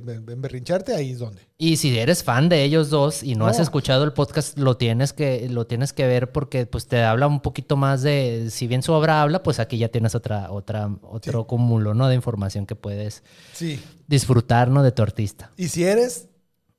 ahí 0.94 1.10
es 1.12 1.18
donde. 1.18 1.40
Y 1.58 1.76
si 1.76 1.96
eres 1.96 2.24
fan 2.24 2.48
de 2.48 2.64
ellos 2.64 2.90
dos 2.90 3.22
y 3.22 3.34
no, 3.36 3.46
has 3.46 3.60
escuchado 3.60 4.02
el 4.04 4.12
podcast, 4.12 4.58
lo 4.58 4.76
tienes 4.76 5.12
que 5.12 5.48
lo 5.48 5.64
tienes 5.66 5.92
que 5.92 6.06
ver 6.08 6.32
porque 6.32 6.66
pues 6.66 6.88
te 6.88 7.02
habla 7.04 7.28
un 7.28 7.40
poquito 7.40 7.76
más 7.76 8.02
de 8.02 8.48
si 8.50 8.66
bien 8.66 8.82
su 8.82 8.92
obra 8.92 9.22
habla, 9.22 9.44
pues 9.44 9.60
aquí 9.60 9.78
ya 9.78 9.88
tienes 9.88 10.16
otra 10.16 10.50
otra 10.50 10.90
otro 11.02 11.46
cúmulo, 11.62 11.94
¿no? 11.94 12.08
de 12.08 12.14
información 12.14 12.66
que 12.66 12.74
puedes 12.74 13.22
Sí. 13.52 13.80
disfrutar, 14.08 14.68
¿no? 14.68 14.82
de 14.82 14.92
tu 14.92 15.02
artista. 15.02 15.52
Y 15.56 15.68
si 15.68 15.84
eres 15.84 16.28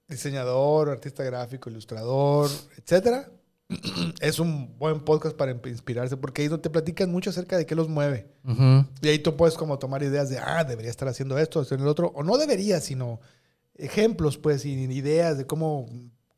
diseñador, 0.08 0.89
artista 0.89 1.24
gráfico, 1.24 1.69
ilustrador, 1.69 2.50
etcétera, 2.78 3.30
es 4.22 4.39
un 4.39 4.78
buen 4.78 5.00
podcast 5.00 5.36
para 5.36 5.52
inspirarse 5.52 6.17
porque 6.17 6.41
ahí 6.43 6.50
te 6.50 6.69
platican 6.69 7.10
mucho 7.12 7.30
acerca 7.30 7.58
de 7.58 7.65
qué 7.65 7.76
los 7.76 7.88
mueve. 7.88 8.28
Ujú. 8.43 8.86
Y 9.02 9.08
ahí 9.08 9.19
tú 9.19 9.36
puedes 9.36 9.56
como 9.56 9.80
tomar 9.80 10.04
ideas 10.04 10.30
de, 10.30 10.38
ah, 10.39 10.63
debería 10.63 10.91
estar 10.91 11.08
haciendo 11.08 11.38
esto, 11.39 11.62
haciendo 11.62 11.86
el 11.86 11.89
otro, 11.89 12.12
o 12.15 12.24
no 12.24 12.38
debería, 12.38 12.82
sino 12.82 13.19
ejemplos, 13.76 14.38
pues, 14.38 14.65
y 14.65 14.74
ideas 14.74 15.38
de 15.38 15.48
cómo 15.48 15.88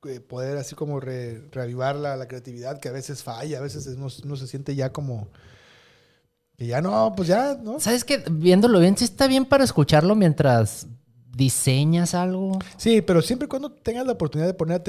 eh, 0.07 0.19
poder 0.19 0.57
así 0.57 0.75
como 0.75 0.99
re- 0.99 1.41
reavivar 1.51 1.95
la, 1.95 2.15
la 2.15 2.27
creatividad 2.27 2.79
que 2.79 2.89
a 2.89 2.93
veces 2.93 3.23
falla, 3.23 3.57
a 3.57 3.61
veces 3.61 3.87
uno, 3.87 4.07
uno 4.23 4.35
se 4.35 4.47
siente 4.47 4.75
ya 4.75 4.93
como 4.93 5.27
que 6.57 6.67
ya 6.67 6.81
no, 6.81 7.13
pues 7.15 7.27
ya, 7.27 7.57
¿no? 7.61 7.79
¿Sabes 7.79 8.03
qué? 8.03 8.23
Viéndolo 8.31 8.79
bien, 8.79 8.97
sí 8.97 9.03
está 9.03 9.27
bien 9.27 9.45
para 9.45 9.63
escucharlo 9.63 10.15
mientras 10.15 10.87
diseñas 11.35 12.13
algo. 12.13 12.57
Sí, 12.77 13.01
pero 13.01 13.21
siempre 13.21 13.45
y 13.45 13.49
cuando 13.49 13.71
tengas 13.71 14.05
la 14.05 14.13
oportunidad 14.13 14.47
de 14.47 14.53
poner 14.53 14.81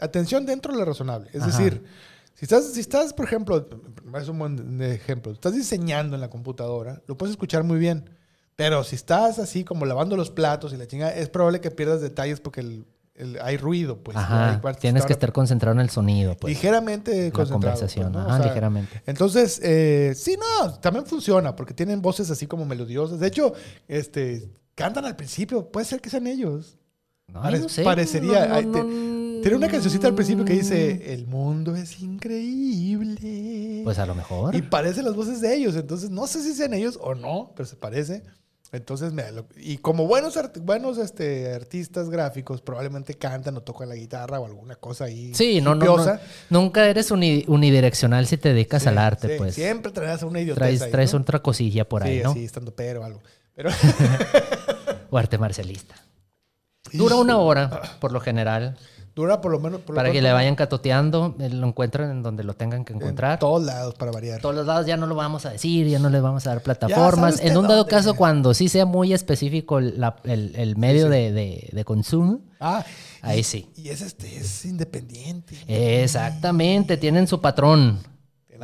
atención 0.00 0.46
dentro 0.46 0.72
de 0.72 0.78
lo 0.78 0.84
razonable. 0.84 1.28
Es 1.32 1.42
Ajá. 1.42 1.46
decir, 1.58 1.84
si 2.34 2.46
estás, 2.46 2.72
si 2.72 2.80
estás, 2.80 3.12
por 3.12 3.26
ejemplo, 3.26 3.68
es 4.18 4.28
un 4.28 4.38
buen 4.38 4.80
ejemplo, 4.82 5.32
estás 5.32 5.54
diseñando 5.54 6.14
en 6.16 6.22
la 6.22 6.30
computadora, 6.30 7.02
lo 7.06 7.16
puedes 7.18 7.32
escuchar 7.32 7.64
muy 7.64 7.78
bien. 7.78 8.08
Pero 8.56 8.84
si 8.84 8.94
estás 8.94 9.38
así 9.40 9.64
como 9.64 9.84
lavando 9.84 10.16
los 10.16 10.30
platos 10.30 10.72
y 10.72 10.76
la 10.76 10.86
chingada, 10.86 11.12
es 11.14 11.28
probable 11.28 11.60
que 11.60 11.70
pierdas 11.70 12.00
detalles 12.00 12.40
porque 12.40 12.60
el- 12.60 12.86
el- 13.14 13.38
hay 13.40 13.56
ruido, 13.56 13.98
pues. 14.02 14.16
Ajá. 14.16 14.50
Hay 14.52 14.58
partes 14.58 14.80
Tienes 14.80 15.04
que 15.06 15.12
estar 15.12 15.32
concentrado 15.32 15.74
en 15.74 15.80
el 15.80 15.90
sonido, 15.90 16.36
pues. 16.36 16.52
ligeramente 16.54 17.10
la 17.26 17.30
concentrado. 17.32 17.60
conversación. 17.76 18.12
pues, 18.12 18.24
¿no? 18.24 18.28
Ajá, 18.28 18.34
O 18.34 18.42
sea, 18.42 18.46
ligeramente. 18.48 19.02
entonces, 19.06 19.60
eh, 19.62 20.12
sí, 20.16 20.36
no, 20.38 20.74
también 20.80 21.06
funciona 21.06 21.54
porque 21.56 21.74
tienen 21.74 22.02
voces 22.02 22.30
así 22.30 22.46
como 22.46 22.64
melodiosas. 22.66 23.20
De 23.20 23.26
hecho, 23.28 23.52
este, 23.88 24.50
cantan 24.74 25.04
al 25.04 25.16
principio. 25.16 25.70
Puede 25.70 25.86
ser 25.86 26.00
que 26.00 26.10
sean 26.10 26.26
ellos. 26.26 26.76
No, 27.26 27.40
Pare- 27.42 27.58
no 27.58 27.68
sé. 27.68 27.82
parecería, 27.84 28.46
No, 28.62 28.70
te- 28.72 29.40
Tiene 29.42 29.56
una 29.58 29.68
cancioncita 29.68 30.06
al 30.08 30.14
principio 30.14 30.44
que 30.44 30.54
dice, 30.54 31.12
el 31.12 31.26
mundo 31.26 31.74
es 31.76 32.00
increíble. 32.00 33.82
Pues 33.84 33.98
a 33.98 34.06
lo 34.06 34.14
mejor. 34.14 34.54
y 34.54 34.62
parecen 34.62 35.04
las 35.04 35.14
voces 35.14 35.40
de 35.40 35.54
ellos. 35.54 35.76
Entonces, 35.76 36.10
no 36.10 36.26
sé 36.26 36.42
si 36.42 36.54
sean 36.54 36.74
ellos 36.74 36.98
o 37.00 37.14
no, 37.14 37.52
pero 37.56 37.66
se 37.66 37.76
parece. 37.76 38.22
Entonces, 38.72 39.12
lo- 39.30 39.46
y 39.56 39.78
como 39.78 40.06
buenos, 40.06 40.36
art- 40.36 40.58
buenos 40.58 40.98
este, 40.98 41.52
artistas 41.54 42.10
gráficos, 42.10 42.60
probablemente 42.60 43.14
cantan 43.14 43.56
o 43.56 43.60
tocan 43.62 43.88
la 43.88 43.94
guitarra 43.94 44.40
o 44.40 44.46
alguna 44.46 44.74
cosa 44.74 45.04
ahí. 45.04 45.32
Sí, 45.34 45.60
no, 45.60 45.76
no, 45.76 45.84
no. 45.84 45.92
hipiosa. 45.92 46.20
Nunca 46.50 46.86
eres 46.88 47.12
uni- 47.12 47.44
unidireccional 47.46 48.26
si 48.26 48.36
te 48.36 48.48
dedicas 48.48 48.82
Sí, 48.82 48.88
al 48.88 48.98
arte, 48.98 49.28
sí, 49.28 49.34
pues. 49.38 49.54
Siempre 49.54 49.92
traerás 49.92 50.24
una 50.24 50.40
idiotez 50.40 50.58
Traes, 50.58 50.82
ahí, 50.82 50.90
traes 50.90 51.14
¿no? 51.14 51.20
otra 51.20 51.40
cosilla 51.40 51.88
por 51.88 52.02
ahí, 52.02 52.18
sí, 52.18 52.22
¿no? 52.24 52.30
así, 52.32 52.44
estando 52.44 52.74
pero 52.74 53.02
o 53.02 53.04
algo. 53.04 53.22
Pero, 53.54 53.70
O 55.10 55.18
arte 55.18 55.38
marcialista. 55.38 55.94
Dura 56.92 57.14
una 57.16 57.38
hora, 57.38 57.82
por 58.00 58.10
lo 58.12 58.20
general, 58.20 58.76
Dura 59.14 59.40
por 59.40 59.52
lo 59.52 59.60
menos... 59.60 59.80
Por 59.82 59.90
lo 59.90 59.94
para 59.96 60.08
que 60.08 60.14
pronto, 60.14 60.28
le 60.28 60.32
vayan 60.32 60.56
catoteando, 60.56 61.36
eh, 61.38 61.48
lo 61.48 61.66
encuentren 61.68 62.10
en 62.10 62.22
donde 62.24 62.42
lo 62.42 62.54
tengan 62.54 62.84
que 62.84 62.92
En 62.94 63.00
encontrar. 63.00 63.38
todos 63.38 63.62
lados 63.62 63.94
para 63.94 64.10
variar. 64.10 64.40
todos 64.40 64.54
los 64.56 64.66
lados 64.66 64.86
ya 64.86 64.96
no 64.96 65.06
lo 65.06 65.14
vamos 65.14 65.46
a 65.46 65.50
decir, 65.50 65.86
ya 65.86 66.00
no 66.00 66.10
les 66.10 66.20
vamos 66.20 66.46
a 66.46 66.50
dar 66.50 66.62
plataformas. 66.62 67.40
En 67.40 67.56
un 67.56 67.62
dado 67.68 67.76
dónde. 67.78 67.90
caso, 67.90 68.14
cuando 68.14 68.54
sí 68.54 68.68
sea 68.68 68.86
muy 68.86 69.12
específico 69.12 69.78
la- 69.80 70.16
el, 70.24 70.52
el 70.56 70.76
medio 70.76 71.04
sí. 71.04 71.10
De, 71.10 71.32
de- 71.32 71.68
de 71.72 71.84
consumo, 71.84 72.40
Ah, 72.58 72.84
ahí 73.22 73.40
y- 73.40 73.44
sí. 73.44 73.68
Y 73.76 73.88
es 73.90 74.00
este, 74.00 74.36
es 74.36 74.64
independiente. 74.64 75.54
Exactamente, 75.68 76.96
tienen 76.96 77.26
su 77.28 77.40
patrón. 77.40 77.98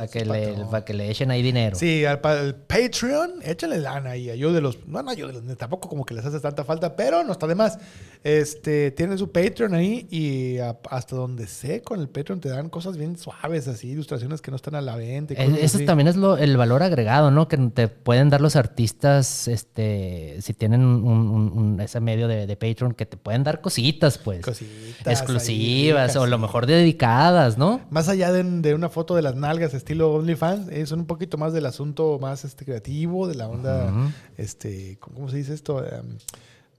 Para 0.01 0.11
que, 0.11 0.25
le, 0.25 0.65
para 0.65 0.83
que 0.83 0.93
le 0.93 1.11
echen 1.11 1.29
ahí 1.29 1.43
dinero. 1.43 1.75
Sí, 1.75 2.05
al, 2.05 2.21
para 2.21 2.41
el 2.41 2.55
Patreon, 2.55 3.41
échale 3.43 3.77
lana 3.77 4.11
ahí. 4.11 4.29
Ayúdelos. 4.29 4.77
los. 4.77 4.87
No, 4.87 5.03
no 5.03 5.11
ayúdelos. 5.11 5.43
Tampoco 5.57 5.89
como 5.89 6.05
que 6.05 6.15
les 6.15 6.25
hace 6.25 6.39
tanta 6.39 6.63
falta, 6.63 6.95
pero 6.95 7.23
no 7.23 7.31
está 7.31 7.45
de 7.45 7.55
más. 7.55 7.77
Este, 8.23 8.91
tienen 8.91 9.17
su 9.17 9.31
Patreon 9.31 9.73
ahí 9.73 10.07
y 10.11 10.59
hasta 10.59 11.15
donde 11.15 11.47
sé, 11.47 11.81
con 11.81 11.99
el 11.99 12.07
Patreon 12.07 12.39
te 12.39 12.49
dan 12.49 12.69
cosas 12.69 12.95
bien 12.95 13.17
suaves, 13.17 13.67
así, 13.67 13.89
ilustraciones 13.89 14.41
que 14.41 14.51
no 14.51 14.57
están 14.57 14.75
a 14.75 14.81
la 14.81 14.95
venta. 14.95 15.33
Eso 15.33 15.79
también 15.85 16.07
es 16.07 16.15
lo, 16.15 16.37
el 16.37 16.55
valor 16.55 16.83
agregado, 16.83 17.31
¿no? 17.31 17.47
Que 17.47 17.57
te 17.57 17.87
pueden 17.87 18.29
dar 18.29 18.39
los 18.39 18.55
artistas, 18.55 19.47
este, 19.47 20.37
si 20.41 20.53
tienen 20.53 20.81
un, 20.83 21.79
ese 21.81 21.99
medio 21.99 22.27
de, 22.27 22.55
Patreon, 22.55 22.93
que 22.93 23.07
te 23.07 23.17
pueden 23.17 23.43
dar 23.43 23.59
cositas, 23.61 24.19
pues. 24.19 24.41
Cositas. 24.41 25.07
Exclusivas 25.07 26.15
o 26.15 26.23
a 26.23 26.27
lo 26.27 26.37
mejor 26.37 26.67
dedicadas, 26.67 27.57
¿no? 27.57 27.81
Más 27.89 28.07
allá 28.07 28.31
de, 28.31 28.73
una 28.75 28.89
foto 28.89 29.15
de 29.15 29.23
las 29.23 29.35
nalgas 29.35 29.73
estilo 29.91 30.13
OnlyFans, 30.13 30.69
eh, 30.69 30.85
son 30.85 31.01
un 31.01 31.05
poquito 31.05 31.37
más 31.37 31.51
del 31.51 31.65
asunto 31.65 32.17
más 32.19 32.45
este, 32.45 32.63
creativo, 32.63 33.27
de 33.27 33.35
la 33.35 33.49
onda, 33.49 33.93
este, 34.37 34.97
¿cómo 34.99 35.29
se 35.29 35.37
dice 35.37 35.53
esto? 35.53 35.85
Em, 35.85 36.17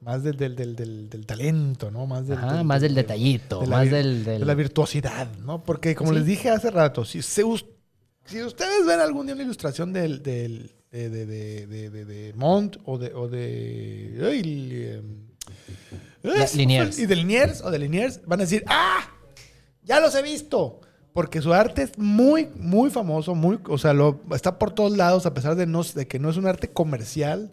más 0.00 0.22
del, 0.22 0.36
del, 0.36 0.56
del, 0.56 1.10
del, 1.10 1.26
talento, 1.26 1.90
¿no? 1.90 2.06
Más 2.06 2.26
del, 2.26 2.38
más 2.64 2.80
del 2.80 2.94
detallito, 2.94 3.62
más 3.66 3.90
del, 3.90 4.24
De 4.24 4.38
la 4.38 4.54
virtuosidad, 4.54 5.28
¿no? 5.44 5.62
Porque 5.62 5.94
como 5.94 6.12
les 6.12 6.24
dije 6.24 6.48
hace 6.48 6.70
rato, 6.70 7.04
si, 7.04 7.20
si 7.20 7.42
ustedes 7.44 8.86
ven 8.86 9.00
algún 9.00 9.26
día 9.26 9.34
una 9.34 9.44
ilustración 9.44 9.92
del, 9.92 10.22
del 10.22 10.72
de, 10.90 11.08
de, 11.10 11.90
de, 11.90 12.32
Mont 12.34 12.76
o 12.84 12.98
de... 12.98 13.14
O 13.14 13.28
de 13.28 14.96
em, 14.96 15.26
Liniers. 16.54 16.98
Y 16.98 17.06
de 17.06 17.16
Liniers 17.16 17.60
o 17.60 17.70
de 17.70 17.78
Liniers 17.78 18.20
van 18.24 18.40
a 18.40 18.44
decir, 18.44 18.64
¡ah! 18.66 19.10
Ya 19.84 20.00
los 20.00 20.14
he 20.14 20.22
visto. 20.22 20.80
Porque 21.12 21.42
su 21.42 21.52
arte 21.52 21.82
es 21.82 21.98
muy, 21.98 22.48
muy 22.56 22.90
famoso, 22.90 23.34
muy, 23.34 23.58
o 23.68 23.78
sea, 23.78 23.92
lo, 23.92 24.20
está 24.34 24.58
por 24.58 24.72
todos 24.72 24.96
lados, 24.96 25.26
a 25.26 25.34
pesar 25.34 25.56
de, 25.56 25.66
no, 25.66 25.82
de 25.82 26.06
que 26.06 26.18
no 26.18 26.30
es 26.30 26.36
un 26.36 26.46
arte 26.46 26.68
comercial, 26.68 27.52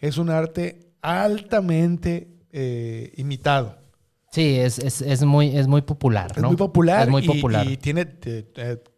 es 0.00 0.18
un 0.18 0.30
arte 0.30 0.90
altamente 1.00 2.28
eh, 2.50 3.12
imitado. 3.16 3.78
Sí, 4.30 4.56
es, 4.56 4.78
es, 4.78 5.00
es, 5.00 5.24
muy, 5.24 5.56
es 5.56 5.66
muy 5.66 5.82
popular. 5.82 6.32
Es 6.36 6.42
muy 6.42 6.56
popular. 6.56 7.02
Es 7.02 7.08
muy 7.08 7.26
popular. 7.26 7.66
Y, 7.66 7.76
tiene, 7.76 8.06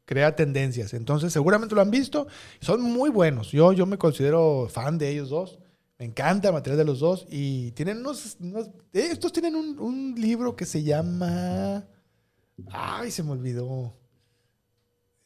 crea 0.05 0.35
tendencias. 0.35 0.93
Entonces, 0.93 1.33
seguramente 1.33 1.75
lo 1.75 1.81
han 1.81 1.91
visto. 1.91 2.27
Son 2.61 2.83
muy 2.83 3.11
buenos. 3.11 3.53
Yo, 3.53 3.73
yo 3.73 3.87
me 3.87 3.97
considero 3.97 4.69
fan 4.69 4.99
de 4.99 5.09
ellos 5.09 5.31
dos. 5.31 5.61
Me 5.99 6.07
encanta 6.07 6.49
el 6.49 6.55
material 6.55 6.79
de 6.79 6.85
los 6.85 6.99
dos. 6.99 7.27
Y 7.31 7.71
tienen 7.73 7.99
unos. 7.99 8.39
estos 8.93 9.33
tienen 9.33 9.55
un, 9.55 9.79
un, 9.79 10.15
libro 10.17 10.57
que 10.57 10.67
se 10.67 10.83
llama. 10.83 11.85
Ay, 12.71 13.11
se 13.11 13.23
me 13.23 13.33
olvidó. 13.33 13.95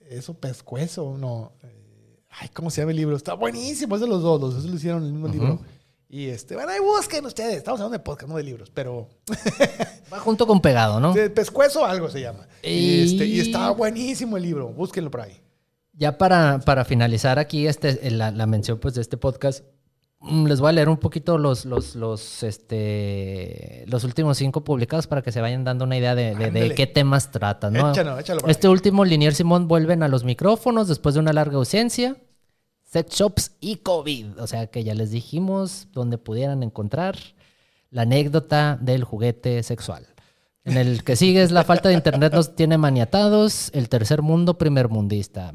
Eso, 0.01 0.35
pescuezo, 0.35 1.16
no. 1.18 1.53
Eh, 1.62 2.23
ay, 2.31 2.49
¿cómo 2.51 2.70
se 2.70 2.81
llama 2.81 2.92
el 2.92 2.99
libro? 2.99 3.16
Está 3.16 3.35
buenísimo. 3.35 3.94
Es 3.94 4.01
de 4.01 4.09
los 4.09 4.23
dos. 4.23 4.40
Los 4.40 4.55
dos 4.55 4.64
lo 4.64 4.77
hicieron 4.77 5.03
en 5.03 5.09
el 5.09 5.12
mismo 5.12 5.29
libro. 5.29 5.61
Y 6.09 6.29
este, 6.29 6.55
bueno, 6.55 6.70
ahí 6.70 6.81
busquen 6.81 7.25
ustedes. 7.27 7.57
Estamos 7.57 7.81
hablando 7.81 7.99
de 7.99 8.05
podcast, 8.05 8.31
no 8.31 8.37
de 8.37 8.44
libros, 8.44 8.70
pero. 8.70 9.09
Va 10.12 10.20
junto 10.20 10.47
con 10.47 10.61
pegado, 10.61 11.01
¿no? 11.01 11.12
De 11.12 11.31
pescuezo 11.31 11.85
algo 11.85 12.09
se 12.09 12.20
llama. 12.20 12.47
Y, 12.62 13.03
este, 13.03 13.27
y 13.27 13.40
está 13.40 13.70
buenísimo 13.70 14.37
el 14.37 14.42
libro. 14.42 14.68
Búsquenlo 14.68 15.11
por 15.11 15.23
ahí. 15.23 15.40
Ya 15.92 16.18
para, 16.18 16.61
para 16.61 16.85
finalizar 16.85 17.38
aquí 17.38 17.66
este, 17.66 18.11
la, 18.11 18.31
la, 18.31 18.47
mención 18.47 18.79
pues, 18.79 18.94
de 18.94 19.01
este 19.01 19.16
podcast, 19.16 19.64
les 20.47 20.61
voy 20.61 20.71
a 20.71 20.73
leer 20.73 20.89
un 20.89 20.97
poquito 20.97 21.39
los, 21.39 21.65
los, 21.65 21.95
los, 21.95 22.43
este, 22.43 23.85
los 23.87 24.05
últimos 24.05 24.39
cinco 24.39 24.65
publicados 24.65 25.07
para 25.07 25.23
que 25.23 25.33
se 25.33 25.41
vayan 25.41 25.65
dando 25.65 25.85
una 25.85 25.97
idea 25.97 26.15
de, 26.15 26.35
de, 26.35 26.75
qué 26.75 26.87
temas 26.87 27.31
tratan. 27.31 27.75
¿no? 27.75 27.91
Échalo, 27.91 28.19
échalo 28.19 28.41
este 28.47 28.69
último, 28.69 29.05
Linier 29.05 29.35
Simón, 29.35 29.69
vuelven 29.69 30.03
a 30.03 30.09
los 30.09 30.25
micrófonos 30.25 30.89
después 30.89 31.15
de 31.15 31.21
una 31.21 31.33
larga 31.33 31.57
ausencia 31.57 32.17
sex 32.95 33.17
shops 33.17 33.53
y 33.61 33.77
COVID. 33.77 34.41
O 34.41 34.47
sea 34.47 34.69
que 34.69 34.85
ya 34.85 34.95
les 34.95 35.11
dijimos 35.11 35.89
donde 35.93 36.17
pudieran 36.17 36.63
encontrar 36.63 37.19
la 37.91 38.03
anécdota 38.03 38.79
del 38.81 39.03
juguete 39.03 39.65
sexual. 39.65 40.07
En 40.65 40.77
el 40.77 41.03
que 41.03 41.17
sigue 41.17 41.43
es 41.43 41.51
la 41.51 41.65
falta 41.65 41.89
de 41.89 41.97
internet 41.97 42.33
nos 42.33 42.55
tiene 42.55 42.79
maniatados, 42.79 43.71
el 43.75 43.89
tercer 43.89 44.23
mundo 44.23 44.59
primer 44.59 44.89
mundista. 44.89 45.53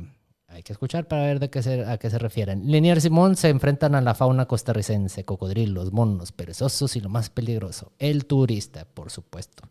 Hay 0.49 0.63
que 0.63 0.73
escuchar 0.73 1.07
para 1.07 1.23
ver 1.23 1.39
de 1.39 1.49
qué 1.49 1.59
a 1.87 1.97
qué 1.97 2.09
se 2.09 2.17
refieren. 2.17 2.69
Linier 2.69 2.99
Simón 3.01 3.35
se 3.35 3.49
enfrentan 3.49 3.93
a 3.93 4.01
la 4.01 4.15
fauna 4.15 4.47
costarricense, 4.47 5.23
cocodrilos, 5.23 5.93
monos, 5.93 6.31
perezosos 6.31 6.95
y 6.95 7.01
lo 7.01 7.09
más 7.09 7.29
peligroso, 7.29 7.91
el 7.99 8.25
turista, 8.25 8.85
por 8.85 9.11
supuesto. 9.11 9.63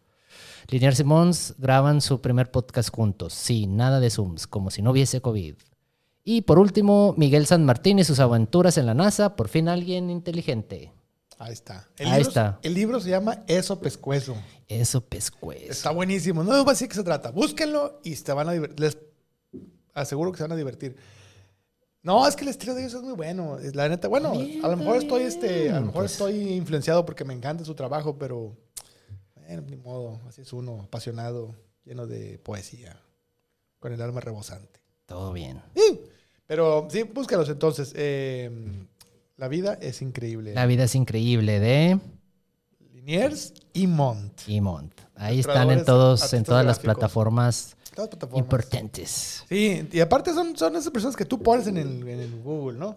Linier 0.68 0.94
Simons 0.94 1.54
graban 1.58 2.00
su 2.00 2.20
primer 2.20 2.50
podcast 2.50 2.94
juntos, 2.94 3.34
sí, 3.34 3.66
nada 3.66 3.98
de 3.98 4.10
Zooms, 4.10 4.46
como 4.46 4.70
si 4.70 4.82
no 4.82 4.92
hubiese 4.92 5.20
COVID. 5.20 5.54
Y 6.22 6.42
por 6.42 6.58
último, 6.58 7.14
Miguel 7.16 7.46
San 7.46 7.64
Martín 7.64 7.98
y 7.98 8.04
sus 8.04 8.20
aventuras 8.20 8.78
en 8.78 8.86
la 8.86 8.94
NASA, 8.94 9.34
por 9.34 9.48
fin 9.48 9.68
alguien 9.68 10.10
inteligente. 10.10 10.92
Ahí 11.38 11.52
está. 11.52 11.88
El 11.96 12.08
Ahí 12.08 12.20
está. 12.20 12.58
El 12.62 12.74
libro 12.74 13.00
se 13.00 13.10
llama 13.10 13.44
Eso 13.46 13.80
Pescuezo. 13.80 14.36
Eso 14.66 15.00
Pescuezo. 15.00 15.70
Está 15.70 15.90
buenísimo. 15.90 16.42
No 16.42 16.52
les 16.52 16.60
voy 16.64 16.70
a 16.70 16.72
decir 16.72 16.88
qué 16.88 16.96
se 16.96 17.04
trata. 17.04 17.30
Búsquenlo 17.30 18.00
y 18.02 18.16
se 18.16 18.32
van 18.32 18.48
a 18.48 18.52
divertir. 18.52 18.80
Les 18.80 18.98
aseguro 20.00 20.32
que 20.32 20.38
se 20.38 20.44
van 20.44 20.52
a 20.52 20.56
divertir. 20.56 20.96
No, 22.02 22.26
es 22.26 22.36
que 22.36 22.44
el 22.44 22.48
estilo 22.48 22.74
de 22.74 22.82
ellos 22.82 22.94
es 22.94 23.02
muy 23.02 23.14
bueno. 23.14 23.58
La 23.74 23.88
neta, 23.88 24.08
bueno, 24.08 24.32
a 24.32 24.68
lo 24.68 24.76
mejor 24.76 24.96
estoy 24.96 25.22
este, 25.22 25.70
a 25.70 25.80
lo 25.80 25.86
mejor 25.86 26.02
pues. 26.02 26.12
estoy 26.12 26.52
influenciado 26.52 27.04
porque 27.04 27.24
me 27.24 27.34
encanta 27.34 27.64
su 27.64 27.74
trabajo, 27.74 28.16
pero 28.16 28.56
bueno, 29.34 29.62
ni 29.68 29.76
modo, 29.76 30.20
así 30.28 30.42
es 30.42 30.52
uno, 30.52 30.82
apasionado, 30.82 31.54
lleno 31.84 32.06
de 32.06 32.38
poesía, 32.38 33.00
con 33.78 33.92
el 33.92 34.00
alma 34.00 34.20
rebosante. 34.20 34.80
Todo 35.06 35.32
bien. 35.32 35.60
Sí. 35.74 36.00
Pero 36.46 36.88
sí, 36.90 37.02
búscalos 37.02 37.48
entonces. 37.48 37.92
Eh, 37.96 38.50
la 39.36 39.48
vida 39.48 39.78
es 39.80 40.02
increíble. 40.02 40.54
La 40.54 40.66
vida 40.66 40.84
es 40.84 40.94
increíble 40.94 41.60
de 41.60 41.98
Liniers 42.92 43.54
y 43.72 43.86
Mont. 43.86 44.32
Y 44.46 44.60
Mont. 44.60 44.92
Ahí 45.14 45.40
están 45.40 45.70
en 45.70 45.84
todos, 45.84 46.32
en 46.32 46.44
todas 46.44 46.64
las 46.64 46.78
plataformas, 46.78 47.76
importantes. 48.34 49.44
Sí, 49.48 49.88
y 49.90 50.00
aparte 50.00 50.32
son, 50.32 50.56
son 50.56 50.76
esas 50.76 50.92
personas 50.92 51.16
que 51.16 51.24
tú 51.24 51.42
pones 51.42 51.66
en 51.66 51.76
el, 51.76 52.40
Google, 52.42 52.78
¿no? 52.78 52.96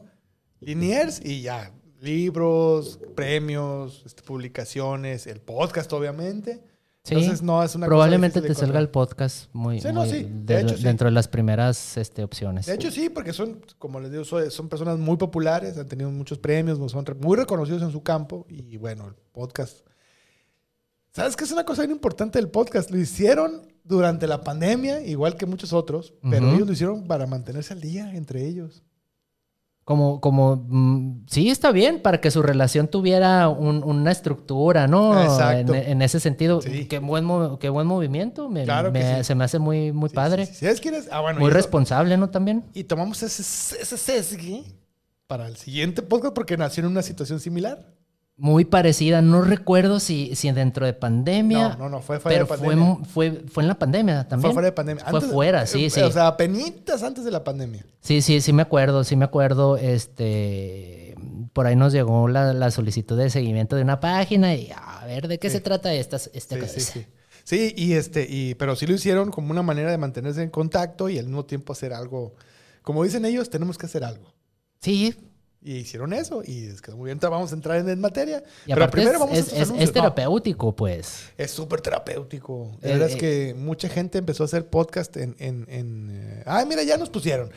Liniers 0.60 1.24
y 1.24 1.42
ya. 1.42 1.72
Libros, 2.02 3.00
premios, 3.16 4.02
este, 4.06 4.24
publicaciones, 4.24 5.28
el 5.28 5.40
podcast, 5.40 5.92
obviamente. 5.94 6.64
Entonces 7.04 7.42
no 7.42 7.64
es 7.64 7.74
una 7.74 7.88
Probablemente 7.88 8.42
te 8.42 8.54
salga 8.54 8.80
el 8.80 8.90
podcast 8.90 9.50
muy, 9.54 9.80
dentro 9.80 11.08
de 11.08 11.12
las 11.12 11.28
primeras 11.28 11.98
este, 11.98 12.24
opciones. 12.24 12.68
De 12.68 12.76
hecho 12.76 12.92
sí, 12.92 13.10
porque 13.10 13.34
son, 13.34 13.60
como 13.80 14.00
les 14.00 14.12
digo, 14.12 14.24
son, 14.24 14.70
personas 14.70 15.00
muy 15.00 15.18
populares, 15.18 15.78
han 15.78 15.88
tenido 15.88 16.12
muchos 16.12 16.38
premios, 16.38 16.78
son 16.92 17.06
muy 17.20 17.38
reconocidos 17.38 17.82
en 17.82 17.92
su 17.92 18.04
campo 18.04 18.46
y 18.50 18.78
bueno, 18.78 19.08
el 19.08 19.16
podcast. 19.32 19.80
¿Sabes 21.12 21.36
qué 21.36 21.44
es 21.44 21.52
una 21.52 21.66
cosa 21.66 21.82
bien 21.82 21.92
importante 21.92 22.40
del 22.40 22.50
podcast? 22.50 22.92
Lo 22.92 22.98
hicieron 22.98 23.71
durante 23.84 24.28
la 24.28 24.42
pandemia, 24.42 25.02
igual 25.02 25.36
que 25.36 25.46
muchos 25.46 25.74
otros, 25.74 26.14
pero 26.30 26.50
ellos 26.54 26.68
lo 26.68 26.74
hicieron 26.74 27.08
para 27.08 27.28
mantenerse 27.28 27.74
al 27.74 27.82
día 27.82 28.14
entre 28.16 28.46
ellos. 28.46 28.84
Como, 29.84 30.22
como, 30.22 30.64
mm, 30.68 31.26
sí, 31.28 31.50
está 31.50 31.72
bien, 31.72 32.02
para 32.02 32.22
que 32.22 32.30
su 32.30 32.44
relación 32.44 32.88
tuviera 32.88 33.50
una 33.50 34.12
estructura, 34.12 34.88
¿no? 34.88 35.22
Exacto. 35.22 35.74
En, 35.74 36.02
ese 36.02 36.20
sentido, 36.20 36.60
qué, 36.60 37.00
buen 37.00 37.58
qué 37.58 37.70
buen 37.70 37.88
movimiento, 37.88 38.48
me, 38.48 38.66
se 39.24 39.36
me 39.36 39.44
hace 39.44 39.60
muy, 39.60 39.92
muy 39.92 40.10
padre. 40.10 40.46
Sí, 40.46 40.66
¿Sabes 40.66 41.10
Ah, 41.12 41.22
bueno, 41.22 41.40
muy 41.40 41.52
responsable, 41.52 42.16
¿no? 42.16 42.30
También. 42.30 42.64
Y 42.74 42.84
tomamos 42.84 43.24
ese, 43.24 43.42
ese 43.82 43.98
sesgo 43.98 44.64
para 45.28 45.48
el 45.48 45.58
siguiente 45.58 46.02
podcast 46.02 46.36
porque 46.36 46.58
nació 46.58 46.84
en 46.84 46.92
una 46.92 47.02
situación 47.02 47.40
similar 47.40 48.01
muy 48.38 48.66
parecida. 48.66 49.22
No 49.22 49.42
recuerdo 49.42 50.00
si, 50.00 50.36
si 50.36 50.52
dentro 50.52 50.86
de 50.86 50.94
pandemia. 50.94 51.70
No, 51.70 51.78
no, 51.78 51.90
no, 51.90 52.02
fue 52.02 52.20
fuera 52.20 52.40
de 52.40 52.46
pandemia. 52.46 52.96
Fue, 53.06 53.32
fue, 53.32 53.44
fue 53.48 53.64
en 53.64 53.68
la 53.68 53.78
pandemia 53.78 54.28
también. 54.28 54.48
Fue 54.48 54.54
fuera 54.54 54.66
de 54.68 54.72
pandemia. 54.72 55.06
fue 55.06 55.22
fuera, 55.22 55.66
sí, 55.66 55.90
sí. 55.90 56.02
O 56.02 56.12
sea, 56.12 56.36
penitas 56.38 57.04
antes 57.04 57.24
de 57.24 57.32
la 57.32 57.44
pandemia. 57.44 57.86
Sí, 58.02 58.22
sí, 58.22 58.42
sí 58.42 58.54
me 58.54 58.64
acuerdo, 58.64 59.04
sí 59.04 59.16
me 59.16 59.26
acuerdo. 59.26 59.78
Este, 59.78 61.16
por 61.54 61.68
ahí 61.68 61.76
nos 61.76 61.94
llegó 61.94 62.28
la, 62.28 62.72
solicitud 62.72 63.18
de 63.18 63.30
seguimiento 63.30 63.76
de 63.76 63.84
una 63.84 64.00
página 64.00 64.56
y 64.56 64.72
a 64.76 65.06
ver 65.06 65.28
de 65.28 65.38
qué 65.40 65.50
se 65.50 65.62
trata 65.62 65.94
esta, 65.94 66.18
esta 66.18 66.56
sí, 66.68 66.68
Sí, 66.68 66.82
sí. 66.82 67.06
Sí, 67.44 67.74
y 67.76 67.94
este, 67.94 68.28
y, 68.30 68.56
pero 68.56 68.76
sí 68.76 68.86
lo 68.88 68.94
hicieron 68.94 69.32
como 69.32 69.52
una 69.52 69.64
manera 69.64 69.92
de 69.92 69.98
mantenerse 69.98 70.44
en 70.44 70.50
contacto 70.50 71.10
y 71.10 71.18
al 71.18 71.26
mismo 71.26 71.46
tiempo 71.46 71.74
hacer 71.74 71.94
algo. 71.94 72.36
Como 72.82 73.04
dicen 73.04 73.26
ellos, 73.26 73.50
tenemos 73.50 73.78
que 73.78 73.88
hacer 73.88 74.04
algo. 74.04 74.34
Sí, 74.80 75.16
y 75.64 75.76
hicieron 75.78 76.14
eso 76.14 76.42
y 76.46 76.66
es 76.66 76.82
que 76.82 76.92
muy 76.92 77.06
bien, 77.06 77.20
vamos 77.22 77.52
a 77.52 77.56
entrar 77.56 77.88
en, 77.88 78.00
materia. 78.00 78.44
pero 78.66 78.90
primero 78.90 79.20
vamos 79.20 79.38
es, 79.38 79.72
a 79.72 79.76
es, 79.76 79.94
terapéutico, 79.94 80.76
pues. 80.76 81.30
Es 81.38 81.52
súper 81.52 81.82
terapéutico. 81.82 82.78
La 82.82 82.92
verdad 82.92 83.10
es 83.10 83.16
eh, 83.16 83.18
que 83.20 83.56
mucha 83.56 83.88
gente 83.88 84.18
empezó 84.18 84.44
a 84.44 84.46
hacer 84.46 84.68
podcast 84.68 85.16
en... 85.18 85.36
en, 85.40 85.68
en 85.70 86.10
eh, 86.12 86.44
ay, 86.46 86.66
mira, 86.66 86.84
ya 86.84 86.98
nos 86.98 87.10
pusieron. 87.10 87.52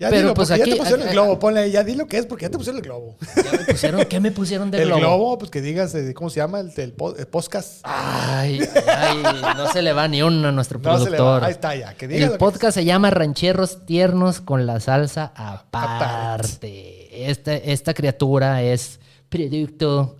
Ya 0.00 0.08
Pero, 0.08 0.22
dilo, 0.22 0.34
pues, 0.34 0.48
porque 0.48 0.62
aquí- 0.62 0.70
ya 0.70 0.74
te 0.76 0.80
pusieron 0.80 1.00
aquí- 1.02 1.08
el 1.10 1.14
globo. 1.14 1.38
Ponle 1.38 1.70
ya 1.70 1.84
di 1.84 1.94
lo 1.94 2.06
que 2.06 2.16
es, 2.16 2.24
porque 2.24 2.46
ya 2.46 2.50
te 2.50 2.56
pusieron 2.56 2.78
el 2.78 2.82
globo. 2.82 3.16
Ya 3.36 3.52
me 3.52 3.58
pusieron- 3.66 4.04
¿Qué 4.06 4.18
me 4.18 4.30
pusieron 4.32 4.70
de 4.70 4.78
el 4.78 4.86
globo? 4.86 5.00
globo, 5.00 5.38
pues 5.38 5.50
que 5.50 5.60
digas, 5.60 5.94
eh, 5.94 6.14
¿cómo 6.14 6.30
se 6.30 6.36
llama? 6.40 6.60
El, 6.60 6.72
el, 6.74 6.92
po- 6.94 7.14
el 7.14 7.26
podcast. 7.26 7.80
Ay, 7.82 8.60
ay, 8.88 9.22
no 9.56 9.70
se 9.70 9.82
le 9.82 9.92
va 9.92 10.08
ni 10.08 10.22
uno 10.22 10.48
a 10.48 10.52
nuestro 10.52 10.78
No 10.82 10.96
se 10.98 11.10
le 11.10 11.16
productor. 11.18 11.42
va. 11.42 11.46
Ahí 11.46 11.52
está 11.52 11.76
ya. 11.76 11.92
Que 11.94 12.08
diga 12.08 12.26
lo 12.28 12.32
El 12.32 12.38
podcast 12.38 12.74
se 12.76 12.84
llama 12.86 13.10
Rancheros 13.10 13.84
Tiernos 13.84 14.40
con 14.40 14.64
la 14.66 14.80
salsa 14.80 15.32
aparte. 15.36 17.28
Esta, 17.30 17.54
esta 17.54 17.92
criatura 17.94 18.62
es 18.62 19.00
producto 19.28 20.16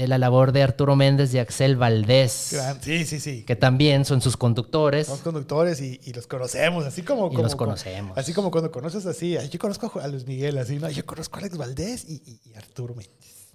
de 0.00 0.08
la 0.08 0.16
labor 0.16 0.52
de 0.52 0.62
Arturo 0.62 0.96
Méndez 0.96 1.34
y 1.34 1.38
Axel 1.38 1.76
Valdés, 1.76 2.56
Sí, 2.80 3.04
sí, 3.04 3.20
sí. 3.20 3.42
que 3.44 3.54
también 3.54 4.06
son 4.06 4.22
sus 4.22 4.34
conductores. 4.38 5.06
Somos 5.08 5.20
conductores 5.20 5.80
y, 5.82 6.00
y 6.04 6.14
los 6.14 6.26
conocemos, 6.26 6.86
así 6.86 7.02
como... 7.02 7.26
Y 7.26 7.30
como- 7.30 7.42
los 7.42 7.54
como- 7.54 7.66
conocemos. 7.72 8.16
así 8.16 8.32
como 8.32 8.50
cuando 8.50 8.70
conoces 8.70 9.04
así, 9.04 9.36
yo 9.50 9.58
conozco 9.58 10.00
a 10.00 10.08
Luis 10.08 10.26
Miguel, 10.26 10.56
así, 10.56 10.78
¿no? 10.78 10.88
Yo 10.88 11.04
conozco 11.04 11.36
a 11.36 11.40
Alex 11.40 11.58
Valdés 11.58 12.06
y, 12.08 12.14
y- 12.24 12.40
y 12.50 12.54
Arturo 12.54 12.94
Méndez. 12.94 13.52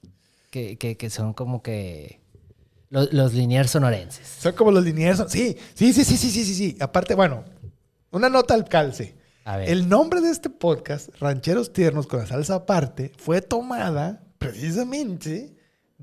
Que, 0.52 0.78
que- 0.78 0.96
que 0.98 1.10
son 1.10 1.34
como 1.34 1.64
que 1.64 2.22
los, 2.92 3.12
los 3.12 3.34
Liniers 3.34 3.72
sonorenses. 3.72 4.28
Son 4.40 4.54
como 4.54 4.70
los 4.70 4.84
linieros. 4.84 5.32
Sí, 5.32 5.58
sí, 5.74 5.94
sí, 5.94 6.06
sí, 6.06 6.16
sí, 6.16 6.30
sí, 6.30 6.46
sí, 6.46 6.54
sí. 6.54 6.78
Aparte, 6.80 7.16
bueno, 7.16 7.44
una 8.12 8.30
nota 8.30 8.54
al 8.54 8.66
calce. 8.70 9.16
A 9.46 9.58
ver. 9.58 9.70
El 9.70 9.90
nombre 9.90 10.22
de 10.22 10.30
este 10.30 10.52
podcast, 10.52 11.10
Rancheros 11.20 11.74
Tiernos 11.74 12.06
con 12.06 12.20
la 12.20 12.28
salsa 12.28 12.54
aparte, 12.54 13.12
fue 13.18 13.42
tomada 13.42 14.22
precisamente 14.38 15.55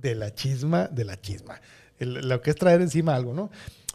de 0.03 0.15
la 0.15 0.35
chisma, 0.35 0.89
de 0.89 1.05
la 1.05 1.21
chisma. 1.21 1.61
Lo 1.99 2.43
que 2.43 2.51
es 2.51 2.57
traer 2.57 2.81
encima 2.81 3.15
algo, 3.15 3.33
¿no? 3.33 3.51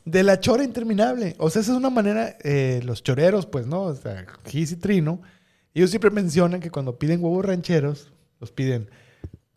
De 0.05 0.23
la 0.23 0.39
chora 0.39 0.63
interminable. 0.63 1.35
O 1.37 1.49
sea, 1.49 1.61
esa 1.61 1.71
es 1.73 1.77
una 1.77 1.89
manera, 1.89 2.37
eh, 2.43 2.81
los 2.83 3.03
choreros, 3.03 3.45
pues, 3.45 3.67
¿no? 3.67 3.83
O 3.83 3.95
sea, 3.95 4.25
Gis 4.45 4.71
y 4.71 4.77
Trino, 4.77 5.21
ellos 5.73 5.89
siempre 5.89 6.09
mencionan 6.09 6.61
que 6.61 6.71
cuando 6.71 6.97
piden 6.97 7.21
huevos 7.21 7.45
rancheros, 7.45 8.11
los 8.39 8.51
piden 8.51 8.89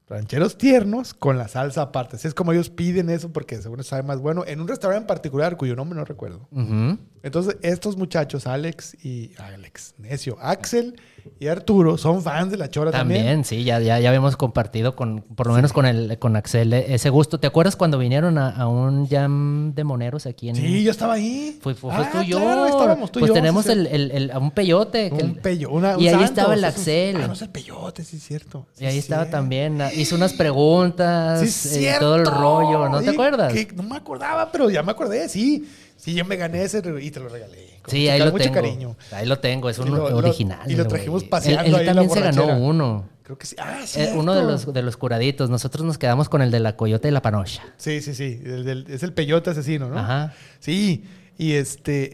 rancheros 0.08 0.58
tiernos 0.58 1.14
con 1.14 1.38
la 1.38 1.46
salsa 1.46 1.82
aparte. 1.82 2.16
Así 2.16 2.26
es 2.26 2.34
como 2.34 2.52
ellos 2.52 2.68
piden 2.68 3.08
eso 3.10 3.32
porque 3.32 3.62
según 3.62 3.84
sabe 3.84 4.02
más 4.02 4.18
bueno. 4.18 4.44
En 4.44 4.60
un 4.60 4.66
restaurante 4.66 5.04
en 5.04 5.06
particular, 5.06 5.56
cuyo 5.56 5.76
nombre 5.76 5.96
no 5.96 6.04
recuerdo. 6.04 6.48
Ujú. 6.50 6.98
Entonces, 7.22 7.56
estos 7.62 7.96
muchachos, 7.98 8.46
Alex 8.46 8.96
y 9.04 9.32
Alex, 9.38 9.94
Necio, 9.98 10.38
Axel 10.40 10.98
y 11.38 11.48
Arturo, 11.48 11.98
son 11.98 12.22
fans 12.22 12.50
de 12.50 12.56
la 12.56 12.70
chora 12.70 12.90
también. 12.90 13.20
También, 13.20 13.44
sí, 13.44 13.62
ya, 13.62 13.78
ya, 13.78 14.00
ya 14.00 14.08
habíamos 14.08 14.36
compartido 14.38 14.96
con, 14.96 15.20
por 15.20 15.46
lo 15.46 15.52
menos 15.52 15.74
con 15.74 15.84
el, 15.84 16.18
con 16.18 16.34
Axel, 16.36 16.72
eh, 16.72 16.94
ese 16.94 17.10
gusto. 17.10 17.38
¿Te 17.38 17.46
acuerdas 17.46 17.76
cuando 17.76 17.98
vinieron 17.98 18.38
a, 18.38 18.48
a 18.48 18.66
un 18.68 19.06
jam 19.06 19.74
de 19.74 19.84
moneros 19.84 20.24
aquí 20.24 20.48
en 20.48 20.56
Sí, 20.56 20.82
yo 20.82 20.90
estaba 20.90 21.12
ahí. 21.14 21.58
Fue, 21.60 21.74
fue, 21.74 21.90
Ah, 21.92 22.08
tú 22.10 22.22
y 22.22 22.28
yo. 22.28 22.38
claro, 22.38 22.66
estábamos 22.66 23.12
tú 23.12 23.18
y 23.18 23.20
pues 23.20 23.28
yo, 23.28 23.34
tenemos 23.34 23.66
sí, 23.66 23.72
el, 23.72 23.86
el- 23.88 24.10
el- 24.12 24.32
un 24.38 24.50
peyote. 24.50 25.10
que 25.10 25.22
Un 25.22 25.34
pello, 25.34 25.70
una, 25.72 25.98
un 25.98 26.02
y 26.02 26.08
ahí 26.08 26.24
estaba 26.24 26.54
el 26.54 26.64
es 26.64 26.74
un- 26.74 26.80
Axel. 26.80 27.16
Ah, 27.22 27.26
no 27.26 27.32
es 27.34 27.42
el 27.42 27.50
peyote, 27.50 28.02
sí 28.02 28.16
es 28.16 28.22
cierto. 28.24 28.66
Sí 28.72 28.84
y 28.84 28.86
ahí 28.86 28.96
es 28.96 29.04
estaba 29.04 29.24
cierto. 29.24 29.36
también. 29.36 29.82
ah, 29.82 29.92
Hizo 29.92 30.14
unas 30.16 30.32
preguntas. 30.32 31.40
Sí, 31.40 31.46
es 31.48 31.76
eh, 31.76 31.96
todo 32.00 32.16
el 32.16 32.24
rollo. 32.24 32.88
¿No 32.88 33.02
te 33.02 33.10
acuerdas? 33.10 33.52
que 33.52 33.68
no 33.74 33.82
me 33.82 33.96
acordaba, 33.96 34.50
pero 34.50 34.70
ya 34.70 34.82
me 34.82 34.92
acordé, 34.92 35.28
sí. 35.28 35.68
Sí, 36.00 36.14
yo 36.14 36.24
me 36.24 36.36
gané 36.36 36.62
ese 36.62 36.82
y 37.00 37.10
te 37.10 37.20
lo 37.20 37.28
regalé. 37.28 37.78
con 37.82 37.90
Sí, 37.92 38.00
mucho 38.00 38.12
ahí 38.12 38.18
lo 38.20 38.24
mucho 38.32 38.44
tengo. 38.44 38.54
cariño. 38.54 38.96
Ahí 39.12 39.26
lo 39.26 39.38
tengo, 39.38 39.68
es 39.70 39.78
un 39.78 39.90
lo- 39.90 40.04
original. 40.16 40.70
y 40.70 40.74
lo 40.74 40.86
trajimos 40.86 41.24
paseando 41.24 41.62
Él, 41.68 41.74
ahí 41.74 41.84
la 41.86 41.94
también 41.94 42.10
se 42.10 42.20
ganó 42.20 42.58
uno. 42.58 43.08
Creo 43.22 43.36
que 43.38 43.46
sí. 43.46 43.54
Ah, 43.58 43.80
sí. 43.84 44.00
Eh, 44.00 44.12
uno 44.16 44.34
de 44.34 44.42
los, 44.42 44.72
de 44.72 44.82
los 44.82 44.96
curaditos. 44.96 45.50
Nosotros 45.50 45.84
nos 45.84 45.98
quedamos 45.98 46.28
con 46.28 46.42
el 46.42 46.50
de 46.50 46.58
la 46.60 46.74
coyote 46.76 47.08
y 47.08 47.10
la 47.10 47.22
panocha. 47.22 47.62
Sí, 47.76 48.00
sí, 48.00 48.14
sí. 48.14 48.40
el 48.44 48.64
del- 48.64 48.86
es 48.88 49.02
el 49.02 49.12
peyote 49.12 49.50
asesino, 49.50 49.88
¿no? 49.88 49.98
Ajá. 49.98 50.34
Sí. 50.58 51.04
Y 51.38 51.52
este. 51.52 52.10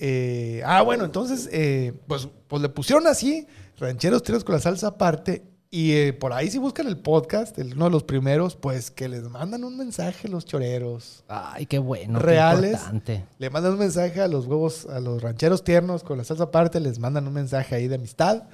eh, 0.58 0.62
ah, 0.66 0.82
bueno, 0.82 1.04
entonces, 1.04 1.48
eh, 1.52 1.94
pues, 2.06 2.28
pues 2.48 2.60
le 2.62 2.68
pusieron 2.68 3.06
así, 3.06 3.46
rancheros 3.78 4.22
tiros 4.22 4.44
con 4.44 4.54
la 4.56 4.60
salsa 4.60 4.88
aparte. 4.88 5.44
Y 5.70 5.92
eh, 5.92 6.12
por 6.12 6.32
ahí, 6.32 6.48
si 6.48 6.58
buscan 6.58 6.86
el 6.86 6.96
podcast, 6.96 7.58
el- 7.58 7.74
uno 7.74 7.86
de 7.86 7.90
los 7.90 8.04
primeros, 8.04 8.54
pues 8.56 8.90
que 8.90 9.08
les 9.08 9.24
mandan 9.24 9.64
un 9.64 9.76
mensaje 9.76 10.28
los 10.28 10.44
choreros. 10.46 11.24
Ay, 11.28 11.66
qué 11.66 11.78
bueno. 11.78 12.18
Reales. 12.20 12.78
Qué. 13.04 13.24
Le 13.38 13.50
mandan 13.50 13.72
un 13.72 13.78
mensaje 13.80 14.20
a 14.20 14.28
los 14.28 14.46
huevos, 14.46 14.86
a 14.86 15.00
los 15.00 15.22
rancheros 15.22 15.64
tiernos 15.64 16.02
con 16.04 16.18
la 16.18 16.24
salsa 16.24 16.44
aparte, 16.44 16.78
les 16.80 16.98
mandan 16.98 17.26
un 17.26 17.34
mensaje 17.34 17.74
ahí 17.74 17.88
de 17.88 17.96
amistad. 17.96 18.44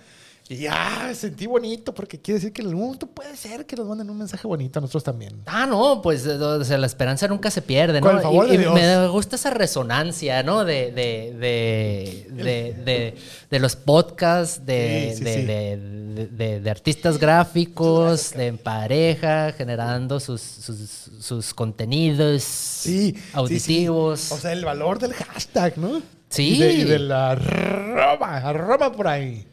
Y 0.53 0.57
ya 0.59 1.11
sentí 1.15 1.47
bonito, 1.47 1.95
porque 1.95 2.21
quiere 2.21 2.37
decir 2.39 2.53
que 2.53 2.61
algún 2.61 2.81
momento 2.85 3.07
puede 3.07 3.35
ser 3.37 3.65
que 3.65 3.75
nos 3.75 3.87
manden 3.87 4.11
un 4.11 4.19
mensaje 4.19 4.47
bonito 4.47 4.79
a 4.79 4.83
nosotros 4.83 5.03
también. 5.05 5.41
Ah, 5.47 5.65
no, 5.67 6.03
pues 6.03 6.27
eh, 6.27 6.33
o 6.35 6.63
sea, 6.63 6.77
la 6.77 6.87
esperanza 6.87 7.27
nunca 7.27 7.51
se 7.51 7.63
pierde, 7.63 8.01
¿no? 8.01 8.07
Con 8.09 8.17
el 8.17 8.23
favor 8.23 8.47
y, 8.47 8.51
de 8.51 8.55
y 8.57 8.59
Dios. 8.59 8.75
me 8.75 9.09
gusta 9.09 9.37
esa 9.37 9.49
resonancia, 9.51 10.43
¿no? 10.43 10.65
De, 10.67 10.93
de, 10.93 11.35
de, 11.39 12.27
de, 12.45 12.75
de- 12.85 13.15
de 13.51 13.59
los 13.61 13.77
podcasts, 13.77 14.67
de, 14.67 15.13
Sí, 15.13 15.19
sí, 15.19 15.25
de, 15.25 15.35
sí. 15.35 15.43
de- 15.47 15.77
de- 15.77 16.27
de- 16.27 16.61
de 16.61 16.71
artistas 16.71 17.19
gráficos, 17.19 18.33
de 18.33 18.49
en 18.49 18.59
pareja, 18.59 19.53
generando 19.53 20.21
sus, 20.21 20.43
sus, 20.43 20.77
sus 21.21 21.55
contenidos 21.55 22.87
auditivos. 23.33 24.31
O 24.33 24.37
sea, 24.39 24.53
el 24.53 24.65
valor 24.65 24.99
del 24.99 25.15
hashtag, 25.15 25.79
¿no? 25.79 26.03
Sí. 26.29 26.57
Y 26.57 26.59
de, 26.61 26.73
y 26.75 26.85
de 26.85 26.99
la 26.99 27.31
arroba, 27.31 28.37
arroba 28.39 28.93
por 28.93 29.09
ahí. 29.09 29.47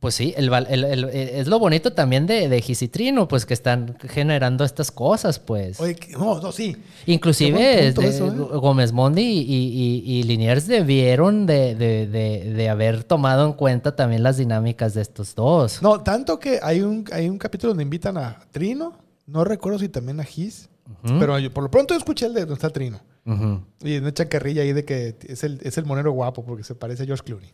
Pues 0.00 0.16
sí, 0.16 0.34
el, 0.36 0.52
el- 0.52 0.84
el- 0.84 1.04
es 1.04 1.46
lo 1.46 1.60
bonito 1.60 1.92
también 1.92 2.26
de, 2.26 2.48
de 2.48 2.60
Gisitrino, 2.60 3.28
pues 3.28 3.46
que 3.46 3.54
están 3.54 3.96
generando 4.08 4.64
estas 4.64 4.90
cosas, 4.90 5.38
pues. 5.38 5.78
Oye, 5.80 5.96
no, 6.18 6.40
no, 6.40 6.50
sí. 6.50 6.76
Inclusive 7.06 7.86
este, 7.86 8.08
eso, 8.08 8.26
¿eh? 8.26 8.58
Gómez 8.58 8.90
Mondi 8.92 9.22
y, 9.22 9.38
y- 9.40 10.02
y- 10.04 10.18
y 10.18 10.22
Liniers 10.24 10.66
debieron 10.66 11.46
de, 11.46 11.76
de- 11.76 12.08
de- 12.08 12.52
de 12.54 12.68
haber 12.68 13.04
tomado 13.04 13.46
en 13.46 13.52
cuenta 13.52 13.94
también 13.94 14.24
las 14.24 14.36
dinámicas 14.36 14.94
de 14.94 15.02
estos 15.02 15.36
dos. 15.36 15.80
No, 15.80 16.00
tanto 16.02 16.40
que 16.40 16.58
hay 16.60 16.80
un, 16.80 17.04
hay 17.12 17.28
un 17.28 17.38
capítulo 17.38 17.70
donde 17.70 17.84
invitan 17.84 18.16
a 18.18 18.40
Trino, 18.50 18.94
no 19.26 19.44
recuerdo 19.44 19.78
si 19.78 19.88
también 19.88 20.18
a 20.18 20.24
Gis, 20.24 20.68
pero 21.20 21.38
yo 21.38 21.52
por 21.52 21.62
lo 21.62 21.70
pronto 21.70 21.94
escuché 21.94 22.26
el 22.26 22.34
de 22.34 22.40
donde 22.40 22.54
está 22.54 22.70
Trino. 22.70 22.98
Ujú. 23.26 23.60
Y 23.82 23.98
una 23.98 24.12
chacarrilla 24.12 24.62
ahí 24.62 24.72
de 24.72 24.84
que 24.84 25.16
es 25.28 25.44
el, 25.44 25.60
es 25.62 25.76
el 25.78 25.84
monero 25.84 26.12
guapo 26.12 26.44
porque 26.44 26.64
se 26.64 26.74
parece 26.74 27.02
a 27.02 27.06
George 27.06 27.24
Clooney. 27.24 27.50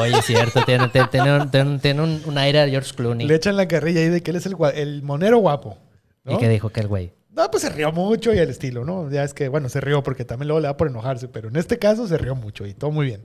Oye, 0.00 0.18
es 0.18 0.24
cierto, 0.24 0.64
tiene, 0.64 0.88
tiene- 0.88 1.08
tiene 1.08 1.36
un, 1.62 1.80
tiene 1.80 2.02
un- 2.02 2.22
un- 2.24 2.38
aire 2.38 2.60
a 2.62 2.68
George 2.68 2.94
Clooney. 2.94 3.26
Le 3.26 3.34
echan 3.34 3.56
la 3.56 3.68
carrilla 3.68 4.00
ahí 4.00 4.08
de 4.08 4.22
que 4.22 4.30
él 4.30 4.36
es 4.38 4.46
el, 4.46 4.56
el 4.74 5.02
monero 5.02 5.38
guapo. 5.38 5.76
¿no? 6.24 6.32
¿Y 6.32 6.38
qué 6.38 6.48
dijo 6.48 6.70
que 6.70 6.80
el 6.80 6.88
güey? 6.88 7.12
No, 7.34 7.50
pues 7.50 7.62
se 7.62 7.70
rió 7.70 7.92
mucho 7.92 8.34
y 8.34 8.38
el 8.38 8.50
estilo, 8.50 8.84
¿no? 8.84 9.08
Ya 9.10 9.22
es 9.22 9.34
que, 9.34 9.48
bueno, 9.48 9.68
se 9.68 9.80
rió 9.80 10.02
porque 10.02 10.24
también 10.24 10.48
luego 10.48 10.60
le 10.60 10.66
da 10.66 10.76
por 10.76 10.88
enojarse, 10.88 11.28
pero 11.28 11.48
en 11.48 11.56
este 11.56 11.78
caso 11.78 12.08
se 12.08 12.18
rió 12.18 12.34
mucho 12.34 12.66
y 12.66 12.74
todo 12.74 12.90
muy 12.90 13.06
bien. 13.06 13.22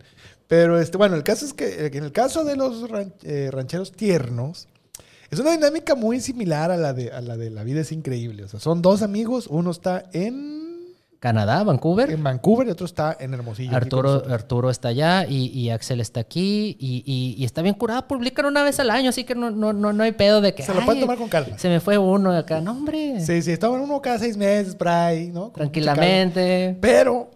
Pero, 0.48 0.80
este, 0.80 0.98
bueno, 0.98 1.16
el 1.16 1.24
caso 1.24 1.44
es 1.46 1.54
que 1.54 1.66
eh, 1.88 1.92
en 1.94 2.04
el 2.04 2.12
caso 2.12 2.44
de 2.46 2.56
los 2.56 2.88
ran- 2.90 3.14
eh, 3.24 3.50
rancheros 3.52 3.92
tiernos, 3.92 4.68
es 5.32 5.40
una 5.40 5.52
dinámica 5.52 5.96
muy 5.96 6.20
similar 6.22 6.70
a 6.70 6.78
la, 6.78 6.94
de, 6.94 7.12
a 7.12 7.20
la 7.22 7.36
de 7.36 7.50
La 7.50 7.64
vida 7.64 7.82
es 7.82 7.92
increíble. 7.92 8.44
O 8.44 8.48
sea, 8.48 8.60
son 8.60 8.82
dos 8.84 9.02
amigos, 9.02 9.48
uno 9.50 9.72
está 9.72 10.04
en, 10.14 10.65
Canadá, 11.20 11.64
Vancouver. 11.64 12.10
en 12.12 12.24
Vancouver 12.24 12.68
y 12.68 12.72
otro 12.72 12.86
está 12.86 13.16
en 13.20 13.34
Hermosillo. 13.34 13.76
Arturo. 13.76 14.24
Arturo 14.30 14.70
está 14.70 14.90
allá 14.90 15.26
y, 15.28 15.48
y 15.48 15.70
Axel 15.72 16.00
está 16.02 16.20
aquí 16.20 16.78
y, 16.80 17.04
y- 17.06 17.36
y 17.42 17.46
está 17.46 17.62
bien 17.62 17.74
curado. 17.76 18.08
Publican 18.08 18.46
una 18.46 18.64
vez 18.64 18.80
al 18.80 18.90
año, 18.92 19.10
así 19.10 19.24
que 19.24 19.34
no, 19.36 19.50
no, 19.52 19.74
no, 19.74 19.92
no 19.94 20.04
hay 20.04 20.12
pedo 20.12 20.42
de 20.42 20.54
que. 20.54 20.64
Se 20.64 20.74
lo 20.74 20.80
"Ay, 20.82 20.86
pueden 20.86 21.02
tomar 21.02 21.18
con 21.18 21.30
calma. 21.30 21.58
Se 21.58 21.68
me 21.70 21.80
fue 21.80 21.98
uno 21.98 22.32
de 22.32 22.40
acá. 22.40 22.62
No, 22.62 22.72
hombre. 22.72 23.20
Sí, 23.22 23.42
sí, 23.42 23.52
estaban 23.52 23.82
uno 23.82 24.02
cada 24.02 24.20
seis 24.20 24.38
meses 24.38 24.76
por 24.76 24.88
ahí, 24.90 25.28
¿no? 25.32 25.46
Con. 25.46 25.54
Tranquilamente. 25.54 26.78
Pero, 26.82 27.32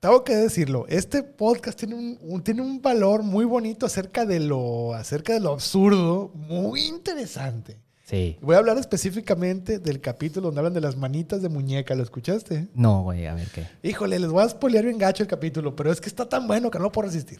tengo 0.00 0.22
que 0.22 0.34
decirlo, 0.36 0.84
este 0.88 1.22
podcast 1.22 1.78
tiene 1.78 1.94
un, 1.94 2.18
un- 2.22 2.42
tiene 2.44 2.62
un 2.62 2.80
valor 2.82 3.22
muy 3.22 3.44
bonito 3.44 3.86
acerca 3.86 4.24
de, 4.26 4.40
lo, 4.40 4.94
acerca 4.94 5.32
de 5.32 5.40
lo 5.40 5.52
absurdo, 5.52 6.30
muy 6.34 6.82
interesante. 6.86 7.78
Sí. 8.08 8.38
Voy 8.40 8.54
a 8.54 8.58
hablar 8.58 8.78
específicamente 8.78 9.78
del 9.78 10.00
capítulo 10.00 10.46
donde 10.46 10.60
hablan 10.60 10.72
de 10.72 10.80
las 10.80 10.96
manitas 10.96 11.42
de 11.42 11.50
muñeca. 11.50 11.94
¿Lo 11.94 12.02
escuchaste? 12.02 12.68
No, 12.74 13.02
güey, 13.02 13.26
a 13.26 13.34
ver 13.34 13.48
qué. 13.48 13.66
Híjole, 13.82 14.18
les 14.18 14.30
voy 14.30 14.42
a 14.42 14.48
spoilear 14.48 14.84
bien 14.84 14.96
gacho 14.96 15.22
el 15.22 15.28
capítulo, 15.28 15.76
pero 15.76 15.92
es 15.92 16.00
que 16.00 16.08
está 16.08 16.26
tan 16.26 16.46
bueno 16.46 16.70
que 16.70 16.78
no 16.78 16.90
puedo 16.90 17.08
resistir. 17.08 17.38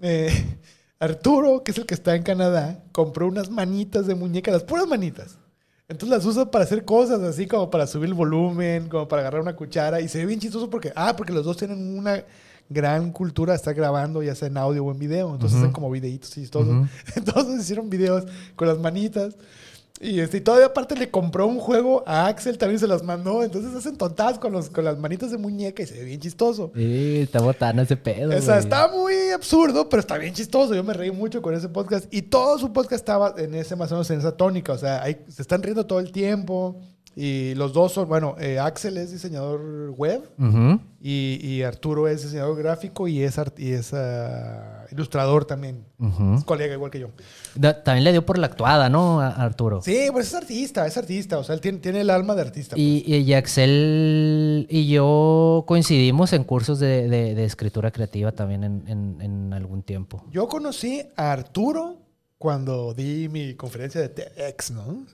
Eh, 0.00 0.58
Arturo, 0.98 1.62
que 1.62 1.70
es 1.70 1.78
el 1.78 1.86
que 1.86 1.94
está 1.94 2.16
en 2.16 2.24
Canadá, 2.24 2.82
compró 2.90 3.28
unas 3.28 3.48
manitas 3.50 4.06
de 4.08 4.16
muñeca, 4.16 4.50
las 4.50 4.64
puras 4.64 4.88
manitas. 4.88 5.38
Entonces 5.88 6.16
las 6.18 6.26
usa 6.26 6.50
para 6.50 6.64
hacer 6.64 6.84
cosas 6.84 7.20
así 7.20 7.46
como 7.46 7.70
para 7.70 7.86
subir 7.86 8.08
el 8.08 8.14
volumen, 8.14 8.88
como 8.88 9.06
para 9.06 9.22
agarrar 9.22 9.42
una 9.42 9.54
cuchara. 9.54 10.00
Y 10.00 10.08
se 10.08 10.18
ve 10.18 10.26
bien 10.26 10.40
chistoso 10.40 10.68
porque, 10.68 10.92
ah, 10.96 11.14
porque 11.16 11.32
los 11.32 11.44
dos 11.44 11.56
tienen 11.56 11.96
una 11.98 12.24
gran 12.68 13.12
cultura 13.12 13.52
de 13.52 13.56
estar 13.58 13.74
grabando, 13.74 14.22
ya 14.22 14.34
sea 14.34 14.48
en 14.48 14.56
audio 14.56 14.84
o 14.84 14.90
en 14.90 14.98
video. 14.98 15.32
Entonces 15.32 15.56
Ujú. 15.56 15.64
hacen 15.66 15.72
como 15.72 15.90
videitos 15.90 16.30
chistosos. 16.30 16.68
Ujú. 16.74 16.86
Entonces 17.16 17.60
hicieron 17.60 17.90
videos 17.90 18.24
con 18.56 18.66
las 18.68 18.78
manitas. 18.78 19.36
Y, 20.02 20.18
este, 20.18 20.38
y 20.38 20.40
todavía 20.40 20.66
aparte 20.66 20.96
le 20.96 21.10
compró 21.10 21.46
un 21.46 21.60
juego 21.60 22.02
a 22.06 22.26
Axel, 22.26 22.58
también 22.58 22.80
se 22.80 22.88
las 22.88 23.04
mandó. 23.04 23.44
Entonces 23.44 23.72
hacen 23.74 23.96
tontadas 23.96 24.38
con, 24.40 24.52
los, 24.52 24.68
con 24.68 24.84
las 24.84 24.98
manitas 24.98 25.30
de 25.30 25.38
muñeca 25.38 25.82
y 25.82 25.86
se 25.86 25.94
ve 25.94 26.04
bien 26.04 26.20
chistoso. 26.20 26.72
Sí, 26.74 27.20
está 27.22 27.40
botana 27.40 27.82
ese 27.82 27.96
pedo. 27.96 28.36
O 28.36 28.42
sea, 28.42 28.58
está 28.58 28.88
muy 28.88 29.14
absurdo, 29.32 29.88
pero 29.88 30.00
está 30.00 30.18
bien 30.18 30.34
chistoso. 30.34 30.74
Yo 30.74 30.82
me 30.82 30.92
reí 30.92 31.12
mucho 31.12 31.40
con 31.40 31.54
ese 31.54 31.68
podcast. 31.68 32.12
Y 32.12 32.22
todo 32.22 32.58
su 32.58 32.72
podcast 32.72 32.94
estaba 32.94 33.34
en 33.38 33.54
ese 33.54 33.76
más 33.76 33.92
o 33.92 33.94
menos 33.94 34.10
en 34.10 34.18
esa 34.18 34.32
tónica. 34.32 34.72
O 34.72 34.78
sea, 34.78 35.04
se 35.28 35.40
están 35.42 35.62
riendo 35.62 35.86
todo 35.86 36.00
el 36.00 36.10
tiempo. 36.10 36.80
Y 37.14 37.54
los 37.56 37.74
dos 37.74 37.92
son, 37.92 38.08
bueno, 38.08 38.36
eh, 38.40 38.58
Axel 38.58 38.96
es 38.96 39.12
diseñador 39.12 39.90
web 39.90 40.22
y, 40.98 41.38
y 41.42 41.62
Arturo 41.62 42.08
es 42.08 42.22
diseñador 42.22 42.56
gráfico 42.56 43.06
y 43.06 43.22
es, 43.22 43.36
art- 43.38 43.58
y 43.60 43.72
es 43.72 43.92
ah, 43.92 44.81
ilustrador 44.92 45.44
también. 45.44 45.84
Colega 46.44 46.74
igual 46.74 46.90
que 46.90 47.00
yo. 47.00 47.08
Da- 47.54 47.82
También 47.82 48.04
le 48.04 48.12
dio 48.12 48.24
por 48.24 48.38
la 48.38 48.46
actuada, 48.46 48.88
¿no, 48.88 49.20
a- 49.20 49.28
Arturo? 49.30 49.82
Sí, 49.82 50.06
pues 50.12 50.28
es 50.28 50.34
artista, 50.34 50.86
es 50.86 50.96
artista. 50.96 51.38
O 51.38 51.44
sea, 51.44 51.54
él 51.54 51.60
tiene, 51.60 51.78
tiene 51.78 52.00
el 52.02 52.10
alma 52.10 52.34
de 52.34 52.42
artista. 52.42 52.76
pues. 52.76 52.82
Y, 52.86 53.04
y 53.16 53.34
Axel 53.34 54.66
y 54.70 54.88
yo 54.88 55.64
coincidimos 55.66 56.32
en 56.32 56.44
cursos 56.44 56.78
de, 56.78 57.08
de- 57.08 57.34
de 57.34 57.44
escritura 57.44 57.90
creativa 57.90 58.32
también 58.32 58.64
en, 58.64 58.84
en- 58.86 59.20
en 59.20 59.52
algún 59.52 59.82
tiempo. 59.82 60.24
Yo 60.30 60.48
conocí 60.48 61.02
a 61.16 61.32
Arturo 61.32 61.98
cuando 62.38 62.92
di 62.94 63.28
mi 63.28 63.54
conferencia 63.54 64.00
de 64.00 64.08
TEDx, 64.08 64.70
¿no? 64.72 65.06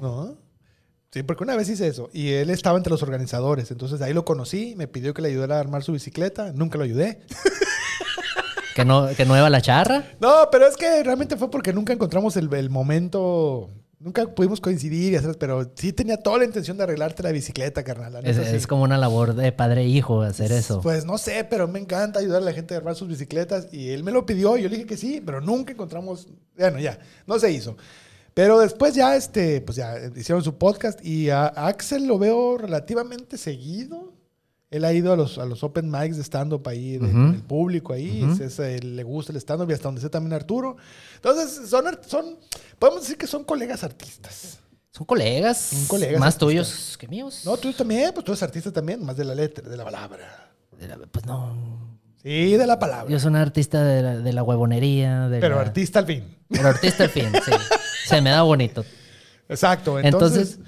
¿No? 0.00 0.36
Sí, 1.10 1.22
porque 1.22 1.44
una 1.44 1.54
vez 1.54 1.68
hice 1.68 1.86
eso 1.86 2.10
y 2.12 2.30
él 2.30 2.50
estaba 2.50 2.76
entre 2.76 2.90
los 2.90 3.02
organizadores. 3.02 3.70
Entonces 3.70 4.00
ahí 4.02 4.12
lo 4.12 4.24
conocí, 4.24 4.74
me 4.76 4.88
pidió 4.88 5.14
que 5.14 5.22
le 5.22 5.28
ayudara 5.28 5.56
a 5.56 5.60
armar 5.60 5.82
su 5.84 5.92
bicicleta. 5.92 6.52
Nunca 6.52 6.76
lo 6.76 6.84
ayudé. 6.84 7.20
Que 8.74 8.84
no, 8.84 9.08
que 9.08 9.22
iba 9.22 9.50
la 9.50 9.62
charra. 9.62 10.04
No, 10.20 10.48
pero 10.50 10.66
es 10.66 10.76
que 10.76 11.02
realmente 11.02 11.36
fue 11.36 11.50
porque 11.50 11.72
nunca 11.72 11.92
encontramos 11.92 12.36
el, 12.36 12.52
el 12.52 12.70
momento. 12.70 13.70
Nunca 14.00 14.26
pudimos 14.26 14.60
coincidir 14.60 15.12
y 15.12 15.16
hacer, 15.16 15.38
pero 15.38 15.70
sí 15.76 15.92
tenía 15.92 16.18
toda 16.18 16.38
la 16.38 16.44
intención 16.44 16.76
de 16.76 16.82
arreglarte 16.82 17.22
la 17.22 17.32
bicicleta, 17.32 17.84
carnal. 17.84 18.16
Es, 18.26 18.36
neta, 18.36 18.50
sí. 18.50 18.56
es 18.56 18.66
como 18.66 18.82
una 18.82 18.98
labor 18.98 19.34
de 19.34 19.50
padre 19.52 19.82
e 19.82 19.86
hijo 19.86 20.20
hacer 20.22 20.52
eso. 20.52 20.80
Pues 20.82 21.06
no 21.06 21.16
sé, 21.16 21.46
pero 21.48 21.68
me 21.68 21.78
encanta 21.78 22.18
ayudar 22.18 22.42
a 22.42 22.44
la 22.44 22.52
gente 22.52 22.74
a 22.74 22.78
armar 22.78 22.96
sus 22.96 23.08
bicicletas 23.08 23.68
y 23.72 23.90
él 23.90 24.02
me 24.02 24.10
lo 24.10 24.26
pidió 24.26 24.58
y 24.58 24.62
yo 24.62 24.68
le 24.68 24.76
dije 24.76 24.88
que 24.88 24.96
sí, 24.96 25.22
pero 25.24 25.40
nunca 25.40 25.72
encontramos, 25.72 26.28
bueno, 26.58 26.80
ya, 26.80 26.98
no 27.26 27.38
se 27.38 27.50
hizo. 27.52 27.76
Pero 28.34 28.58
después 28.58 28.94
ya, 28.94 29.14
este, 29.14 29.60
pues 29.60 29.76
ya 29.76 29.94
hicieron 30.16 30.42
su 30.42 30.58
podcast 30.58 31.02
y 31.04 31.30
a 31.30 31.46
Axel 31.46 32.06
lo 32.06 32.18
veo 32.18 32.58
relativamente 32.58 33.38
seguido. 33.38 34.13
Él 34.74 34.84
ha 34.84 34.92
ido 34.92 35.12
a 35.12 35.16
los, 35.16 35.38
a 35.38 35.44
los 35.46 35.62
open 35.62 35.90
mics 35.90 36.16
de 36.16 36.22
stand-up 36.24 36.66
ahí, 36.68 36.98
de- 36.98 37.04
Ujú. 37.06 37.12
con 37.12 37.34
el 37.34 37.42
público 37.42 37.92
ahí. 37.92 38.26
Es- 38.40 38.58
es- 38.58 38.82
le 38.84 39.02
gusta 39.04 39.32
el 39.32 39.38
stand-up 39.38 39.70
y 39.70 39.72
hasta 39.74 39.84
donde 39.88 40.00
sé 40.00 40.08
también 40.10 40.32
Arturo. 40.32 40.76
Entonces, 41.16 41.68
son, 41.68 42.36
podemos 42.78 43.02
decir 43.02 43.16
que 43.16 43.26
son 43.26 43.44
colegas 43.44 43.84
artistas. 43.84 44.58
Son 44.90 45.06
colegas. 45.06 45.58
Son 45.58 45.86
colegas 45.86 46.18
Más 46.20 46.34
artistas. 46.34 46.38
tuyos 46.48 46.96
que 46.98 47.08
míos. 47.08 47.42
No, 47.44 47.56
tú 47.56 47.72
también, 47.72 48.10
pues 48.14 48.24
tú 48.24 48.32
eres 48.32 48.42
artista 48.42 48.72
también, 48.72 49.04
más 49.04 49.16
de 49.16 49.24
la 49.24 49.34
letra, 49.34 49.68
de 49.68 49.76
la 49.76 49.84
palabra. 49.84 50.50
De 50.78 50.88
la- 50.88 50.96
Pues 50.98 51.24
no. 51.26 51.54
Sí, 52.22 52.56
de 52.56 52.66
la 52.66 52.78
palabra. 52.78 53.10
Yo 53.10 53.20
soy 53.20 53.28
un 53.30 53.36
artista 53.36 53.84
de 53.84 54.02
la, 54.02 54.18
de 54.18 54.32
la 54.32 54.42
huevonería. 54.42 55.28
De 55.28 55.40
Pero 55.40 55.56
la- 55.56 55.60
artista 55.62 55.98
al 56.00 56.06
fin. 56.06 56.36
Pero 56.48 56.68
artista 56.68 57.04
al 57.04 57.10
fin, 57.10 57.28
sí. 57.44 57.52
Se 58.08 58.20
me 58.20 58.30
da 58.30 58.42
bonito. 58.42 58.84
Exacto. 59.48 59.98
Entonces, 60.00 60.54
entonces, 60.54 60.58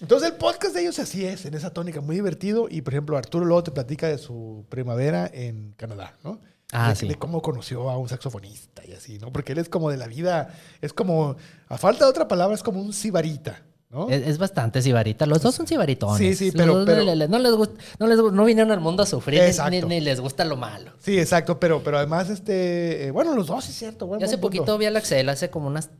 el 0.00 0.32
podcast 0.34 0.74
de 0.74 0.82
ellos 0.82 0.98
así 0.98 1.24
es, 1.24 1.44
en 1.46 1.54
esa 1.54 1.70
tónica, 1.70 2.00
muy 2.00 2.16
divertido. 2.16 2.66
Y 2.70 2.82
por 2.82 2.94
ejemplo, 2.94 3.16
Arturo 3.16 3.44
luego 3.44 3.62
te 3.64 3.70
platica 3.70 4.08
de 4.08 4.18
su 4.18 4.64
primavera 4.68 5.30
en 5.32 5.74
Canadá, 5.76 6.16
¿no? 6.24 6.38
Ah, 6.72 6.90
de, 6.90 6.96
sí. 6.96 7.08
de 7.08 7.16
cómo 7.16 7.42
conoció 7.42 7.90
a 7.90 7.98
un 7.98 8.08
saxofonista 8.08 8.82
y 8.86 8.92
así, 8.92 9.18
¿no? 9.18 9.32
Porque 9.32 9.52
él 9.52 9.58
es 9.58 9.68
como 9.68 9.90
de 9.90 9.96
la 9.96 10.06
vida, 10.06 10.54
es 10.80 10.92
como, 10.92 11.36
a 11.68 11.78
falta 11.78 12.04
de 12.04 12.10
otra 12.10 12.28
palabra, 12.28 12.54
es 12.54 12.62
como 12.62 12.80
un 12.80 12.92
sibarita, 12.92 13.60
¿no? 13.90 14.08
Es, 14.08 14.24
es 14.24 14.38
bastante 14.38 14.80
sibarita. 14.80 15.26
Los 15.26 15.42
dos 15.42 15.52
son 15.54 15.66
sibaritones. 15.66 16.18
Sí, 16.18 16.34
sí, 16.36 16.52
pero- 16.56 16.84
pero- 16.86 17.04
No, 17.04 17.14
le- 17.14 17.26
no 17.28 17.38
les 17.40 17.52
gusta, 17.54 17.74
no, 17.98 18.06
les, 18.06 18.18
no 18.18 18.44
vinieron 18.44 18.70
al 18.70 18.78
mundo 18.80 19.02
a 19.02 19.06
sufrir, 19.06 19.42
ni- 19.88 20.00
les 20.00 20.20
gusta 20.20 20.44
lo 20.44 20.56
malo. 20.56 20.92
Sí, 21.00 21.18
exacto, 21.18 21.58
pero, 21.58 21.82
pero 21.82 21.98
además, 21.98 22.30
este, 22.30 23.06
eh, 23.06 23.10
bueno, 23.10 23.34
los 23.34 23.48
dos, 23.48 23.68
es 23.68 23.74
cierto. 23.74 24.08
hace 24.22 24.38
poquito 24.38 24.78
vi 24.78 24.86
al 24.86 24.96
Axel, 24.96 25.28
hace 25.28 25.50
como 25.50 25.66
unas 25.66 25.90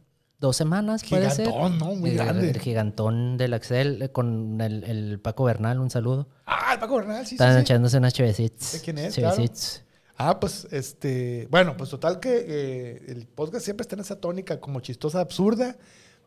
dos 0.41 0.57
semanas, 0.57 1.05
puede 1.09 1.31
ser. 1.31 1.47
Gigantón, 1.47 1.79
¿no? 1.79 1.95
Muy 1.97 2.11
El- 2.11 2.17
grande. 2.17 2.51
El 2.51 2.59
gigantón 2.61 3.37
del 3.37 3.55
Axel 3.55 4.03
eh, 4.03 4.09
con 4.11 4.61
el, 4.61 4.85
el 4.85 5.21
Paco 5.21 5.45
Bernal, 5.45 5.79
un 5.81 5.91
saludo. 5.91 6.29
Ah, 6.47 6.71
el 6.75 6.81
Paco 6.81 6.97
Bernal, 6.97 7.25
sí, 7.25 7.31
sí, 7.31 7.35
Están 7.37 7.55
sí. 7.57 7.61
echándose 7.61 7.99
unas 7.99 8.13
chevecitas. 8.15 8.73
¿De 8.73 8.81
quién 8.81 8.99
es? 8.99 9.15
Chevecitas. 9.15 9.85
Ah, 10.17 10.39
pues, 10.41 10.67
este, 10.71 11.47
bueno, 11.51 11.77
pues 11.79 11.89
total 11.91 12.21
que 12.21 12.45
eh, 12.47 13.03
el 13.09 13.27
podcast 13.27 13.65
siempre 13.65 13.83
está 13.83 13.95
en 13.97 14.01
esa 14.01 14.17
tónica 14.17 14.61
como 14.61 14.81
chistosa, 14.81 15.21
absurda, 15.21 15.77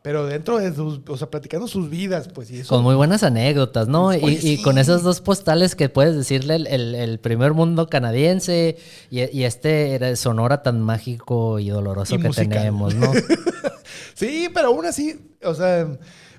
pero 0.02 0.26
dentro 0.26 0.58
de 0.58 0.74
sus, 0.74 1.00
o 1.08 1.16
sea, 1.16 1.30
platicando 1.30 1.66
sus 1.68 1.88
vidas, 1.88 2.28
pues, 2.28 2.50
y 2.50 2.58
eso. 2.58 2.74
Con 2.74 2.82
muy 2.82 2.94
buenas 2.96 3.22
anécdotas, 3.22 3.86
¿no? 3.88 4.06
Oye, 4.06 4.18
y, 4.18 4.34
y 4.34 4.56
sí. 4.56 4.62
con 4.62 4.78
esos 4.78 5.02
dos 5.04 5.20
postales 5.20 5.76
que 5.76 5.88
puedes 5.88 6.16
decirle 6.16 6.56
el, 6.56 6.66
el- 6.66 6.94
el 6.96 7.18
primer 7.20 7.52
mundo 7.54 7.88
canadiense 7.88 8.76
y, 9.10 9.20
y 9.36 9.44
este 9.44 9.94
era 9.94 10.14
Sonora 10.16 10.62
tan 10.64 10.80
mágico 10.80 11.58
y 11.60 11.68
doloroso 11.70 12.16
Y 12.16 12.18
que 12.20 12.26
musical. 12.26 12.48
tenemos, 12.50 12.94
¿no? 12.96 13.12
Sí, 14.14 14.48
pero 14.52 14.68
aún 14.68 14.86
así, 14.86 15.20
o 15.42 15.54
sea, 15.54 15.86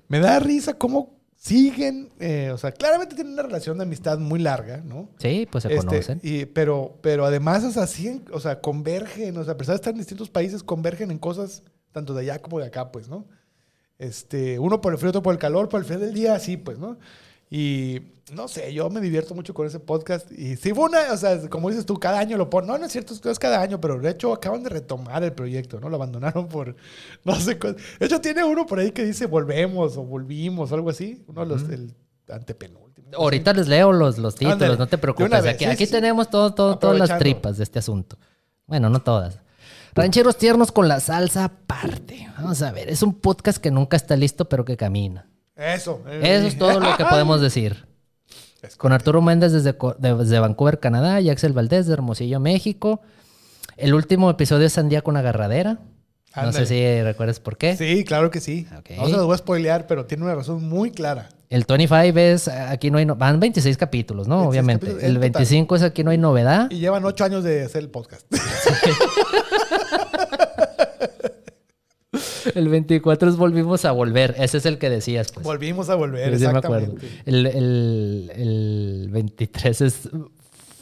me 0.07 0.19
da 0.19 0.39
risa 0.39 0.73
cómo 0.73 1.15
siguen, 1.35 2.09
eh, 2.19 2.49
o 2.51 2.57
sea, 2.57 2.71
claramente 2.71 3.13
tienen 3.15 3.33
una 3.33 3.43
relación 3.43 3.77
de 3.77 3.83
amistad 3.83 4.17
muy 4.17 4.39
larga, 4.39 4.77
¿no? 4.83 5.09
Sí, 5.19 5.47
pues 5.51 5.63
se 5.63 5.73
Este, 5.73 5.85
conocen. 5.85 6.19
y, 6.23 6.45
pero, 6.45 6.97
pero 7.01 7.23
además, 7.25 7.63
o 7.63 7.71
sea, 7.71 7.87
o 8.31 8.39
sea, 8.39 8.61
convergen, 8.61 9.37
o 9.37 9.43
sea, 9.43 9.53
a 9.53 9.57
pesar 9.57 9.73
de 9.73 9.77
estar 9.77 9.93
en 9.93 9.99
distintos 9.99 10.29
países, 10.29 10.63
convergen 10.63 11.11
en 11.11 11.19
cosas 11.19 11.61
tanto 11.91 12.13
de 12.15 12.21
allá 12.21 12.39
como 12.41 12.59
de 12.59 12.65
acá, 12.65 12.91
pues, 12.91 13.07
¿no? 13.09 13.25
Este, 13.99 14.57
uno 14.59 14.81
por 14.81 14.91
el 14.93 14.97
frío, 14.99 15.09
otro 15.09 15.21
por 15.23 15.33
el 15.33 15.39
calor, 15.39 15.69
por 15.69 15.79
el 15.79 15.85
fin 15.85 15.99
del 15.99 16.13
día, 16.13 16.33
así, 16.35 16.57
pues, 16.57 16.79
¿no? 16.79 16.97
Y 17.49 18.01
no 18.33 18.47
sé, 18.47 18.73
yo 18.73 18.89
me 18.89 19.01
divierto 19.01 19.35
mucho 19.35 19.53
con 19.53 19.67
ese 19.67 19.79
podcast. 19.79 20.31
Y 20.31 20.55
sí 20.55 20.73
fue 20.73 20.85
una, 20.85 21.11
o 21.13 21.17
sea, 21.17 21.47
como 21.49 21.69
dices 21.69 21.85
tú, 21.85 21.99
cada 21.99 22.19
año 22.19 22.37
lo 22.37 22.49
ponen. 22.49 22.69
No, 22.69 22.77
no 22.77 22.85
es 22.85 22.91
cierto, 22.91 23.13
no 23.23 23.31
es 23.31 23.37
cada 23.39 23.61
año, 23.61 23.79
pero 23.79 23.99
de 23.99 24.09
hecho 24.09 24.33
acaban 24.33 24.63
de 24.63 24.69
retomar 24.69 25.23
el 25.23 25.33
proyecto, 25.33 25.79
¿no? 25.79 25.89
Lo 25.89 25.95
abandonaron 25.97 26.47
por, 26.47 26.75
no 27.23 27.35
sé, 27.35 27.55
de 27.55 28.05
hecho 28.05 28.21
tiene 28.21 28.43
uno 28.43 28.65
por 28.65 28.79
ahí 28.79 28.91
que 28.91 29.03
dice 29.05 29.27
volvemos 29.27 29.95
o 29.97 30.03
volvimos 30.03 30.71
o 30.71 30.75
algo 30.75 30.89
así. 30.89 31.23
Uno 31.27 31.41
de 31.41 31.47
los, 31.47 31.63
el 31.69 31.93
antepenúltimo. 32.27 33.09
Ahorita 33.15 33.53
les 33.53 33.67
leo 33.67 33.91
los, 33.91 34.17
los 34.17 34.35
títulos, 34.35 34.79
no 34.79 34.87
te 34.87 34.97
preocupes. 34.97 35.29
vez, 35.43 35.53
Aquí, 35.53 35.65
sí, 35.65 35.69
aquí 35.69 35.85
sí. 35.85 35.91
tenemos 35.91 36.29
todo, 36.29 36.53
todo, 36.53 36.77
todas 36.79 36.97
las 36.97 37.19
tripas 37.19 37.57
de 37.57 37.63
este 37.63 37.79
asunto. 37.79 38.17
Bueno, 38.65 38.89
no 38.89 39.01
todas. 39.01 39.39
Rancheros 39.93 40.35
tiernos 40.37 40.71
con 40.71 40.87
la 40.87 40.99
salsa 40.99 41.45
aparte. 41.45 42.27
Vamos 42.37 42.61
a 42.61 42.71
ver, 42.71 42.89
es 42.89 43.01
un 43.03 43.13
podcast 43.13 43.59
que 43.59 43.71
nunca 43.71 43.95
está 43.95 44.15
listo, 44.17 44.49
pero 44.49 44.65
que 44.65 44.75
camina. 44.75 45.29
Eso. 45.55 46.03
eh, 46.07 46.19
Eso 46.37 46.47
es 46.47 46.57
todo 46.57 46.79
lo 46.79 46.97
que 46.97 47.05
podemos 47.09 47.39
decir. 47.39 47.85
Con 48.77 48.91
Arturo 48.91 49.21
Méndez 49.21 49.51
desde, 49.51 49.75
desde 49.99 50.39
Vancouver, 50.39 50.79
Canadá, 50.79 51.21
y 51.21 51.29
Axel 51.29 51.53
Valdés 51.53 51.85
de 51.87 51.93
Hermosillo, 51.93 52.39
México. 52.39 53.01
El 53.77 53.93
último 53.93 54.29
episodio 54.29 54.65
es 54.67 54.73
Sandía 54.73 55.01
con 55.01 55.17
agarradera. 55.17 55.79
No 56.35 56.51
sé 56.51 56.65
si 56.65 57.01
recuerdas 57.01 57.39
por 57.39 57.57
qué. 57.57 57.77
Sí, 57.77 58.03
claro 58.03 58.29
que 58.29 58.41
sí. 58.41 58.67
Ok. 58.77 58.89
No 58.97 59.05
se 59.05 59.11
los 59.13 59.25
voy 59.25 59.35
a 59.35 59.37
spoilear, 59.37 59.87
pero 59.87 60.05
tiene 60.05 60.23
una 60.25 60.35
razón 60.35 60.67
muy 60.67 60.91
clara. 60.91 61.29
El 61.49 61.63
25 61.65 62.19
es 62.19 62.47
aquí 62.49 62.91
no 62.91 62.97
hay 62.97 63.05
no- 63.05 63.15
van 63.15 63.39
26 63.39 63.77
capítulos, 63.77 64.27
¿no? 64.27 64.49
26 64.49 64.49
Obviamente. 64.51 64.85
capítulos 64.87 65.03
El 65.03 65.09
en 65.11 65.15
total. 65.31 65.31
25 65.31 65.75
es 65.77 65.83
aquí 65.83 66.03
no 66.03 66.11
hay 66.11 66.17
novedad. 66.17 66.67
Y 66.71 66.79
llevan 66.79 67.05
ocho 67.05 67.23
años 67.23 67.43
de 67.45 67.63
hacer 67.63 67.83
el 67.83 67.89
podcast. 67.89 68.25
El 72.55 72.69
24 72.69 73.29
es 73.29 73.35
volvimos 73.37 73.85
a 73.85 73.91
volver. 73.91 74.35
Ese 74.37 74.57
es 74.57 74.65
el 74.65 74.77
que 74.77 74.89
decías, 74.89 75.31
pues. 75.31 75.43
Volvimos 75.43 75.89
a 75.89 75.95
volver, 75.95 76.33
Sí, 76.37 76.45
sí 76.45 76.51
me 76.51 76.59
acuerdo. 76.59 76.93
exactamente. 76.95 77.21
El, 77.25 77.45
el, 77.47 78.31
el 78.35 79.09
23 79.11 79.81
es 79.81 80.09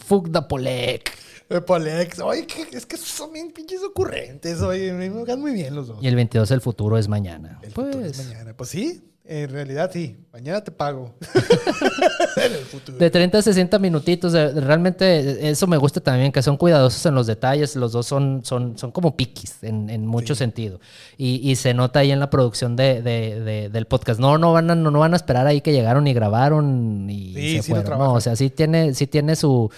Fuck 0.05 0.31
the 0.31 0.41
Polek. 0.41 1.23
Polex. 1.61 2.19
Oye, 2.19 2.47
es 2.71 2.85
que 2.85 2.97
son 2.97 3.33
bien 3.33 3.51
pinches 3.51 3.81
ocurrentes. 3.83 4.61
Oye, 4.61 4.91
me 4.93 5.23
caen 5.23 5.39
muy 5.39 5.53
bien 5.53 5.75
los 5.75 5.87
dos. 5.87 5.97
Y 6.01 6.07
el 6.07 6.15
22 6.15 6.49
el 6.51 6.61
futuro 6.61 6.97
es 6.97 7.07
mañana. 7.07 7.59
El 7.61 7.71
pues, 7.71 7.87
futuro 7.87 8.05
es 8.05 8.25
mañana. 8.27 8.55
Pues 8.55 8.69
sí, 8.69 9.03
en 9.25 9.49
realidad 9.49 9.89
sí. 9.93 10.17
Mañana 10.33 10.63
te 10.63 10.71
pago. 10.71 11.13
en 12.37 12.51
el 12.53 12.65
futuro. 12.65 12.97
De 12.97 13.09
30 13.09 13.37
a 13.37 13.41
60 13.41 13.79
minutitos, 13.79 14.33
realmente 14.33 15.49
eso 15.49 15.67
me 15.67 15.77
gusta 15.77 16.01
también, 16.01 16.31
que 16.31 16.41
son 16.41 16.57
cuidadosos 16.57 17.05
en 17.05 17.15
los 17.15 17.27
detalles, 17.27 17.75
los 17.75 17.91
dos 17.91 18.05
son, 18.07 18.41
son, 18.43 18.77
son 18.77 18.91
como 18.91 19.15
piquis 19.15 19.63
en, 19.63 19.89
en 19.89 20.05
mucho 20.05 20.35
sentido. 20.35 20.79
Y, 21.17 21.35
y 21.49 21.55
se 21.55 21.73
nota 21.73 21.99
ahí 21.99 22.11
en 22.11 22.19
la 22.19 22.29
producción 22.29 22.75
de, 22.75 23.01
de- 23.01 23.39
de- 23.41 23.69
del 23.69 23.85
podcast. 23.85 24.19
No, 24.19 24.37
no 24.37 24.53
van, 24.53 24.71
a, 24.71 24.75
no, 24.75 24.91
no 24.91 24.99
van 24.99 25.13
a 25.13 25.17
esperar 25.17 25.45
ahí 25.47 25.61
que 25.61 25.71
llegaron 25.71 26.07
y 26.07 26.13
grabaron 26.13 27.07
y 27.09 27.33
Sí, 27.33 27.55
se 27.57 27.63
sí 27.63 27.71
lo 27.73 27.81
fueron. 27.81 27.99
no, 27.99 28.13
o 28.13 28.21
sea, 28.21 28.35
sí 28.35 28.49
tiene, 28.49 28.93
sí 28.95 29.07
tiene 29.07 29.35
su, 29.35 29.69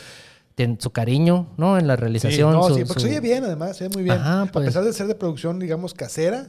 tiene 0.56 0.78
su 0.80 0.90
cariño, 0.92 1.48
¿no? 1.58 1.78
En 1.78 1.86
la 1.88 1.96
Sí, 1.96 2.02
realización. 2.02 2.54
no, 2.54 2.68
su- 2.70 2.76
sí, 2.76 2.84
porque 2.86 3.02
su- 3.02 3.08
se 3.08 3.12
oye 3.14 3.20
bien, 3.20 3.44
además, 3.44 3.76
se 3.78 3.86
oye 3.86 3.94
muy 3.94 4.04
bien. 4.04 4.16
Ajá, 4.18 4.46
pues. 4.52 4.66
A 4.66 4.68
pesar 4.70 4.84
de 4.86 4.94
ser 4.94 5.08
de 5.08 5.16
producción, 5.16 5.60
digamos, 5.60 5.94
casera, 5.94 6.48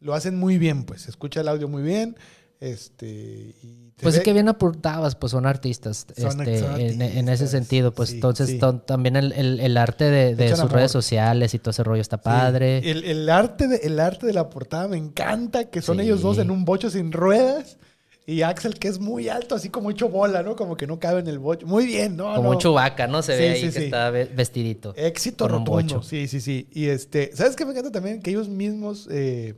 lo 0.00 0.14
hacen 0.14 0.38
muy 0.38 0.58
bien, 0.58 0.84
pues. 0.84 1.02
Se 1.02 1.10
escucha 1.10 1.40
el 1.40 1.48
audio 1.48 1.68
muy 1.68 1.82
bien. 1.82 2.16
Este. 2.64 3.54
y 3.62 3.92
Pues 4.02 4.14
ve- 4.14 4.18
es 4.18 4.24
que 4.24 4.34
bien 4.34 4.48
aportabas, 4.48 5.14
pues 5.14 5.30
son 5.32 5.46
artistas, 5.46 6.06
Son- 6.16 6.40
este, 6.42 6.60
son 6.60 6.78
en, 6.78 7.00
en 7.00 7.28
ese 7.30 7.46
sentido, 7.48 7.92
pues 7.94 8.10
sí, 8.10 8.16
entonces 8.16 8.50
sí. 8.50 8.58
ton- 8.58 8.84
también 8.84 9.16
el, 9.16 9.32
el- 9.32 9.60
el 9.60 9.76
arte 9.78 10.04
de, 10.10 10.56
sus 10.56 10.70
redes 10.70 10.90
sociales 10.90 11.54
y 11.54 11.58
todo 11.58 11.70
ese 11.70 11.82
rollo 11.84 12.02
está 12.02 12.18
Sí. 12.18 12.22
padre. 12.24 12.78
El, 12.90 13.04
el 13.04 13.30
arte 13.30 13.66
de, 13.66 13.76
el 13.76 13.98
arte 13.98 14.26
de 14.26 14.34
la 14.34 14.50
portada 14.50 14.88
me 14.88 14.98
encanta, 14.98 15.70
que 15.70 15.80
son 15.80 16.00
ellos 16.00 16.20
dos 16.20 16.36
en 16.38 16.50
un 16.50 16.64
bocho 16.66 16.90
sin 16.90 17.12
ruedas. 17.12 17.78
Y 18.26 18.42
Axel, 18.42 18.74
que 18.78 18.88
es 18.88 19.00
muy 19.00 19.28
alto, 19.30 19.54
así 19.54 19.70
como 19.70 19.90
hecho 19.90 20.08
bola, 20.10 20.42
¿no? 20.42 20.54
Como 20.54 20.76
que 20.76 20.86
no 20.86 21.00
cabe 21.00 21.20
en 21.20 21.26
el 21.26 21.38
bocho. 21.38 21.66
Muy 21.66 21.86
bien, 21.86 22.14
¿no? 22.16 22.34
Como 22.36 22.52
no. 22.52 22.58
chubaca, 22.58 23.06
¿no? 23.08 23.22
Se 23.22 23.32
Sí, 23.36 23.42
ve 23.42 23.48
ahí 23.50 23.60
sí, 23.60 23.66
que 23.68 23.72
sí. 23.72 23.84
está 23.86 24.10
ve- 24.10 24.26
vestidito. 24.26 24.94
Éxito 24.96 25.48
rotundo. 25.48 26.02
Sí, 26.02 26.28
sí, 26.28 26.40
sí. 26.40 26.68
Y 26.72 26.86
este, 26.88 27.34
¿sabes 27.34 27.56
qué 27.56 27.64
me 27.64 27.72
encanta 27.72 27.90
también? 27.90 28.20
Que 28.22 28.30
ellos 28.30 28.48
mismos 28.48 29.08
eh, 29.10 29.54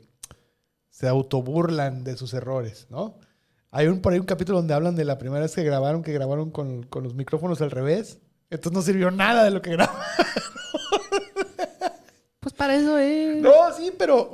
se 1.03 1.09
autoburlan 1.09 2.05
de 2.05 2.17
sus 2.17 2.33
errores, 2.33 2.87
¿no? 2.89 3.19
Hay 3.73 3.89
un, 3.89 4.01
por 4.01 4.13
ahí 4.13 4.21
un 4.21 4.25
capítulo 4.25 4.59
donde 4.59 4.73
hablan 4.73 4.95
de 4.95 5.05
la 5.05 5.19
primera 5.19 5.43
vez 5.43 5.53
que 5.53 5.65
grabaron, 5.65 6.05
que 6.05 6.13
grabaron 6.13 6.53
con, 6.53 6.85
con 6.85 7.03
los 7.03 7.15
micrófonos 7.15 7.61
al 7.61 7.73
revés. 7.73 8.21
Entonces 8.51 8.73
no 8.73 8.83
sirvió 8.83 9.11
nada 9.11 9.43
de 9.43 9.51
lo 9.51 9.61
que 9.61 9.73
grabaron. 9.73 10.01
Pues 12.39 12.55
para 12.55 12.77
eso 12.77 12.99
es. 12.99 13.43
No, 13.43 13.51
sí, 13.77 13.93
pero. 13.99 14.33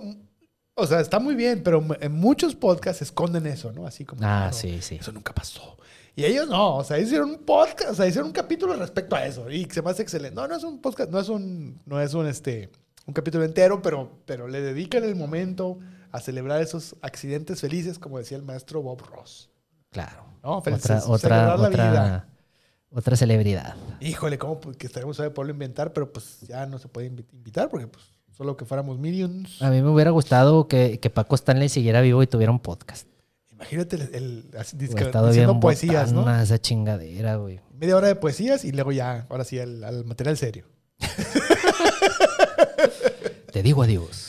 O 0.74 0.86
sea, 0.86 1.00
está 1.00 1.18
muy 1.18 1.34
bien, 1.34 1.62
pero 1.62 1.82
en 2.00 2.12
muchos 2.12 2.54
podcasts 2.54 3.00
esconden 3.00 3.46
eso, 3.46 3.72
¿no? 3.72 3.86
Así 3.86 4.04
como. 4.04 4.20
Ah, 4.22 4.48
"No, 4.48 4.52
sí, 4.52 4.82
sí. 4.82 4.96
Eso 5.00 5.10
nunca 5.12 5.34
pasó. 5.34 5.78
Y 6.16 6.24
ellos 6.26 6.48
no, 6.48 6.76
o 6.76 6.84
sea, 6.84 6.98
hicieron 6.98 7.30
un 7.30 7.38
podcast, 7.46 7.92
o 7.92 7.94
sea, 7.94 8.06
hicieron 8.06 8.26
un 8.26 8.32
capítulo 8.34 8.74
respecto 8.74 9.16
a 9.16 9.24
eso 9.24 9.48
y 9.50 9.64
se 9.70 9.80
me 9.80 9.88
hace 9.90 10.02
excelente. 10.02 10.34
No, 10.34 10.46
no 10.46 10.54
es 10.56 10.64
un 10.64 10.80
podcast, 10.82 11.10
no 11.10 11.18
es 11.18 11.30
un, 11.30 11.80
no 11.86 11.98
es 11.98 12.12
un, 12.12 12.26
este, 12.26 12.68
un 13.06 13.14
capítulo 13.14 13.44
entero, 13.44 13.80
pero, 13.80 14.10
pero 14.26 14.48
le 14.48 14.60
dedican 14.60 15.04
el 15.04 15.16
momento 15.16 15.78
a 16.12 16.20
celebrar 16.20 16.60
esos 16.62 16.96
accidentes 17.02 17.60
felices, 17.60 17.98
como 17.98 18.18
decía 18.18 18.36
el 18.36 18.42
maestro 18.42 18.82
Bob 18.82 19.02
Ross. 19.10 19.50
Claro. 19.90 20.24
No, 20.42 20.58
Otra, 20.58 20.76
felices, 20.78 21.04
otra, 21.08 21.46
la 21.46 21.54
otra, 21.56 21.90
vida. 21.90 22.28
otra 22.92 23.16
celebridad. 23.16 23.74
Híjole, 24.00 24.38
cómo 24.38 24.60
que 24.60 24.86
estaríamos 24.86 25.16
sabe 25.16 25.30
poderlo 25.30 25.52
inventar, 25.52 25.92
pero 25.92 26.12
pues 26.12 26.40
ya 26.48 26.66
no 26.66 26.78
se 26.78 26.88
puede 26.88 27.10
invi- 27.10 27.26
invitar 27.32 27.68
porque 27.68 27.86
pues 27.88 28.04
solo 28.36 28.56
que 28.56 28.64
fuéramos 28.64 28.98
millions. 28.98 29.60
A 29.62 29.70
mí 29.70 29.82
me 29.82 29.88
hubiera 29.88 30.10
gustado 30.10 30.68
que, 30.68 31.00
que 31.00 31.10
Paco 31.10 31.34
Stanley 31.34 31.68
siguiera 31.68 32.00
vivo 32.00 32.22
y 32.22 32.26
tuviera 32.26 32.52
un 32.52 32.60
podcast. 32.60 33.08
Imagínate 33.52 33.96
el, 33.96 34.14
el- 34.14 34.50
diciendo 34.78 35.30
bien 35.32 35.58
poesías, 35.60 36.12
¿no? 36.12 36.30
esa 36.40 36.58
chingadera, 36.60 37.36
güey. 37.36 37.60
Media 37.74 37.96
hora 37.96 38.06
de 38.06 38.14
poesías 38.14 38.64
y 38.64 38.70
luego 38.72 38.92
ya, 38.92 39.26
ahora 39.28 39.42
sí, 39.44 39.58
al, 39.58 39.82
al 39.82 40.04
material 40.04 40.36
serio. 40.36 40.64
Te 43.52 43.62
digo 43.62 43.82
adiós. 43.82 44.27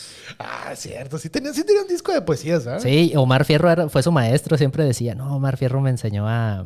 Ah, 0.72 0.76
cierto. 0.76 1.18
Sí 1.18 1.30
tenía, 1.30 1.54
sí 1.54 1.64
tenía 1.64 1.82
un 1.82 1.88
disco 1.88 2.12
de 2.14 2.22
poesías, 2.22 2.68
¿ah? 2.68 2.80
Sí, 2.80 3.14
Omar 3.16 3.44
Fierro 3.46 3.72
era- 3.72 3.90
fue 3.90 4.04
su 4.04 4.12
maestro, 4.12 4.58
siempre 4.58 4.84
decía, 4.84 5.16
no, 5.16 5.36
Omar 5.36 5.58
Fierro 5.58 5.82
me 5.82 5.90
enseñó 5.90 6.28
a, 6.28 6.60
a- 6.60 6.66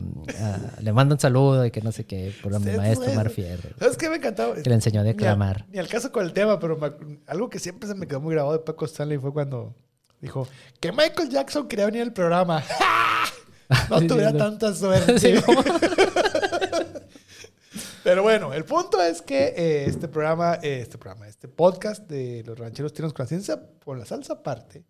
le 0.81 0.91
mando 0.93 1.15
un 1.15 1.19
saludo 1.19 1.65
y 1.65 1.71
que 1.71 1.81
no 1.81 1.91
sé 1.91 2.05
qué, 2.05 2.33
por 2.43 2.59
mi 2.59 2.71
maestro. 2.75 3.11
Omar 3.11 3.29
Fierro, 3.29 3.69
¿Sabes 3.79 3.95
qué 3.97 4.09
me 4.09 4.17
encantaba? 4.17 4.55
que 4.55 4.69
le 4.69 4.75
enseñó 4.75 5.01
a 5.01 5.03
declamar. 5.03 5.65
Ni 5.71 5.79
al 5.79 5.87
caso 5.87 6.11
con 6.11 6.25
el 6.25 6.33
tema, 6.33 6.59
pero 6.59 6.77
me 6.77 6.91
algo 7.27 7.49
que 7.49 7.59
siempre 7.59 7.87
se 7.87 7.95
me 7.95 8.07
quedó 8.07 8.19
muy 8.21 8.33
grabado 8.33 8.53
de 8.57 8.59
Paco 8.63 8.85
Stanley 8.85 9.17
fue 9.17 9.31
cuando 9.31 9.73
dijo 10.19 10.47
que 10.79 10.91
Michael 10.91 11.29
Jackson 11.29 11.67
quería 11.67 11.85
venir 11.85 12.01
al 12.03 12.13
programa. 12.13 12.63
No 13.89 14.01
tuviera 14.05 14.31
tanta 14.33 14.71
suerte. 14.75 15.41
Pero 18.03 18.21
bueno, 18.23 18.53
el 18.53 18.65
punto 18.65 19.01
es 19.01 19.21
que 19.21 19.53
eh, 19.55 19.85
este 19.87 20.07
programa, 20.07 20.55
eh, 20.61 20.79
este 20.81 20.97
programa, 20.97 21.27
este 21.27 21.47
podcast 21.47 22.03
de 22.09 22.43
los 22.45 22.57
rancheros 22.59 22.91
tiernos 22.93 23.13
con 23.13 23.23
la 23.23 23.27
ciencia, 23.27 23.61
con 23.83 23.97
la 23.99 24.05
salsa 24.05 24.33
aparte, 24.33 24.83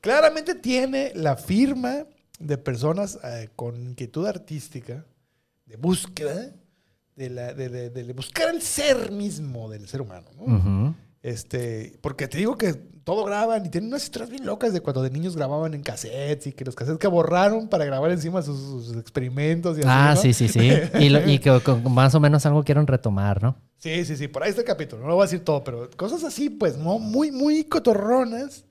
claramente 0.00 0.54
tiene 0.54 1.12
la 1.14 1.36
firma 1.36 2.06
de 2.38 2.56
personas 2.58 3.18
eh, 3.22 3.50
con 3.54 3.76
inquietud 3.90 4.26
artística, 4.26 5.04
de 5.66 5.76
búsqueda, 5.76 6.50
de, 7.14 7.30
la, 7.30 7.52
de, 7.52 7.68
de- 7.68 7.90
de 7.90 8.12
buscar 8.14 8.48
el 8.54 8.62
ser 8.62 9.10
mismo 9.12 9.68
del 9.68 9.86
ser 9.86 10.00
humano. 10.00 10.30
¿no? 10.34 10.44
Ujú. 10.44 10.94
Este, 11.22 11.98
porque 12.00 12.28
te 12.28 12.38
digo 12.38 12.56
que 12.56 12.72
todo 13.04 13.24
graban 13.24 13.66
y 13.66 13.68
tienen 13.68 13.88
unas 13.88 14.04
historias 14.04 14.30
bien 14.30 14.46
locas 14.46 14.72
de 14.72 14.80
cuando 14.80 15.02
de 15.02 15.10
niños 15.10 15.36
grababan 15.36 15.74
en 15.74 15.82
cassettes 15.82 16.46
y 16.46 16.52
que 16.52 16.64
los 16.64 16.74
cassettes 16.74 16.98
que 16.98 17.08
borraron 17.08 17.68
para 17.68 17.84
grabar 17.84 18.10
encima 18.10 18.40
sus, 18.42 18.58
sus 18.86 18.96
experimentos 18.96 19.76
y 19.76 19.80
así. 19.80 19.88
Ah, 19.90 20.12
¿no? 20.14 20.20
sí, 20.20 20.32
sí, 20.32 20.48
sí. 20.48 20.70
Y, 21.00 21.08
lo- 21.10 21.28
y 21.28 21.38
que 21.38 21.60
con- 21.60 21.92
más 21.92 22.14
o 22.14 22.20
menos 22.20 22.46
algo 22.46 22.62
quieren 22.64 22.86
retomar, 22.86 23.42
¿no? 23.42 23.56
Sí, 23.76 24.04
sí, 24.04 24.16
sí, 24.16 24.28
por 24.28 24.42
ahí 24.42 24.50
está 24.50 24.62
el 24.62 24.66
capítulo. 24.66 25.02
No 25.02 25.08
lo 25.08 25.14
voy 25.16 25.22
a 25.24 25.26
decir 25.26 25.44
todo, 25.44 25.62
pero 25.64 25.90
cosas 25.96 26.24
así, 26.24 26.48
pues, 26.50 26.76
¿no? 26.78 26.98
Muy, 26.98 27.30
muy 27.32 27.64
cotorronas 27.64 28.64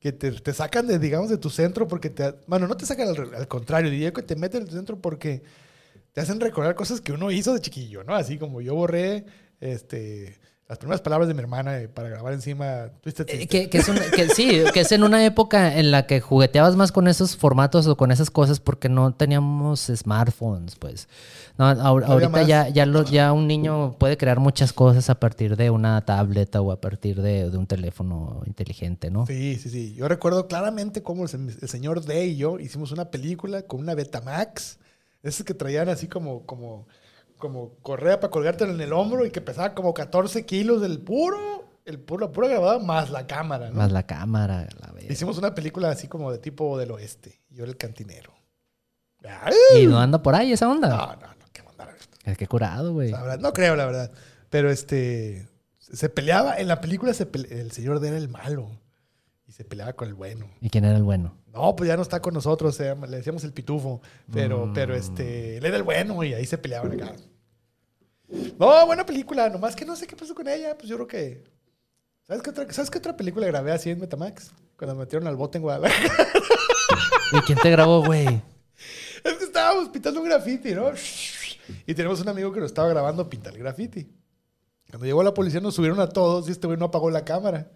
que 0.00 0.12
te, 0.12 0.32
te 0.32 0.52
sacan 0.52 0.86
de, 0.86 0.98
digamos, 0.98 1.28
de 1.30 1.38
tu 1.38 1.50
centro 1.50 1.86
porque 1.88 2.10
te... 2.10 2.34
Bueno, 2.46 2.66
no 2.68 2.76
te 2.76 2.86
sacan 2.86 3.08
al, 3.08 3.34
al 3.34 3.48
contrario, 3.48 3.90
diría 3.90 4.12
que 4.12 4.22
te 4.22 4.36
meten 4.36 4.62
en 4.62 4.68
tu 4.68 4.74
centro 4.74 4.98
porque 5.00 5.42
te 6.12 6.20
hacen 6.20 6.40
recordar 6.40 6.74
cosas 6.74 7.00
que 7.00 7.12
uno 7.12 7.30
hizo 7.30 7.54
de 7.54 7.60
chiquillo, 7.60 8.04
¿no? 8.04 8.14
Así 8.14 8.38
como 8.38 8.60
yo 8.60 8.74
borré, 8.74 9.26
este... 9.60 10.38
Las 10.66 10.78
primeras 10.78 11.02
palabras 11.02 11.28
de 11.28 11.34
mi 11.34 11.40
hermana 11.40 11.78
eh, 11.78 11.88
para 11.88 12.08
grabar 12.08 12.32
encima 12.32 12.88
Twisted 13.02 13.26
Eh. 13.28 13.46
Que, 13.46 13.68
que 13.68 13.78
es 13.78 13.86
que 14.16 14.28
sí, 14.30 14.62
que 14.72 14.80
es 14.80 14.92
en 14.92 15.02
una 15.04 15.22
época 15.26 15.76
en 15.78 15.90
la 15.90 16.06
que 16.06 16.22
jugueteabas 16.22 16.74
más 16.74 16.90
con 16.90 17.06
esos 17.06 17.36
formatos 17.36 17.86
o 17.86 17.98
con 17.98 18.10
esas 18.10 18.30
cosas 18.30 18.60
porque 18.60 18.88
no 18.88 19.12
teníamos 19.14 19.90
smartphones, 19.94 20.76
pues. 20.76 21.06
No, 21.58 21.66
ahor- 21.66 22.04
ahorita 22.06 22.30
más. 22.30 22.46
ya, 22.46 22.68
ya, 22.70 22.86
lo- 22.86 23.04
ya 23.04 23.34
un 23.34 23.46
niño 23.46 23.92
puede 23.98 24.16
crear 24.16 24.40
muchas 24.40 24.72
cosas 24.72 25.10
a 25.10 25.20
partir 25.20 25.56
de 25.56 25.68
una 25.68 26.00
tableta 26.06 26.62
o 26.62 26.72
a 26.72 26.80
partir 26.80 27.20
de, 27.20 27.50
de 27.50 27.58
un 27.58 27.66
teléfono 27.66 28.42
inteligente, 28.46 29.10
¿no? 29.10 29.26
Sí, 29.26 29.56
sí, 29.56 29.68
sí. 29.68 29.94
Yo 29.94 30.08
recuerdo 30.08 30.48
claramente 30.48 31.02
cómo 31.02 31.26
el, 31.26 31.30
el 31.60 31.68
señor 31.68 32.02
D 32.06 32.24
y 32.28 32.36
yo 32.36 32.58
hicimos 32.58 32.90
una 32.90 33.10
película 33.10 33.62
con 33.62 33.80
una 33.80 33.94
Betamax. 33.94 34.78
Esas 35.22 35.44
que 35.44 35.52
traían 35.52 35.90
así 35.90 36.06
como, 36.08 36.44
como, 36.46 36.86
como 37.44 37.74
correa 37.82 38.18
para 38.20 38.30
colgártelo 38.30 38.72
en 38.72 38.80
el 38.80 38.92
hombro 38.94 39.26
y 39.26 39.30
que 39.30 39.40
pesaba 39.42 39.74
como 39.74 39.92
14 39.92 40.46
kilos 40.46 40.80
del 40.80 41.00
puro, 41.00 41.38
el 41.84 41.98
puro, 42.00 42.26
la 42.26 42.32
pura 42.32 42.48
grabada 42.48 42.78
más 42.78 43.10
la 43.10 43.26
cámara, 43.26 43.68
¿no? 43.68 43.74
Más 43.76 43.92
la 43.92 44.06
cámara, 44.06 44.66
la 44.80 44.92
verga. 44.92 45.12
Hicimos 45.12 45.36
una 45.36 45.54
película 45.54 45.90
así 45.90 46.08
como 46.08 46.32
de 46.32 46.38
tipo 46.38 46.78
del 46.78 46.90
oeste. 46.92 47.42
Yo 47.50 47.64
era 47.64 47.70
el 47.70 47.76
cantinero. 47.76 48.32
¡Ay! 49.22 49.82
¿Y 49.82 49.86
no 49.86 49.98
anda 49.98 50.22
por 50.22 50.34
ahí 50.34 50.52
esa 50.52 50.68
onda? 50.68 50.88
No, 50.88 50.96
no, 51.16 51.34
no, 51.34 51.44
qué 51.52 51.62
mandar. 51.62 51.94
Es 52.24 52.36
que 52.38 52.46
curado, 52.46 52.92
güey. 52.92 53.10
Verdad, 53.12 53.38
no 53.38 53.52
creo, 53.52 53.76
la 53.76 53.86
verdad. 53.86 54.10
Pero 54.50 54.70
este. 54.70 55.48
Se 55.78 56.08
peleaba, 56.08 56.56
en 56.58 56.68
la 56.68 56.80
película 56.80 57.12
se 57.12 57.30
pele- 57.30 57.50
el 57.52 57.70
señor 57.72 58.00
D 58.00 58.08
era 58.08 58.16
el 58.16 58.28
malo. 58.28 58.70
Y 59.46 59.52
se 59.52 59.64
peleaba 59.64 59.92
con 59.92 60.08
el 60.08 60.14
bueno. 60.14 60.48
¿Y 60.62 60.70
quién 60.70 60.84
era 60.86 60.96
el 60.96 61.02
bueno? 61.02 61.36
No, 61.52 61.76
pues 61.76 61.86
ya 61.88 61.96
no 61.96 62.02
está 62.02 62.20
con 62.20 62.32
nosotros, 62.32 62.78
le 62.80 63.16
decíamos 63.16 63.44
el 63.44 63.52
pitufo. 63.52 64.00
Pero, 64.32 64.66
Mm. 64.66 64.72
pero 64.72 64.94
este, 64.96 65.58
él 65.58 65.66
era 65.66 65.76
el 65.76 65.82
bueno 65.82 66.24
y 66.24 66.32
ahí 66.32 66.46
se 66.46 66.56
peleaban 66.58 66.92
acá. 66.92 67.12
No, 68.28 68.86
buena 68.86 69.04
película, 69.04 69.48
nomás 69.48 69.76
que 69.76 69.84
no 69.84 69.96
sé 69.96 70.06
qué 70.06 70.16
pasó 70.16 70.34
con 70.34 70.48
ella. 70.48 70.76
Pues 70.76 70.88
yo 70.88 70.96
creo 70.96 71.06
que. 71.06 71.44
¿Sabes 72.26 72.42
qué 72.42 72.50
otra, 72.50 72.72
¿sabes 72.72 72.90
qué 72.90 72.98
otra 72.98 73.16
película 73.16 73.46
grabé 73.46 73.72
así 73.72 73.90
en 73.90 74.00
Metamax? 74.00 74.52
Cuando 74.78 74.94
me 74.94 75.00
metieron 75.04 75.28
al 75.28 75.36
bote 75.36 75.58
en 75.58 75.62
Guadalajara. 75.62 76.28
¿Y 77.32 77.40
quién 77.40 77.58
te 77.58 77.70
grabó, 77.70 78.04
güey? 78.04 78.26
es 79.24 79.34
que 79.34 79.44
estábamos 79.44 79.88
pintando 79.88 80.20
un 80.20 80.28
graffiti, 80.28 80.74
¿no? 80.74 80.90
Y 81.86 81.94
tenemos 81.94 82.20
un 82.20 82.28
amigo 82.28 82.52
que 82.52 82.60
lo 82.60 82.66
estaba 82.66 82.88
grabando 82.88 83.28
pintar 83.28 83.54
el 83.54 83.60
graffiti. 83.60 84.10
Cuando 84.88 85.06
llegó 85.06 85.22
la 85.22 85.34
policía 85.34 85.60
nos 85.60 85.74
subieron 85.74 85.98
a 86.00 86.08
todos 86.08 86.48
y 86.48 86.52
este 86.52 86.66
güey 86.66 86.78
no 86.78 86.86
apagó 86.86 87.10
la 87.10 87.24
cámara. 87.24 87.72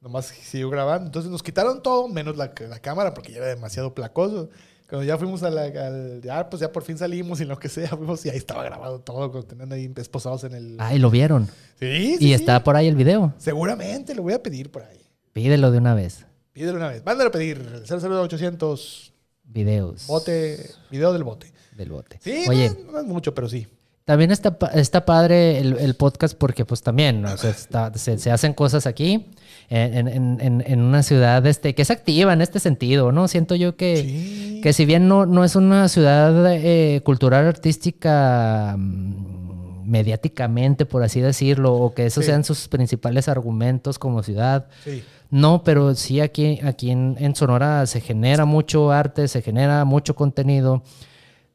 Nomás 0.00 0.26
siguió 0.26 0.70
grabando. 0.70 1.06
Entonces 1.06 1.30
nos 1.30 1.42
quitaron 1.42 1.82
todo, 1.82 2.08
menos 2.08 2.36
la, 2.36 2.52
la 2.68 2.78
cámara, 2.80 3.14
porque 3.14 3.32
ya 3.32 3.38
era 3.38 3.46
demasiado 3.48 3.94
placoso. 3.94 4.50
Cuando 4.88 5.04
ya 5.06 5.16
fuimos 5.18 5.42
a 5.42 5.50
la, 5.50 5.62
al... 5.62 6.20
Ya, 6.22 6.48
pues 6.50 6.60
ya 6.60 6.70
por 6.70 6.82
fin 6.84 6.98
salimos 6.98 7.40
y 7.40 7.44
lo 7.44 7.58
que 7.58 7.68
sea, 7.68 7.88
fuimos 7.88 8.24
y 8.26 8.30
ahí 8.30 8.36
estaba 8.36 8.62
grabado 8.64 9.00
todo, 9.00 9.42
tenían 9.42 9.72
ahí 9.72 9.90
esposados 9.96 10.44
en 10.44 10.52
el... 10.54 10.76
Ay, 10.78 10.98
lo 10.98 11.10
vieron. 11.10 11.46
Sí, 11.80 12.16
sí, 12.18 12.26
Y 12.28 12.32
está 12.34 12.62
por 12.62 12.76
ahí 12.76 12.86
el 12.86 12.94
video. 12.94 13.32
Seguramente, 13.38 14.14
lo 14.14 14.22
voy 14.22 14.34
a 14.34 14.42
pedir 14.42 14.70
por 14.70 14.82
ahí. 14.82 15.00
Pídelo 15.32 15.70
de 15.70 15.78
una 15.78 15.94
vez. 15.94 16.26
Pídelo 16.52 16.76
una 16.76 16.88
vez. 16.88 17.04
Mándalo 17.04 17.28
a 17.28 17.32
pedir. 17.32 17.82
00800 17.88 19.12
Videos. 19.46 20.06
bote, 20.06 20.70
video 20.90 21.12
del 21.12 21.24
bote. 21.24 21.52
Del 21.76 21.90
bote. 21.90 22.18
Sí, 22.22 22.44
Oye, 22.48 22.70
no, 22.86 22.92
no 22.92 22.98
es 23.00 23.04
mucho, 23.04 23.34
pero 23.34 23.48
sí. 23.48 23.66
también 24.04 24.30
está, 24.30 24.56
está 24.74 25.04
padre 25.04 25.58
el, 25.58 25.76
el 25.78 25.94
podcast 25.96 26.36
porque 26.36 26.64
pues 26.64 26.82
también 26.82 27.22
¿no? 27.22 27.32
O 27.32 27.36
sea, 27.36 27.50
está- 27.50 27.92
se, 27.94 28.18
se 28.18 28.30
hacen 28.30 28.52
cosas 28.54 28.86
aquí 28.86 29.30
en, 29.70 30.08
en- 30.08 30.38
en- 30.40 30.64
en 30.66 30.80
una 30.80 31.02
ciudad 31.02 31.44
este, 31.46 31.74
que 31.74 31.82
es 31.82 31.90
activa 31.90 32.32
en 32.32 32.40
este 32.42 32.60
sentido, 32.60 33.12
¿no? 33.12 33.28
Siento 33.28 33.54
yo 33.54 33.76
que, 33.76 33.96
Sí. 33.96 34.60
que 34.62 34.72
si 34.72 34.84
bien 34.84 35.08
no, 35.08 35.26
no 35.26 35.42
es 35.44 35.56
una 35.56 35.88
ciudad 35.88 36.52
eh, 36.54 37.00
cultural 37.04 37.46
artística 37.46 38.74
mm, 38.78 39.88
mediáticamente, 39.90 40.86
por 40.86 41.02
así 41.02 41.20
decirlo, 41.20 41.74
o 41.74 41.94
que 41.94 42.06
esos 42.06 42.24
Sí. 42.24 42.30
sean 42.30 42.44
sus 42.44 42.68
principales 42.68 43.28
argumentos 43.28 43.98
como 43.98 44.22
ciudad, 44.22 44.66
Sí. 44.84 45.02
No, 45.30 45.64
pero 45.64 45.94
sí 45.96 46.20
aquí, 46.20 46.60
aquí 46.62 46.90
en, 46.90 47.16
en 47.18 47.34
Sonora 47.34 47.86
se 47.86 48.00
genera 48.00 48.44
mucho 48.44 48.92
arte, 48.92 49.26
se 49.26 49.42
genera 49.42 49.84
mucho 49.84 50.14
contenido. 50.14 50.82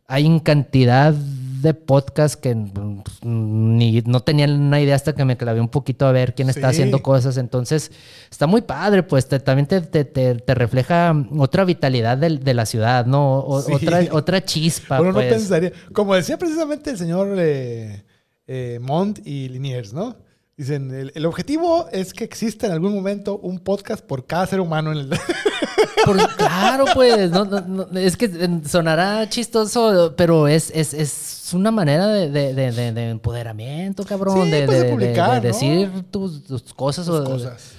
Hay 0.06 0.40
cantidad 0.42 1.14
de 1.62 1.74
podcasts 1.74 2.38
que 2.38 2.56
mm, 2.56 3.04
ni 3.24 4.02
no 4.02 4.22
tenía 4.22 4.46
una 4.46 4.80
idea 4.82 4.96
hasta 4.96 5.14
que 5.14 5.26
me 5.26 5.38
clavé 5.38 5.60
un 5.62 5.70
poquito 5.70 6.06
a 6.08 6.12
ver 6.12 6.34
quién 6.36 6.50
está 6.50 6.70
haciendo 6.70 7.02
cosas. 7.02 7.38
Entonces, 7.38 7.92
está 8.32 8.48
muy 8.48 8.62
padre, 8.62 9.04
pues 9.04 9.28
te- 9.28 9.40
también 9.40 9.68
te, 9.68 9.82
te- 9.82 10.54
refleja 10.54 11.14
otra 11.38 11.66
vitalidad 11.66 12.18
del- 12.18 12.44
de, 12.44 12.54
la 12.54 12.66
ciudad, 12.66 13.06
¿no? 13.06 13.40
O- 13.40 13.62
Sí. 13.62 13.74
otra, 13.74 14.02
otra 14.12 14.44
chispa. 14.46 15.00
Uno 15.02 15.10
no 15.12 15.16
pues. 15.16 15.34
pensaría. 15.34 15.72
Como 15.94 16.16
decía 16.16 16.38
precisamente 16.38 16.90
el 16.92 16.98
señor 16.98 17.36
eh, 17.38 18.04
eh, 18.48 18.80
Montt 18.82 19.20
y 19.26 19.50
Liniers, 19.50 19.94
¿no? 19.94 20.16
Dicen, 20.58 20.92
el, 20.94 21.12
el 21.16 21.26
objetivo 21.26 21.88
es 21.92 22.14
que 22.14 22.24
exista 22.26 22.68
en 22.68 22.74
algún 22.74 22.94
momento 22.94 23.38
un 23.38 23.60
podcast 23.60 24.04
por 24.06 24.26
cada 24.26 24.46
ser 24.46 24.60
humano 24.60 24.92
en 24.92 24.98
el... 24.98 25.10
Por- 26.06 26.36
claro, 26.36 26.86
pues, 26.94 27.30
no, 27.32 27.46
no, 27.46 27.62
no, 27.62 28.00
es 28.00 28.16
que 28.18 28.26
eh, 28.26 28.62
sonará 28.68 29.28
chistoso, 29.30 30.14
pero 30.18 30.48
es, 30.48 30.72
es, 30.74 30.94
es 30.94 31.54
una 31.54 31.72
manera 31.72 32.08
de, 32.08 32.30
de- 32.30 32.54
de- 32.54 32.72
de- 32.72 32.92
de 32.94 33.10
empoderamiento, 33.10 34.04
cabrón, 34.06 34.46
Sí, 34.46 34.52
de, 34.52 34.66
pues, 34.66 34.84
publicar, 34.86 35.42
decir 35.42 35.90
tus, 36.12 36.44
tus 36.44 36.74
cosas. 36.74 37.08
O- 37.10 37.24
cosas. 37.24 37.72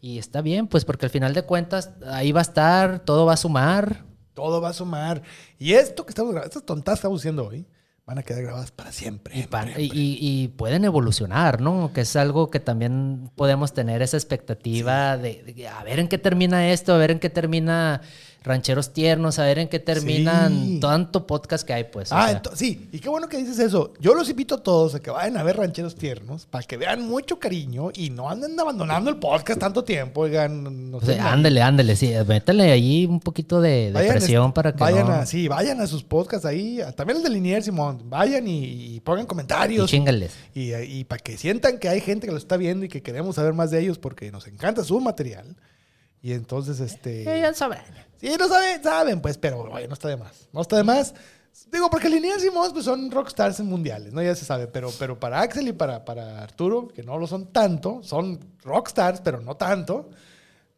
Y 0.00 0.18
está 0.18 0.40
bien, 0.40 0.66
pues, 0.66 0.84
porque 0.84 1.06
al 1.06 1.10
final 1.10 1.32
de 1.32 1.42
cuentas 1.42 1.90
ahí 2.10 2.32
va 2.32 2.40
a 2.40 2.42
estar, 2.42 2.98
todo 3.00 3.24
va 3.26 3.34
a 3.34 3.36
sumar. 3.36 4.04
Todo 4.34 4.60
va 4.60 4.70
a 4.70 4.72
sumar. 4.72 5.22
Y 5.58 5.74
esto 5.74 6.04
que 6.04 6.10
estamos 6.10 6.32
grabando, 6.32 6.48
estas 6.48 6.64
tontas 6.64 6.94
estamos 6.94 7.20
haciendo 7.20 7.46
hoy, 7.46 7.66
van 8.12 8.18
a 8.18 8.22
quedar 8.22 8.42
grabadas 8.42 8.70
para 8.72 8.92
siempre. 8.92 9.38
Y, 9.38 9.44
para- 9.44 9.74
siempre. 9.74 9.84
y- 9.84 10.18
y- 10.20 10.42
y 10.44 10.48
pueden 10.48 10.84
evolucionar, 10.84 11.62
¿no? 11.62 11.92
Que 11.94 12.02
es 12.02 12.14
algo 12.14 12.50
que 12.50 12.60
también 12.60 13.30
podemos 13.36 13.72
tener 13.72 14.02
esa 14.02 14.18
expectativa 14.18 15.16
de, 15.16 15.42
de 15.42 15.66
a 15.66 15.82
ver 15.82 15.98
en 15.98 16.08
qué 16.08 16.18
termina 16.18 16.68
esto, 16.70 16.92
a 16.92 16.98
ver 16.98 17.10
en 17.10 17.18
qué 17.20 17.30
termina 17.30 18.02
Rancheros 18.44 18.92
Tiernos, 18.92 19.38
a 19.38 19.44
ver 19.44 19.58
en 19.58 19.68
qué 19.68 19.78
terminan 19.78 20.52
Sí. 20.52 20.78
tanto 20.80 21.26
podcast 21.26 21.66
que 21.66 21.72
hay, 21.72 21.84
pues. 21.84 22.10
o 22.12 22.16
Ah, 22.16 22.28
sea. 22.28 22.42
sí, 22.54 22.88
y 22.92 22.98
qué 22.98 23.08
bueno 23.08 23.28
que 23.28 23.36
dices 23.36 23.58
eso. 23.58 23.92
Yo 24.00 24.14
los 24.14 24.28
invito 24.28 24.56
a 24.56 24.62
todos 24.62 24.94
a 24.94 25.00
que 25.00 25.10
vayan 25.10 25.36
a 25.36 25.42
ver 25.42 25.56
Rancheros 25.56 25.94
Tiernos 25.94 26.46
para 26.46 26.64
que 26.64 26.76
vean 26.76 27.06
mucho 27.06 27.38
cariño 27.38 27.90
y 27.94 28.10
no 28.10 28.28
anden 28.28 28.58
abandonando 28.58 29.10
el 29.10 29.16
podcast 29.16 29.60
tanto 29.60 29.84
tiempo. 29.84 30.22
Oigan, 30.22 30.90
no 30.90 30.96
O 30.98 31.00
sea, 31.00 31.32
ándele, 31.32 31.62
ándele, 31.62 31.96
sí, 31.96 32.12
métele 32.26 32.70
ahí 32.72 33.06
un 33.06 33.20
poquito 33.20 33.60
de, 33.60 33.92
presión 34.08 34.52
para 34.52 34.72
que 34.72 34.78
vayan 34.80 35.06
no... 35.06 35.12
a, 35.12 35.26
sí, 35.26 35.48
vayan 35.48 35.80
a 35.80 35.86
sus 35.86 36.02
podcasts 36.02 36.44
ahí, 36.46 36.80
también 36.96 37.18
el 37.18 37.22
de 37.24 37.30
Linier 37.30 37.62
Simón, 37.62 38.02
vayan 38.06 38.46
y, 38.48 38.94
y 38.96 39.00
pongan 39.00 39.24
y 39.24 39.26
comentarios 39.26 39.88
chingales. 39.90 40.32
y, 40.54 41.04
para 41.04 41.22
que 41.22 41.36
sientan 41.36 41.78
que 41.78 41.88
hay 41.88 42.00
gente 42.00 42.26
que 42.26 42.32
lo 42.32 42.38
está 42.38 42.56
viendo 42.56 42.84
y 42.84 42.88
que 42.88 43.02
queremos 43.02 43.36
saber 43.36 43.52
más 43.52 43.70
de 43.70 43.80
ellos 43.80 43.98
porque 43.98 44.30
nos 44.32 44.46
encanta 44.46 44.82
su 44.84 45.00
material. 45.00 45.56
Y 46.22 46.32
entonces, 46.32 46.80
este... 46.80 47.24
sabrán. 47.54 47.84
Sí, 48.20 48.32
no 48.38 48.48
saben, 48.48 48.82
saben, 48.82 49.20
pues, 49.20 49.36
pero 49.36 49.62
oye, 49.62 49.88
no 49.88 49.94
está 49.94 50.08
de 50.08 50.16
más. 50.16 50.48
No 50.52 50.60
está 50.62 50.76
de 50.76 50.84
más. 50.84 51.12
Digo, 51.70 51.90
porque 51.90 52.08
Linnea 52.08 52.36
y 52.36 52.40
Simón 52.40 52.70
pues, 52.72 52.84
son 52.84 53.10
rockstars 53.10 53.60
mundiales, 53.60 54.12
¿no? 54.12 54.22
Ya 54.22 54.34
se 54.34 54.44
sabe. 54.44 54.68
Pero, 54.68 54.90
pero 54.98 55.18
para 55.18 55.40
Axel 55.40 55.66
y 55.68 55.72
para, 55.72 56.04
para 56.04 56.40
Arturo, 56.42 56.88
que 56.88 57.02
no 57.02 57.18
lo 57.18 57.26
son 57.26 57.52
tanto, 57.52 58.00
son 58.04 58.38
rockstars, 58.62 59.20
pero 59.20 59.40
no 59.40 59.56
tanto, 59.56 60.08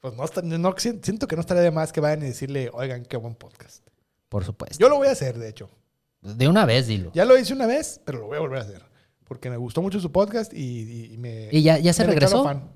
pues 0.01 0.14
no, 0.14 0.24
está- 0.24 0.42
no 0.42 0.74
si- 0.78 0.99
siento 1.03 1.28
que 1.28 1.36
no 1.36 1.40
estaría 1.40 1.62
de 1.62 1.70
más 1.70 1.92
que 1.92 2.01
vayan 2.01 2.22
y 2.22 2.26
decirle, 2.28 2.70
oigan, 2.72 3.05
qué 3.05 3.16
buen 3.18 3.34
podcast. 3.34 3.86
Por 4.30 4.45
supuesto. 4.45 4.78
Yo 4.80 4.88
lo 4.88 4.97
voy 4.97 5.09
a 5.09 5.12
hacer, 5.12 5.38
de 5.38 5.49
hecho. 5.51 5.68
De 6.22 6.49
una 6.49 6.64
vez, 6.64 6.86
dilo. 6.86 7.12
Ya 7.14 7.26
lo 7.26 7.38
hice 7.38 7.53
una 7.53 7.66
vez, 7.66 8.01
pero 8.05 8.18
lo 8.20 8.26
voy 8.28 8.38
a 8.38 8.40
volver 8.40 8.59
a 8.59 8.62
hacer. 8.62 8.82
Porque 9.24 9.51
me 9.51 9.59
gustó 9.59 9.80
mucho 9.82 10.01
su 10.01 10.11
podcast 10.11 10.53
y, 10.55 10.59
y- 10.59 11.12
y 11.14 11.18
me. 11.18 11.51
¿Y 11.53 11.62
ya- 11.62 11.78
ya 11.78 11.92
se 11.92 12.05
regresó? 12.05 12.42
fan. 12.45 12.70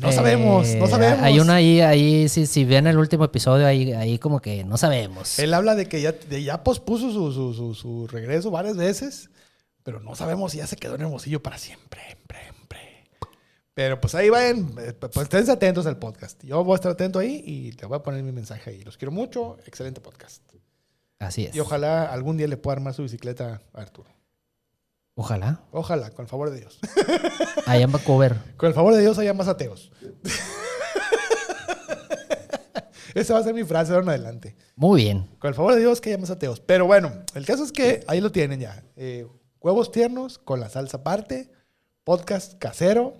No 0.00 0.12
sabemos, 0.12 0.68
no 0.74 0.84
Eh, 0.86 0.88
sabemos. 0.88 1.22
Hay 1.22 1.40
una 1.40 1.54
ahí, 1.56 1.80
ahí 1.80 2.28
si, 2.28 2.46
si 2.46 2.64
ven 2.64 2.86
el 2.86 2.98
último 2.98 3.24
episodio, 3.24 3.66
ahí, 3.66 3.92
ahí 3.92 4.18
como 4.18 4.40
que 4.40 4.64
no 4.64 4.76
sabemos. 4.76 5.38
Él 5.38 5.52
habla 5.54 5.74
de 5.74 5.86
que 5.88 6.00
ya, 6.00 6.12
de 6.12 6.42
ya 6.42 6.62
pospuso 6.62 7.10
su, 7.12 7.32
su, 7.32 7.54
su, 7.54 7.74
su 7.74 8.06
regreso 8.06 8.50
varias 8.50 8.76
veces, 8.76 9.30
pero 9.82 10.00
no 10.00 10.14
sabemos 10.14 10.52
si 10.52 10.58
ya 10.58 10.66
se 10.66 10.76
quedó 10.76 10.94
en 10.94 11.02
Hermosillo 11.02 11.42
para 11.42 11.58
siempre. 11.58 12.00
siempre, 12.06 12.38
siempre. 12.42 12.78
Pero 13.74 14.00
pues 14.00 14.14
ahí 14.14 14.28
vayan, 14.28 14.74
eh, 14.80 14.92
pues 14.92 15.16
estén 15.16 15.48
atentos 15.50 15.86
al 15.86 15.98
podcast. 15.98 16.42
Yo 16.44 16.62
voy 16.64 16.72
a 16.72 16.76
estar 16.76 16.92
atento 16.92 17.18
ahí 17.18 17.42
y 17.46 17.72
le 17.72 17.86
voy 17.86 17.96
a 17.96 18.02
poner 18.02 18.22
mi 18.22 18.32
mensaje 18.32 18.70
ahí. 18.70 18.82
Los 18.82 18.96
quiero 18.96 19.12
mucho, 19.12 19.56
excelente 19.66 20.00
podcast. 20.00 20.42
Así 21.20 21.44
es. 21.46 21.54
Y 21.56 21.60
ojalá 21.60 22.04
algún 22.12 22.36
día 22.36 22.46
le 22.48 22.56
pueda 22.56 22.74
armar 22.76 22.94
su 22.94 23.02
bicicleta 23.02 23.60
a 23.72 23.80
Arturo. 23.80 24.08
Ojalá. 25.20 25.62
Ojalá, 25.72 26.10
con 26.10 26.26
el 26.26 26.28
favor 26.28 26.48
de 26.50 26.60
Dios. 26.60 26.78
Allá 27.66 27.82
en 27.82 27.90
Vancouver. 27.90 28.36
Con 28.56 28.68
el 28.68 28.74
favor 28.74 28.94
de 28.94 29.00
Dios 29.00 29.18
haya 29.18 29.34
más 29.34 29.48
ateos. 29.48 29.90
Esa 33.14 33.34
va 33.34 33.40
a 33.40 33.42
ser 33.42 33.52
mi 33.52 33.64
frase 33.64 33.90
de 33.90 33.96
ahora 33.96 34.04
en 34.04 34.10
adelante. 34.20 34.54
Muy 34.76 35.02
bien. 35.02 35.28
Con 35.40 35.48
el 35.48 35.56
favor 35.56 35.74
de 35.74 35.80
Dios 35.80 36.00
que 36.00 36.10
haya 36.10 36.18
más 36.18 36.30
ateos. 36.30 36.60
Pero 36.60 36.86
bueno, 36.86 37.10
el 37.34 37.44
caso 37.44 37.64
es 37.64 37.72
que 37.72 38.04
ahí 38.06 38.20
lo 38.20 38.30
tienen 38.30 38.60
ya. 38.60 38.84
Eh, 38.94 39.26
huevos 39.60 39.90
tiernos 39.90 40.38
con 40.38 40.60
la 40.60 40.68
salsa 40.68 40.98
aparte, 40.98 41.50
podcast 42.04 42.56
casero, 42.60 43.16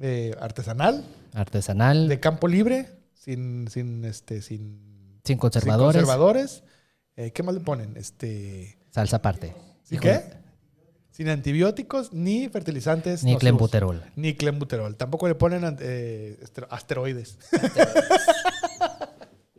eh, 0.00 0.34
artesanal, 0.40 1.04
Artesanal, 1.32 2.08
de 2.08 2.18
campo 2.18 2.48
libre, 2.48 2.88
sin, 3.14 3.68
sin, 3.68 4.04
este, 4.04 4.42
sin, 4.42 5.20
sin 5.22 5.38
conservadores. 5.38 6.00
sin 6.00 6.06
conservadores. 6.06 6.64
Eh, 7.14 7.30
¿Qué 7.30 7.44
más 7.44 7.54
le 7.54 7.60
ponen? 7.60 7.96
Este, 7.96 8.80
Salsa 8.90 9.18
aparte. 9.18 9.54
¿sí 9.84 9.94
Híjole, 9.94 10.24
qué? 10.28 10.45
Sin 11.16 11.30
antibióticos 11.30 12.12
ni 12.12 12.48
fertilizantes. 12.50 13.24
Ni 13.24 13.36
clenbuterol. 13.36 14.02
Ni 14.16 14.34
clenbuterol. 14.34 14.96
Tampoco 14.96 15.28
le 15.28 15.34
ponen 15.34 15.76
eh, 15.80 16.38
asteroides. 16.68 17.38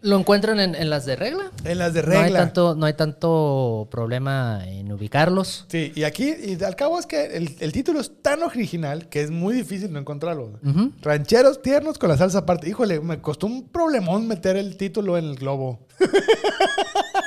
¿Lo 0.02 0.20
encuentran 0.20 0.60
en, 0.60 0.76
en 0.76 0.92
las 0.92 1.08
de 1.08 1.16
regla? 1.16 1.52
en 1.64 1.80
las 1.80 1.96
de 1.96 2.04
No 2.04 2.12
hay, 2.12 2.22
regla. 2.26 2.40
tanto, 2.40 2.76
no 2.76 2.86
hay 2.86 2.94
tanto 2.94 3.88
problema 3.90 4.62
en 4.68 4.92
ubicarlos. 4.92 5.66
Sí, 5.70 5.92
y 5.96 6.04
aquí, 6.04 6.32
y 6.46 6.64
al 6.64 6.76
cabo 6.76 7.00
es 7.00 7.08
que 7.08 7.26
el, 7.36 7.56
el 7.60 7.72
título 7.72 8.00
es 8.00 8.12
tan 8.22 8.44
original 8.44 9.10
que 9.10 9.22
es 9.24 9.32
muy 9.32 9.56
difícil 9.56 9.92
no 9.92 9.98
encontrarlo. 10.00 10.60
Ujú. 10.64 10.92
Rancheros 11.02 11.64
tiernos 11.64 11.98
con 11.98 12.10
la 12.10 12.18
salsa 12.18 12.38
aparte. 12.40 12.70
Híjole, 12.70 13.00
me 13.00 13.20
costó 13.20 13.48
un 13.48 13.68
problemón 13.70 14.28
meter 14.28 14.56
el 14.58 14.78
título 14.78 15.18
en 15.18 15.26
el 15.26 15.36
globo. 15.36 15.88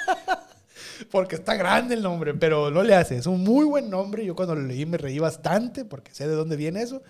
porque 1.11 1.37
está 1.37 1.55
grande 1.57 1.95
el 1.95 2.03
nombre, 2.03 2.35
pero 2.35 2.71
no 2.71 2.83
le 2.83 2.95
hace. 2.95 3.17
Es 3.17 3.27
un 3.27 3.43
muy 3.43 3.65
buen 3.65 3.91
nombre. 3.91 4.25
Yo 4.25 4.35
cuando 4.35 4.55
lo 4.55 4.63
leí 4.63 4.87
me 4.87 4.97
reí 4.99 5.19
bastante 5.19 5.85
porque 5.85 6.13
sé 6.15 6.29
de 6.29 6.35
dónde 6.35 6.57
viene 6.57 6.83
eso. 6.83 7.03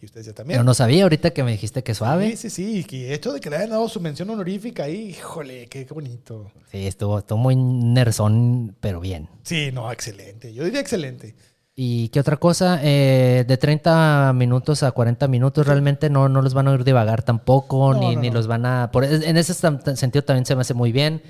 Y 0.00 0.04
ustedes 0.04 0.26
ya 0.26 0.34
también. 0.34 0.56
Pero 0.58 0.64
no 0.64 0.74
sabía 0.74 1.04
ahorita 1.04 1.30
que 1.30 1.42
me 1.42 1.52
dijiste 1.52 1.82
que 1.82 1.94
suave. 1.94 2.30
Sí, 2.32 2.36
sí, 2.36 2.50
sí. 2.50 2.78
Y 2.80 2.84
que 2.84 3.14
hecho 3.14 3.32
de 3.32 3.40
que 3.40 3.48
le 3.48 3.56
hayan 3.56 3.70
dado 3.70 3.88
su 3.88 3.98
mención 4.00 4.28
honorífica 4.28 4.84
ahí, 4.84 5.08
híjole, 5.10 5.68
qué, 5.68 5.86
qué 5.86 5.94
bonito. 5.94 6.52
Sí, 6.70 6.86
estuvo, 6.86 7.18
estuvo 7.18 7.38
muy 7.38 7.56
nerzón, 7.56 8.76
pero 8.80 9.00
bien. 9.00 9.28
Sí, 9.42 9.70
no, 9.72 9.90
excelente. 9.90 10.52
Yo 10.52 10.64
diría 10.64 10.80
excelente. 10.80 11.34
¿Y 11.74 12.08
qué 12.08 12.20
otra 12.20 12.36
cosa? 12.36 12.80
Eh, 12.82 13.44
de 13.46 13.56
30 13.56 14.32
minutos 14.34 14.82
a 14.82 14.92
40 14.92 15.28
minutos 15.28 15.66
realmente 15.66 16.08
no, 16.10 16.28
no 16.28 16.40
los 16.42 16.54
van 16.54 16.68
a 16.68 16.72
oír 16.72 16.84
divagar 16.84 17.22
tampoco, 17.22 17.92
No, 17.94 18.00
ni, 18.00 18.14
no, 18.16 18.20
ni 18.22 18.28
no. 18.28 18.34
los 18.34 18.46
van 18.46 18.64
a... 18.66 18.90
por- 18.90 19.04
en 19.04 19.36
ese 19.36 19.52
sentido 19.54 20.24
también 20.24 20.46
se 20.46 20.54
me 20.54 20.62
hace 20.62 20.72
muy 20.74 20.92
bien. 20.92 21.22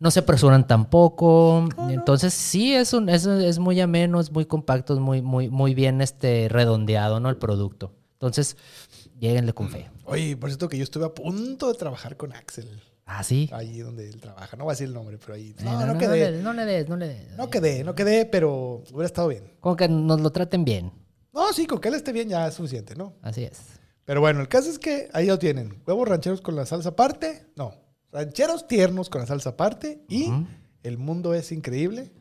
No 0.00 0.10
se 0.10 0.20
apresuran 0.20 0.66
tampoco. 0.66 1.66
Entonces 1.88 2.34
sí, 2.34 2.74
es, 2.74 2.92
un, 2.92 3.08
es, 3.08 3.26
es 3.26 3.58
muy 3.58 3.80
ameno, 3.80 4.20
es 4.20 4.30
muy 4.32 4.44
compacto, 4.44 4.94
es 4.94 5.00
muy, 5.00 5.22
muy, 5.22 5.48
muy 5.48 5.74
bien 5.74 6.00
este, 6.00 6.48
redondeado 6.48 7.20
¿no? 7.20 7.30
el 7.30 7.36
producto. 7.36 7.92
Entonces, 8.14 8.56
lléguenle 9.18 9.52
con 9.52 9.68
fe. 9.68 9.90
Oye, 10.04 10.36
por 10.36 10.50
cierto 10.50 10.68
que 10.68 10.76
yo 10.78 10.84
estuve 10.84 11.04
a 11.04 11.14
punto 11.14 11.68
de 11.72 11.78
trabajar 11.78 12.16
con 12.16 12.32
Axel. 12.32 12.68
Ah, 13.06 13.22
sí. 13.22 13.50
Ahí 13.52 13.80
donde 13.80 14.08
él 14.08 14.18
trabaja. 14.20 14.56
No 14.56 14.64
voy 14.64 14.72
a 14.72 14.74
decir 14.74 14.88
el 14.88 14.94
nombre, 14.94 15.18
pero 15.18 15.34
ahí. 15.34 15.54
Eh, 15.58 15.62
No, 15.64 15.84
no, 15.86 15.92
le- 15.92 15.98
quedé. 15.98 16.42
no 16.42 16.52
le 16.54 16.64
des, 16.64 16.88
no 16.88 16.96
le 16.96 17.08
des. 17.08 17.36
No 17.36 17.50
quedé, 17.50 17.84
no 17.84 17.94
quedé, 17.94 18.24
pero 18.24 18.82
hubiera 18.90 19.04
estado 19.06 19.28
bien. 19.28 19.52
Como 19.60 19.76
que 19.76 19.88
nos 19.88 20.20
lo 20.20 20.30
traten 20.32 20.64
bien. 20.64 20.90
No, 21.32 21.52
sí, 21.52 21.66
con 21.66 21.80
que 21.80 21.88
él 21.88 21.94
esté 21.94 22.12
bien 22.12 22.28
ya 22.30 22.46
es 22.48 22.54
suficiente, 22.54 22.94
¿no? 22.94 23.12
Así 23.20 23.44
es. 23.44 23.60
Pero 24.06 24.20
bueno, 24.20 24.40
el 24.40 24.48
caso 24.48 24.70
es 24.70 24.78
que 24.78 25.08
ahí 25.12 25.26
lo 25.26 25.38
tienen. 25.38 25.82
Huevos 25.86 26.08
rancheros 26.08 26.40
con 26.40 26.56
la 26.56 26.64
salsa 26.64 26.90
aparte. 26.90 27.46
No. 27.56 27.74
Rancheros 28.14 28.68
tiernos 28.68 29.10
con 29.10 29.20
la 29.20 29.26
salsa 29.26 29.50
aparte. 29.50 30.04
Y 30.08 30.28
Ujú. 30.28 30.46
El 30.84 30.98
mundo 30.98 31.34
es 31.34 31.50
increíble. 31.50 32.12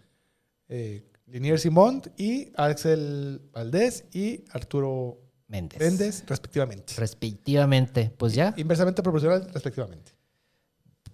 Eh, 0.67 1.05
Linier 1.27 1.59
Simón 1.59 2.01
y 2.17 2.51
Axel 2.55 3.41
Valdés 3.53 4.05
y 4.11 4.43
Arturo 4.51 5.21
Méndez. 5.47 5.79
Méndez, 5.79 6.23
respectivamente. 6.25 6.93
Respectivamente. 6.97 8.11
Pues 8.17 8.33
ya. 8.33 8.53
Inversamente 8.57 9.03
proporcional, 9.03 9.47
respectivamente. 9.53 10.13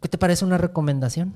¿Qué 0.02 0.08
te 0.08 0.18
parece 0.18 0.46
una 0.46 0.58
recomendación? 0.58 1.36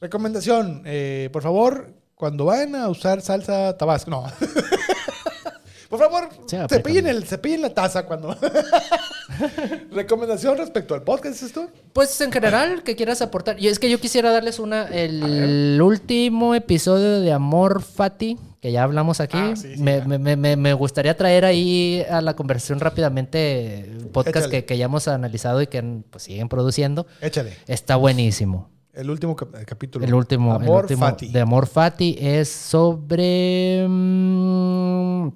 Recomendación, 0.00 0.82
eh, 0.84 1.28
por 1.32 1.42
favor, 1.42 1.94
cuando 2.14 2.46
vayan 2.46 2.74
a 2.74 2.88
usar 2.88 3.20
salsa 3.20 3.76
tabasco, 3.76 4.10
no. 4.10 4.24
por 5.88 5.98
favor, 5.98 6.28
cepillen, 6.68 7.06
el, 7.06 7.24
cepillen 7.24 7.62
la 7.62 7.72
taza 7.72 8.04
cuando... 8.06 8.36
Recomendación 9.92 10.56
respecto 10.58 10.94
al 10.94 11.02
podcast, 11.02 11.36
¿es 11.36 11.42
esto? 11.44 11.68
Pues 11.92 12.20
en 12.20 12.30
general, 12.32 12.82
que 12.82 12.96
quieras 12.96 13.22
aportar. 13.22 13.60
Y 13.60 13.68
es 13.68 13.78
que 13.78 13.90
yo 13.90 13.98
quisiera 14.00 14.30
darles 14.32 14.58
una. 14.58 14.86
El 14.88 15.80
último 15.82 16.54
episodio 16.54 17.20
de 17.20 17.32
Amor 17.32 17.82
Fati, 17.82 18.38
que 18.60 18.72
ya 18.72 18.82
hablamos 18.84 19.20
aquí. 19.20 19.36
Ah, 19.38 19.54
sí, 19.56 19.76
sí, 19.76 19.82
me, 19.82 20.00
me- 20.18 20.56
me- 20.56 20.72
gustaría 20.74 21.16
traer 21.16 21.44
ahí 21.44 22.04
a 22.10 22.20
la 22.20 22.34
conversación 22.36 22.80
rápidamente 22.80 23.90
podcast 24.12 24.48
que, 24.50 24.64
que 24.64 24.76
ya 24.78 24.84
hemos 24.86 25.08
analizado 25.08 25.60
y 25.62 25.66
que 25.66 25.82
pues, 26.10 26.24
siguen 26.24 26.48
produciendo. 26.48 27.06
Échale. 27.20 27.54
Está 27.66 27.96
buenísimo. 27.96 28.70
El 28.92 29.08
último 29.08 29.36
cap- 29.36 29.54
capítulo. 29.66 30.04
El 30.04 30.14
último, 30.14 30.50
el 30.56 30.62
Amor 30.62 30.82
último 30.84 31.06
Fati. 31.06 31.28
de 31.28 31.40
Amor 31.40 31.66
Fati 31.66 32.16
es 32.20 32.48
sobre. 32.48 33.86
mm, 33.88 35.28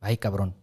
Ay, 0.00 0.16
cabrón. 0.16 0.54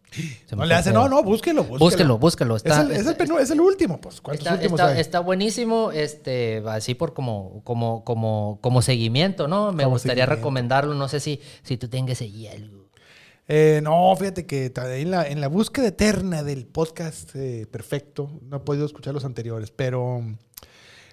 Se 0.48 0.56
No 0.56 0.66
le 0.66 0.76
hace, 0.76 0.92
no, 0.94 1.08
no, 1.10 1.22
búsquelo, 1.24 1.64
búsquelo. 1.64 1.80
Búsquelo, 1.80 2.18
búsquelo. 2.18 2.56
Es 2.56 2.66
Está, 2.66 2.82
el, 2.82 2.92
es, 2.92 3.00
el 3.02 3.08
está- 3.08 3.24
penú- 3.26 3.40
es 3.40 3.50
el 3.52 3.60
último, 3.62 4.00
pues. 4.00 4.22
¿Cuántos 4.22 4.46
Está, 4.46 4.56
últimos 4.56 4.80
está- 4.80 4.92
hay? 4.94 5.00
está 5.02 5.20
buenísimo, 5.20 5.92
este, 5.92 6.64
así 6.68 6.96
por 6.96 7.14
como, 7.14 7.62
como, 7.64 8.04
como, 8.04 8.60
como 8.62 8.82
seguimiento, 8.82 9.48
¿no? 9.48 9.72
Me 9.72 9.84
Como 9.84 9.96
gustaría 9.96 10.26
recomendarlo, 10.26 10.94
no 10.94 11.08
sé 11.08 11.20
si, 11.20 11.42
si 11.64 11.78
tú 11.78 11.88
tengas 11.90 12.22
ahí 12.22 12.48
algo. 12.48 12.86
Eh, 13.48 13.80
no, 13.84 14.16
fíjate 14.18 14.46
que 14.48 14.72
en 14.76 15.12
la, 15.12 15.28
en 15.28 15.40
la 15.40 15.48
búsqueda 15.50 15.88
eterna 15.88 16.42
del 16.44 16.66
podcast 16.66 17.30
eh, 17.36 17.68
perfecto, 17.72 18.32
no 18.42 18.58
he 18.58 18.60
podido 18.62 18.86
escuchar 18.88 19.14
los 19.14 19.24
anteriores, 19.24 19.70
pero 19.70 20.20
mm, 20.22 20.36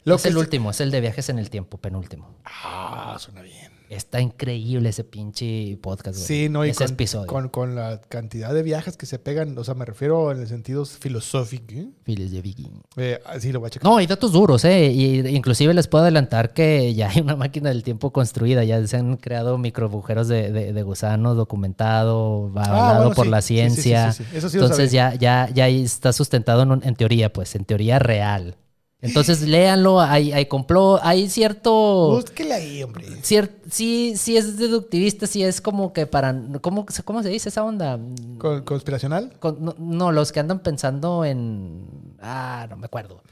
Lo 0.05 0.15
es 0.15 0.23
que 0.23 0.29
el 0.29 0.39
último, 0.39 0.71
es 0.71 0.81
el 0.81 0.91
de 0.91 1.01
viajes 1.03 1.29
en 1.29 1.39
el 1.39 1.51
tiempo, 1.51 1.77
penúltimo. 1.77 2.37
Ah, 2.45 3.17
suena 3.19 3.43
bien. 3.43 3.72
Está 3.93 4.21
increíble 4.21 4.89
ese 4.89 5.05
pinche 5.05 5.77
podcast, 5.83 6.17
güey. 6.17 6.27
Sí, 6.27 6.49
no, 6.49 6.65
y 6.65 6.71
ese 6.71 6.85
con, 6.85 6.93
episodio. 6.95 7.27
con, 7.27 7.49
con 7.51 7.75
la 7.75 8.01
cantidad 8.09 8.53
de 8.55 8.63
viajes 8.63 8.97
que 8.97 9.05
se 9.07 9.19
pegan, 9.19 9.57
o 9.59 9.65
sea, 9.65 9.75
me 9.75 9.85
refiero 9.85 10.33
en 10.33 10.41
el 10.41 10.49
sentido 10.49 10.85
filosófico. 10.87 11.75
¿eh? 11.75 11.89
Viking. 12.07 12.81
Eh, 12.97 13.19
sí, 13.39 13.53
lo 13.53 13.61
voy 13.61 13.67
a 13.67 13.71
checar. 13.71 13.91
No, 13.91 13.97
hay 13.99 14.07
datos 14.07 14.33
duros, 14.33 14.65
¿eh? 14.65 14.87
Y 14.91 15.19
inclusive 15.29 15.75
les 15.75 15.89
puedo 15.89 16.05
adelantar 16.05 16.53
que 16.55 16.95
ya 16.97 17.11
hay 17.11 17.21
una 17.21 17.37
máquina 17.37 17.69
del 17.69 17.83
tiempo 17.83 18.13
construida, 18.13 18.65
ya 18.65 18.85
se 18.87 18.97
han 18.97 19.17
creado 19.19 19.59
microagujeros 19.59 20.29
de, 20.29 20.51
de, 20.51 20.73
de 20.73 20.83
gusanos 20.83 21.37
documentado, 21.37 22.47
avalado 22.55 22.75
Ah, 22.75 22.97
bueno, 22.99 23.15
por 23.15 23.27
sí. 23.27 23.31
la 23.31 23.43
Sí, 23.43 23.55
sí, 23.57 23.61
sí, 23.63 23.71
sí, 23.77 23.83
ciencia. 23.83 24.13
sí. 24.13 24.25
Eso 24.35 24.49
sí 24.49 24.57
lo 24.59 24.65
Entonces 24.65 24.93
ya, 24.93 25.15
ya, 25.15 25.49
ya 25.53 25.69
está 25.69 26.13
sustentado 26.13 26.63
en, 26.63 26.73
un- 26.73 26.83
en 26.85 26.95
teoría, 26.95 27.33
pues, 27.33 27.55
en 27.55 27.65
teoría 27.65 27.99
real. 27.99 28.57
Entonces 29.03 29.43
léanlo, 29.43 30.01
hay, 30.01 30.33
hay 30.33 30.47
complot, 30.47 31.01
hay 31.03 31.29
cierto... 31.29 32.13
Búsquele 32.13 32.55
ahí, 32.55 32.83
hombre. 32.85 33.05
cier- 33.23 33.51
sí, 33.69 34.15
sí 34.17 34.37
es 34.37 34.57
deductivista, 34.57 35.27
sí 35.27 35.43
es 35.43 35.61
como 35.61 35.93
que 35.93 36.07
para... 36.07 36.41
¿Cómo, 36.61 36.87
cómo 37.05 37.23
se 37.25 37.29
dice 37.29 37.49
esa 37.49 37.65
onda? 37.65 37.99
Con- 38.39 38.63
¿Conspiracional? 38.63 39.33
Con- 39.41 39.63
no, 39.65 39.75
no, 39.77 40.13
los 40.13 40.31
que 40.31 40.39
andan 40.39 40.61
pensando 40.61 41.25
en. 41.25 42.15
Ah, 42.21 42.69
no 42.71 42.77
me 42.77 42.87
acuerdo. 42.87 43.23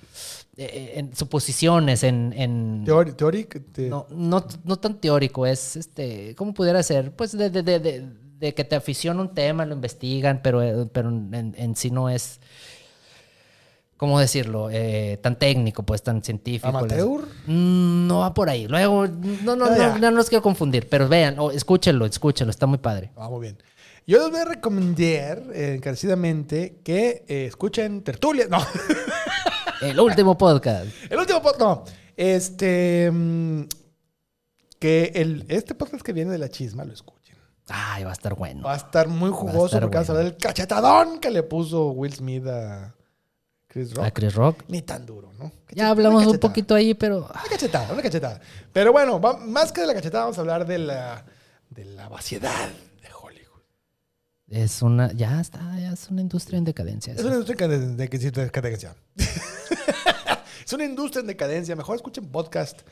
Eh, 0.57 0.95
en 0.97 1.15
suposiciones, 1.15 2.03
en. 2.03 2.35
en- 2.37 2.85
Teori- 2.85 3.15
teórico, 3.15 3.61
te- 3.73 3.89
no, 3.89 4.07
no, 4.11 4.45
no 4.65 4.77
tan 4.77 5.01
teórico, 5.01 5.47
es 5.47 5.77
este. 5.77 6.35
¿Cómo 6.35 6.53
pudiera 6.53 6.83
ser? 6.83 7.13
Pues 7.15 7.31
de, 7.31 7.49
de, 7.49 7.63
de, 7.63 7.79
de- 7.79 8.09
de 8.41 8.55
que 8.55 8.65
te 8.65 8.75
aficiona 8.75 9.21
un 9.21 9.35
tema, 9.35 9.65
lo 9.67 9.75
investigan, 9.75 10.41
pero, 10.43 10.63
eh, 10.63 10.89
pero 10.93 11.11
en, 11.11 11.55
en 11.57 11.77
sí 11.77 11.91
no 11.93 12.09
es. 12.09 12.41
¿Cómo 14.01 14.19
decirlo? 14.19 14.71
Eh, 14.73 15.19
tan 15.23 15.39
técnico, 15.39 15.83
pues 15.83 16.03
tan 16.03 16.23
científico. 16.25 16.69
¿Amateur? 16.69 17.21
Mm, 17.47 18.07
No 18.07 18.21
va 18.21 18.33
por 18.33 18.49
ahí. 18.49 18.67
Luego, 18.67 19.07
no, 19.07 19.57
no, 19.57 19.67
Ah, 19.67 19.99
no, 20.01 20.11
no, 20.11 20.11
los 20.13 20.31
quiero 20.31 20.41
confundir, 20.41 20.89
pero 20.89 21.07
vean, 21.07 21.39
o 21.39 21.51
escúchenlo, 21.51 22.07
escúchenlo, 22.07 22.51
está 22.51 22.65
muy 22.65 22.79
padre. 22.79 23.11
Ah, 23.19 23.29
muy 23.29 23.43
bien. 23.43 23.59
Yo 24.07 24.19
les 24.23 24.31
voy 24.31 24.41
a 24.41 24.45
recomendar 24.47 25.43
eh, 25.53 25.75
encarecidamente 25.77 26.81
que 26.83 27.27
eh, 27.29 27.45
escuchen 27.45 28.03
Tertulia. 28.03 28.47
No, 28.49 28.57
El 29.83 30.01
último 30.01 30.39
podcast. 30.39 30.87
el 31.11 31.19
último 31.19 31.43
podcast. 31.43 31.61
No, 31.61 31.85
este. 32.17 33.11
mm, 33.13 33.65
que 34.79 35.13
el, 35.15 35.45
este 35.49 35.75
podcast 35.75 36.03
que 36.03 36.15
viene 36.15 36.31
de 36.31 36.39
la 36.39 36.49
chisma 36.49 36.87
lo 36.87 36.95
escuchen. 36.95 37.37
Ay, 37.69 38.05
va 38.05 38.11
a 38.11 38.15
estar 38.15 38.35
bueno. 38.35 38.63
Va 38.63 38.73
a 38.73 38.77
estar 38.79 39.09
muy 39.09 39.29
jugoso 39.29 39.67
estar 39.67 39.83
porque 39.83 39.97
vamos 39.99 40.09
a 40.09 40.13
bueno. 40.15 40.25
ver 40.25 40.33
el 40.37 40.41
cachetadón 40.41 41.21
que 41.21 41.31
le 41.31 41.43
puso 41.43 41.91
Will 41.91 42.15
Smith 42.15 42.47
a 42.47 42.95
Chris 43.73 43.95
Rock. 43.95 44.05
A 44.05 44.11
Chris 44.11 44.35
Rock. 44.35 44.65
Ni 44.67 44.83
tan 44.83 45.07
duro, 45.07 45.33
¿no? 45.39 45.53
Ya 45.71 45.91
hablamos 45.91 46.27
un 46.27 46.39
poquito 46.39 46.75
ahí, 46.75 46.93
pero 46.95 47.19
Una 47.19 47.43
cachetada, 47.49 47.93
una 47.93 48.03
cachetada. 48.03 48.41
Pero 48.73 48.91
bueno, 48.91 49.21
va- 49.21 49.37
más 49.37 49.71
que 49.71 49.81
de 49.83 49.87
la 49.87 49.95
cachetada, 49.95 50.25
vamos 50.25 50.39
a 50.39 50.41
hablar 50.41 50.67
de 50.67 50.79
la, 50.79 51.25
de 51.71 51.85
la 51.85 52.09
vaciedad 52.09 52.69
de 53.01 53.09
Hollywood. 53.23 53.63
es 54.49 54.83
una, 54.83 55.13
ya 55.13 55.41
está, 55.41 55.61
ya 55.79 55.93
es 55.93 56.11
una 56.11 56.21
industria 56.21 56.59
en 56.59 56.65
decadencia. 56.65 57.13
Es 57.13 57.21
eso. 57.21 57.29
una 57.29 57.37
industria 57.37 57.69
de 57.69 57.79
decadencia. 57.97 58.97
es 60.67 60.73
una 60.73 60.85
industria 60.85 61.21
en 61.21 61.27
decadencia. 61.29 61.77
Mejor 61.77 61.95
escuchen 61.95 62.27
podcast, 62.29 62.81
eh, 62.81 62.83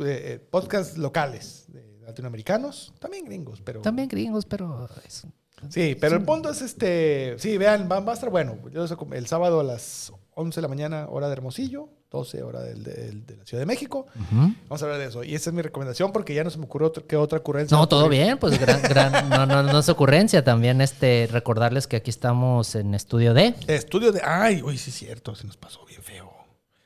eh, 0.00 0.38
podcast 0.50 0.96
locales 0.98 1.66
de 1.68 2.00
latinoamericanos, 2.00 2.92
también 2.98 3.24
gringos, 3.24 3.60
pero... 3.62 3.82
También 3.82 4.08
gringos, 4.08 4.46
pero 4.46 4.88
es- 5.06 5.26
Sí, 5.70 5.96
pero 6.00 6.16
el 6.16 6.22
punto 6.22 6.50
es 6.50 6.62
este. 6.62 7.36
Sí, 7.38 7.58
vean, 7.58 7.88
va, 7.90 8.00
va 8.00 8.12
a 8.12 8.14
estar 8.14 8.30
bueno. 8.30 8.56
Yo 8.72 8.86
el 9.12 9.26
sábado 9.26 9.60
a 9.60 9.64
las 9.64 10.12
11 10.34 10.56
de 10.58 10.62
la 10.62 10.68
mañana, 10.68 11.06
hora 11.08 11.26
de 11.26 11.32
Hermosillo, 11.32 11.88
12 12.10 12.42
hora 12.42 12.60
del- 12.62 12.84
del- 12.84 13.26
de 13.26 13.36
la 13.36 13.44
Ciudad 13.44 13.60
de 13.62 13.66
México. 13.66 14.06
Vamos 14.30 14.82
a 14.82 14.84
hablar 14.86 14.98
de 15.00 15.06
eso. 15.06 15.24
Y 15.24 15.34
esa 15.34 15.50
es 15.50 15.54
mi 15.54 15.60
recomendación 15.62 16.12
porque 16.12 16.32
ya 16.34 16.44
no 16.44 16.50
se 16.50 16.58
me 16.58 16.64
ocurrió 16.64 16.92
qué 16.92 17.16
otra 17.16 17.38
ocurrencia. 17.38 17.76
No, 17.76 17.86
todo 17.88 18.08
bien, 18.08 18.38
pues 18.38 18.58
gran, 18.58 18.80
gran, 18.82 19.28
no, 19.30 19.46
no, 19.46 19.62
no 19.62 19.78
es 19.80 19.88
ocurrencia. 19.88 20.42
También 20.44 20.80
este, 20.80 21.28
recordarles 21.30 21.86
que 21.86 21.96
aquí 21.96 22.10
estamos 22.10 22.74
en 22.76 22.94
estudio 22.94 23.34
D. 23.34 23.54
Estudio 23.66 24.12
de. 24.12 24.20
Ay, 24.24 24.62
uy, 24.62 24.78
sí, 24.78 24.90
es 24.90 24.96
cierto. 24.96 25.34
Se 25.34 25.46
nos 25.46 25.56
pasó 25.56 25.84
bien 25.86 26.02
feo. 26.02 26.32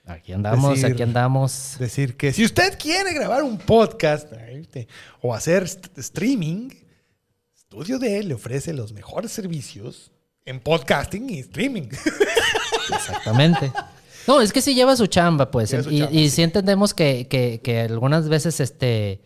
Aquí 0.07 0.33
andamos, 0.33 0.75
Decir- 0.81 0.93
aquí 0.95 1.03
andamos. 1.03 1.77
Decir 1.79 2.17
que 2.17 2.33
si 2.33 2.45
usted 2.45 2.77
quiere 2.77 3.15
grabar 3.15 3.45
un 3.45 3.57
podcast 3.59 4.33
este, 4.33 4.89
o 5.21 5.33
hacer 5.33 5.63
st- 5.63 5.91
streaming, 6.01 6.71
Estudio 7.81 7.99
D 7.99 8.23
le 8.23 8.35
ofrece 8.35 8.73
los 8.73 8.93
mejores 8.93 9.33
servicios 9.33 10.11
en 10.45 10.61
podcasting 10.61 11.31
y 11.31 11.39
streaming. 11.41 11.89
Exactamente. 12.95 13.73
No, 14.27 14.41
es 14.41 14.53
que 14.53 14.61
sí 14.61 14.75
lleva 14.75 14.97
su 14.97 15.07
chamba, 15.07 15.51
pues. 15.51 15.71
Su 15.71 15.77
y 15.91 15.99
chamba, 16.01 16.13
y 16.13 16.29
sí. 16.29 16.37
sí 16.37 16.43
entendemos 16.43 16.95
que, 16.95 17.27
que- 17.29 17.61
que 17.63 17.81
algunas 17.81 18.29
veces, 18.29 18.61
este. 18.61 19.23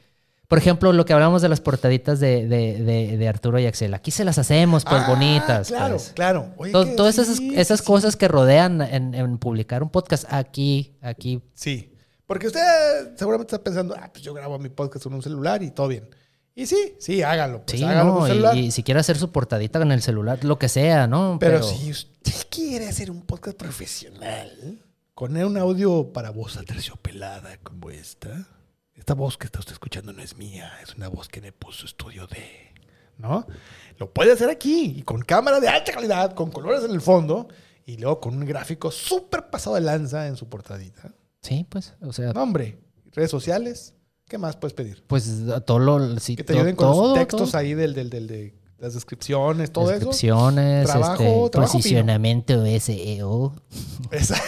Por 0.49 0.59
ejemplo, 0.59 0.93
lo 0.93 1.05
que 1.05 1.13
hablamos 1.13 1.43
de 1.43 1.49
las 1.49 1.61
portaditas 1.61 2.21
de, 2.21 2.47
de- 2.47 2.81
de- 2.83 3.17
de 3.17 3.29
Arturo 3.29 3.59
y 3.59 3.67
Axel. 3.67 3.93
Aquí 3.95 4.13
se 4.13 4.25
las 4.25 4.39
hacemos, 4.39 4.85
pues, 4.85 5.03
Ah, 5.05 5.09
bonitas. 5.09 5.69
Claro, 5.69 5.97
pues. 5.97 6.13
claro. 6.15 6.53
Oye, 6.57 6.73
todas 6.97 7.17
sí, 7.17 7.21
esas, 7.23 7.41
esas 7.41 7.81
sí. 7.81 7.85
cosas 7.87 8.15
que 8.15 8.29
rodean 8.29 8.81
en, 8.81 9.15
en 9.15 9.39
publicar 9.39 9.83
un 9.83 9.91
podcast 9.91 10.25
aquí, 10.33 10.97
aquí. 11.03 11.43
Sí, 11.53 11.93
porque 12.27 12.47
usted 12.47 12.61
seguramente 13.17 13.55
está 13.57 13.65
pensando, 13.65 13.97
ah, 13.99 14.09
pues 14.13 14.23
yo 14.25 14.33
grabo 14.35 14.57
mi 14.61 14.69
podcast 14.69 15.03
con 15.03 15.15
un 15.15 15.23
celular 15.23 15.65
y 15.65 15.73
todo 15.73 15.89
bien. 15.89 16.09
Y 16.59 16.65
sí, 16.67 16.95
sí, 16.99 17.23
hágalo. 17.23 17.65
Pues 17.67 17.79
Sí, 17.79 17.85
hágalo 17.85 18.13
con 18.13 18.15
¿no? 18.15 18.21
un 18.23 18.29
celular. 18.29 18.57
Y, 18.57 18.61
y 18.61 18.71
si 18.71 18.83
quiere 18.83 18.99
hacer 18.99 19.19
su 19.19 19.31
portadita 19.31 19.81
en 19.83 19.93
el 19.93 20.01
celular, 20.01 20.43
lo 20.43 20.59
que 20.59 20.71
sea, 20.71 21.07
¿no? 21.07 21.37
pero, 21.39 21.63
si 21.63 21.91
usted 21.91 22.33
quiere 22.51 22.89
hacer 22.89 23.11
un 23.11 23.21
podcast 23.21 23.59
profesional, 23.59 24.81
con 25.15 25.37
un 25.37 25.59
audio 25.59 26.13
para 26.15 26.31
voz 26.31 26.57
aterciopelada 26.57 27.59
como 27.59 27.91
esta, 27.91 28.49
esta 28.95 29.13
voz 29.15 29.37
que 29.37 29.47
está 29.47 29.59
usted 29.59 29.73
escuchando 29.73 30.15
no 30.15 30.23
es 30.23 30.39
mía, 30.39 30.73
es 30.83 30.95
una 30.95 31.09
voz 31.09 31.29
que 31.29 31.43
me 31.43 31.53
puso 31.53 31.85
estudio 31.85 32.27
de, 32.27 32.73
¿no? 33.19 33.47
Lo 33.99 34.11
puede 34.13 34.33
hacer 34.33 34.49
aquí, 34.49 34.95
y 34.97 35.03
con 35.03 35.21
cámara 35.21 35.61
de 35.61 35.69
alta 35.69 35.93
calidad, 35.93 36.35
con 36.35 36.51
colores 36.51 36.85
en 36.85 36.91
el 36.91 37.03
fondo, 37.03 37.49
y 37.85 37.99
luego 37.99 38.19
con 38.19 38.35
un 38.35 38.47
gráfico 38.47 38.91
súper 38.91 39.51
pasado 39.51 39.77
de 39.77 39.83
lanza 39.83 40.27
en 40.27 40.37
su 40.37 40.49
portadita. 40.49 41.13
Sí, 41.43 41.67
pues, 41.69 41.95
o 42.01 42.15
sea, 42.15 42.33
No, 42.33 42.43
hombre, 42.43 42.79
redes 43.13 43.31
sociales, 43.31 43.95
¿qué 44.29 44.39
más 44.39 44.57
puedes 44.57 44.75
pedir? 44.75 45.03
pues 45.07 45.31
todo 45.65 45.79
lo. 45.79 46.19
Sí, 46.21 46.37
Que 46.37 46.45
te 46.45 46.53
ayuden 46.55 46.77
con 46.77 46.91
todo, 46.93 47.09
los 47.11 47.19
textos 47.19 47.51
todo. 47.51 47.61
ahí 47.61 47.75
del, 47.75 47.95
del, 47.95 48.11
del- 48.11 48.27
de 48.27 48.55
las 48.79 48.93
descripciones, 48.95 49.73
todo 49.73 49.89
Descripciones, 49.89 50.87
Trabajo- 50.87 51.23
este, 51.23 51.51
trabajo 51.51 51.73
posicionamiento 51.73 52.65
SEO. 52.79 53.55
eso. 54.11 54.35
Esa- 54.35 54.43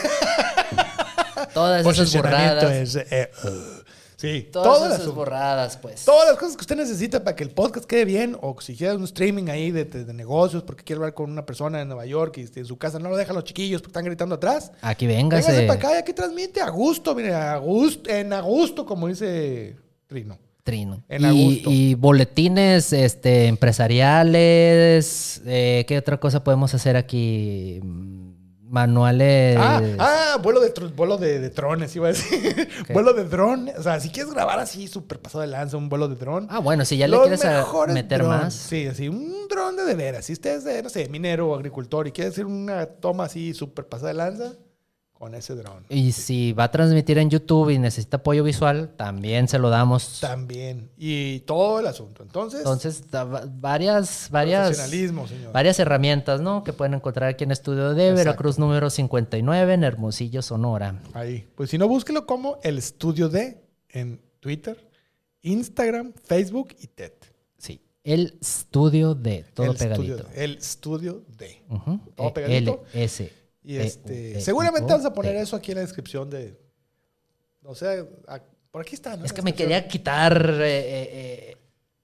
Todas 1.54 1.80
esas 1.80 1.96
Posicionamiento 1.98 2.66
borradas. 2.66 3.77
Sí, 4.20 4.48
Todas, 4.52 4.68
todas, 4.78 4.92
esas 4.94 5.06
las, 5.06 5.14
borradas, 5.14 5.76
pues. 5.78 6.04
todas 6.04 6.28
las 6.28 6.36
cosas 6.38 6.56
que 6.56 6.60
usted 6.60 6.76
necesita 6.76 7.22
para 7.24 7.34
que 7.36 7.44
el 7.44 7.50
podcast 7.50 7.86
quede 7.86 8.04
bien, 8.04 8.36
o 8.42 8.60
si 8.60 8.76
quiere 8.76 8.96
un 8.96 9.04
streaming 9.04 9.48
ahí 9.48 9.70
de, 9.70 9.84
de- 9.86 10.04
de 10.04 10.12
negocios, 10.12 10.62
porque 10.64 10.84
quiere 10.84 10.98
hablar 10.98 11.14
con 11.14 11.30
una 11.30 11.46
persona 11.46 11.80
en 11.80 11.88
Nueva 11.88 12.04
York 12.04 12.36
y 12.38 12.58
en 12.58 12.66
su 12.66 12.76
casa 12.76 12.98
no 12.98 13.08
lo 13.08 13.16
dejan 13.16 13.34
los 13.36 13.44
chiquillos 13.44 13.80
porque 13.80 13.90
están 13.92 14.04
gritando 14.04 14.34
atrás. 14.34 14.72
Aquí 14.82 15.06
Véngase 15.06 15.50
véngase. 15.52 15.66
para 15.68 15.78
acá 15.78 15.94
y 15.94 15.98
aquí 16.00 16.12
transmite 16.12 16.60
a 16.60 16.68
gusto, 16.68 17.14
mire, 17.14 17.32
a 17.32 17.56
gusto, 17.58 18.10
en 18.10 18.32
a 18.32 18.40
gusto, 18.40 18.84
como 18.84 19.06
dice 19.08 19.76
Trino. 20.08 20.36
Trino. 20.64 21.02
En 21.08 21.22
y, 21.22 21.24
agosto. 21.24 21.70
y 21.70 21.94
boletines 21.94 22.92
este, 22.92 23.46
empresariales. 23.46 25.40
eh, 25.46 25.84
¿Qué 25.88 25.96
otra 25.96 26.18
cosa 26.18 26.44
podemos 26.44 26.74
hacer 26.74 26.94
aquí? 26.96 27.80
Manuales. 28.68 29.56
Ah, 29.58 29.80
ah, 29.98 30.38
vuelo 30.42 30.60
de, 30.60 30.72
vuelo 30.94 31.16
de, 31.16 31.40
de 31.40 31.50
drones, 31.50 31.94
iba 31.96 32.08
a 32.08 32.12
decir. 32.12 32.68
Vuelo 32.92 33.12
de 33.12 33.24
dron. 33.24 33.70
O 33.76 33.82
sea, 33.82 33.98
si 33.98 34.10
quieres 34.10 34.32
grabar 34.32 34.58
así, 34.58 34.88
súper 34.88 35.18
pasado 35.20 35.42
de 35.42 35.48
lanza, 35.48 35.76
un 35.76 35.88
vuelo 35.88 36.08
de 36.08 36.16
dron. 36.16 36.46
Ah, 36.50 36.58
bueno, 36.60 36.84
si 36.84 36.96
ya 36.96 37.08
le 37.08 37.18
quieres 37.18 37.44
meter 37.88 38.20
drones. 38.20 38.42
más. 38.42 38.54
Sí, 38.54 38.86
así, 38.86 39.08
un 39.08 39.48
dron 39.48 39.76
de 39.76 39.84
de 39.88 39.94
veras. 39.94 40.26
Si 40.26 40.32
usted 40.32 40.56
es 40.56 40.64
de, 40.64 40.82
no 40.82 40.88
sé, 40.88 41.08
minero 41.08 41.48
o 41.50 41.54
agricultor 41.54 42.06
y 42.06 42.12
quiere 42.12 42.30
hacer 42.30 42.46
una 42.46 42.86
toma 42.86 43.24
así 43.24 43.54
súper 43.54 43.86
pasada 43.86 44.08
de 44.08 44.14
lanza, 44.14 44.52
con 45.18 45.34
ese 45.34 45.54
dron. 45.56 45.84
Y 45.88 46.12
si 46.12 46.52
va 46.52 46.64
a 46.64 46.70
transmitir 46.70 47.18
en 47.18 47.28
YouTube 47.28 47.70
y 47.70 47.78
necesita 47.78 48.18
apoyo 48.18 48.44
visual, 48.44 48.94
también 48.96 49.48
se 49.48 49.58
lo 49.58 49.68
damos. 49.68 50.20
También. 50.20 50.90
Y 50.96 51.40
todo 51.40 51.80
el 51.80 51.86
asunto. 51.88 52.22
Entonces, 52.22 52.60
Entonces, 52.60 53.02
varias, 53.60 54.28
varias, 54.30 54.76
señor. 54.76 55.52
varias 55.52 55.78
herramientas, 55.80 56.40
¿no? 56.40 56.62
Que 56.62 56.72
pueden 56.72 56.94
encontrar 56.94 57.30
aquí 57.30 57.44
en 57.44 57.50
Estudio 57.50 57.94
de 57.94 58.04
Exacto. 58.10 58.18
Veracruz 58.18 58.58
número 58.58 58.90
59 58.90 59.74
en 59.74 59.84
Hermosillo, 59.84 60.40
Sonora. 60.42 61.02
Ahí. 61.14 61.48
Pues 61.56 61.70
si 61.70 61.78
no, 61.78 61.88
búsquelo 61.88 62.24
como 62.24 62.58
el 62.62 62.78
estudio 62.78 63.28
de 63.28 63.60
en 63.90 64.20
Twitter, 64.40 64.88
Instagram, 65.42 66.12
Facebook 66.24 66.74
y 66.78 66.86
TED. 66.88 67.12
Sí. 67.58 67.80
El 68.04 68.38
Estudio 68.40 69.14
de, 69.14 69.44
todo 69.54 69.72
el 69.72 69.76
pegadito. 69.76 70.14
Estudio 70.14 70.16
de- 70.32 70.44
el 70.44 70.58
estudio 70.58 71.24
de. 71.36 71.62
Todo 72.14 72.32
pegadito. 72.32 72.84
L, 72.94 73.04
S. 73.04 73.32
Y 73.68 73.76
U, 73.76 73.82
este, 73.82 74.38
E, 74.38 74.40
seguramente 74.40 74.84
I, 74.84 74.86
O, 74.86 74.88
vamos 74.88 75.04
a 75.04 75.12
poner 75.12 75.36
eso 75.36 75.54
aquí 75.54 75.72
en 75.72 75.76
la 75.76 75.82
descripción 75.82 76.30
de. 76.30 76.58
O 77.62 77.74
sea, 77.74 78.02
por 78.70 78.80
aquí 78.80 78.94
está, 78.94 79.14
¿no? 79.14 79.26
Es 79.26 79.34
que 79.34 79.42
me 79.42 79.54
quería 79.54 79.86
quitar 79.86 80.42
eh, 80.42 80.78
eh, 80.78 81.08
eh, 81.12 81.56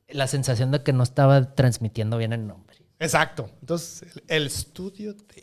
la 0.09 0.27
sensación 0.27 0.71
de 0.73 0.83
que 0.83 0.93
no 0.93 1.03
estaba 1.03 1.55
transmitiendo 1.55 2.19
bien 2.19 2.35
el 2.35 2.47
nombre. 2.47 2.77
Exacto. 2.99 3.49
Entonces, 3.63 4.07
el, 4.29 4.47
estudio 4.47 5.15
de. 5.15 5.43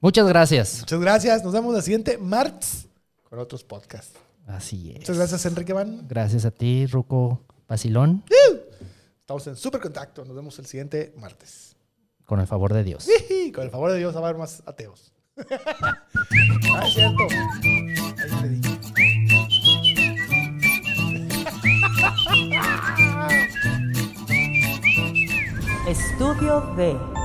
Muchas 0.00 0.26
gracias. 0.26 0.80
Muchas 0.80 1.00
gracias. 1.00 1.44
Nos 1.44 1.52
vemos 1.52 1.72
la 1.72 1.82
siguiente 1.82 2.18
martes 2.18 2.88
con 3.22 3.38
otros 3.38 3.62
podcasts. 3.62 4.18
Así 4.48 4.90
es. 4.90 4.98
Muchas 4.98 5.18
gracias, 5.18 5.46
Enrique 5.46 5.72
Van. 5.72 6.04
Gracias 6.08 6.44
a 6.44 6.50
ti, 6.50 6.86
Ruco 6.86 7.44
Basilón, 7.68 8.24
Estamos 9.20 9.46
en 9.46 9.54
súper 9.54 9.80
contacto. 9.80 10.24
Nos 10.24 10.34
vemos 10.34 10.58
el 10.58 10.66
siguiente 10.66 11.14
martes. 11.16 11.76
con 12.26 12.40
el 12.40 12.48
favor 12.48 12.74
de 12.74 12.82
Dios. 12.82 13.06
Con 13.54 13.62
el 13.62 13.70
favor 13.70 13.92
de 13.92 13.98
Dios, 13.98 14.16
a 14.16 14.18
haber 14.18 14.36
más 14.36 14.64
ateos. 14.66 15.11
ah. 15.40 16.82
Estudio 25.88 26.60
B. 26.76 27.21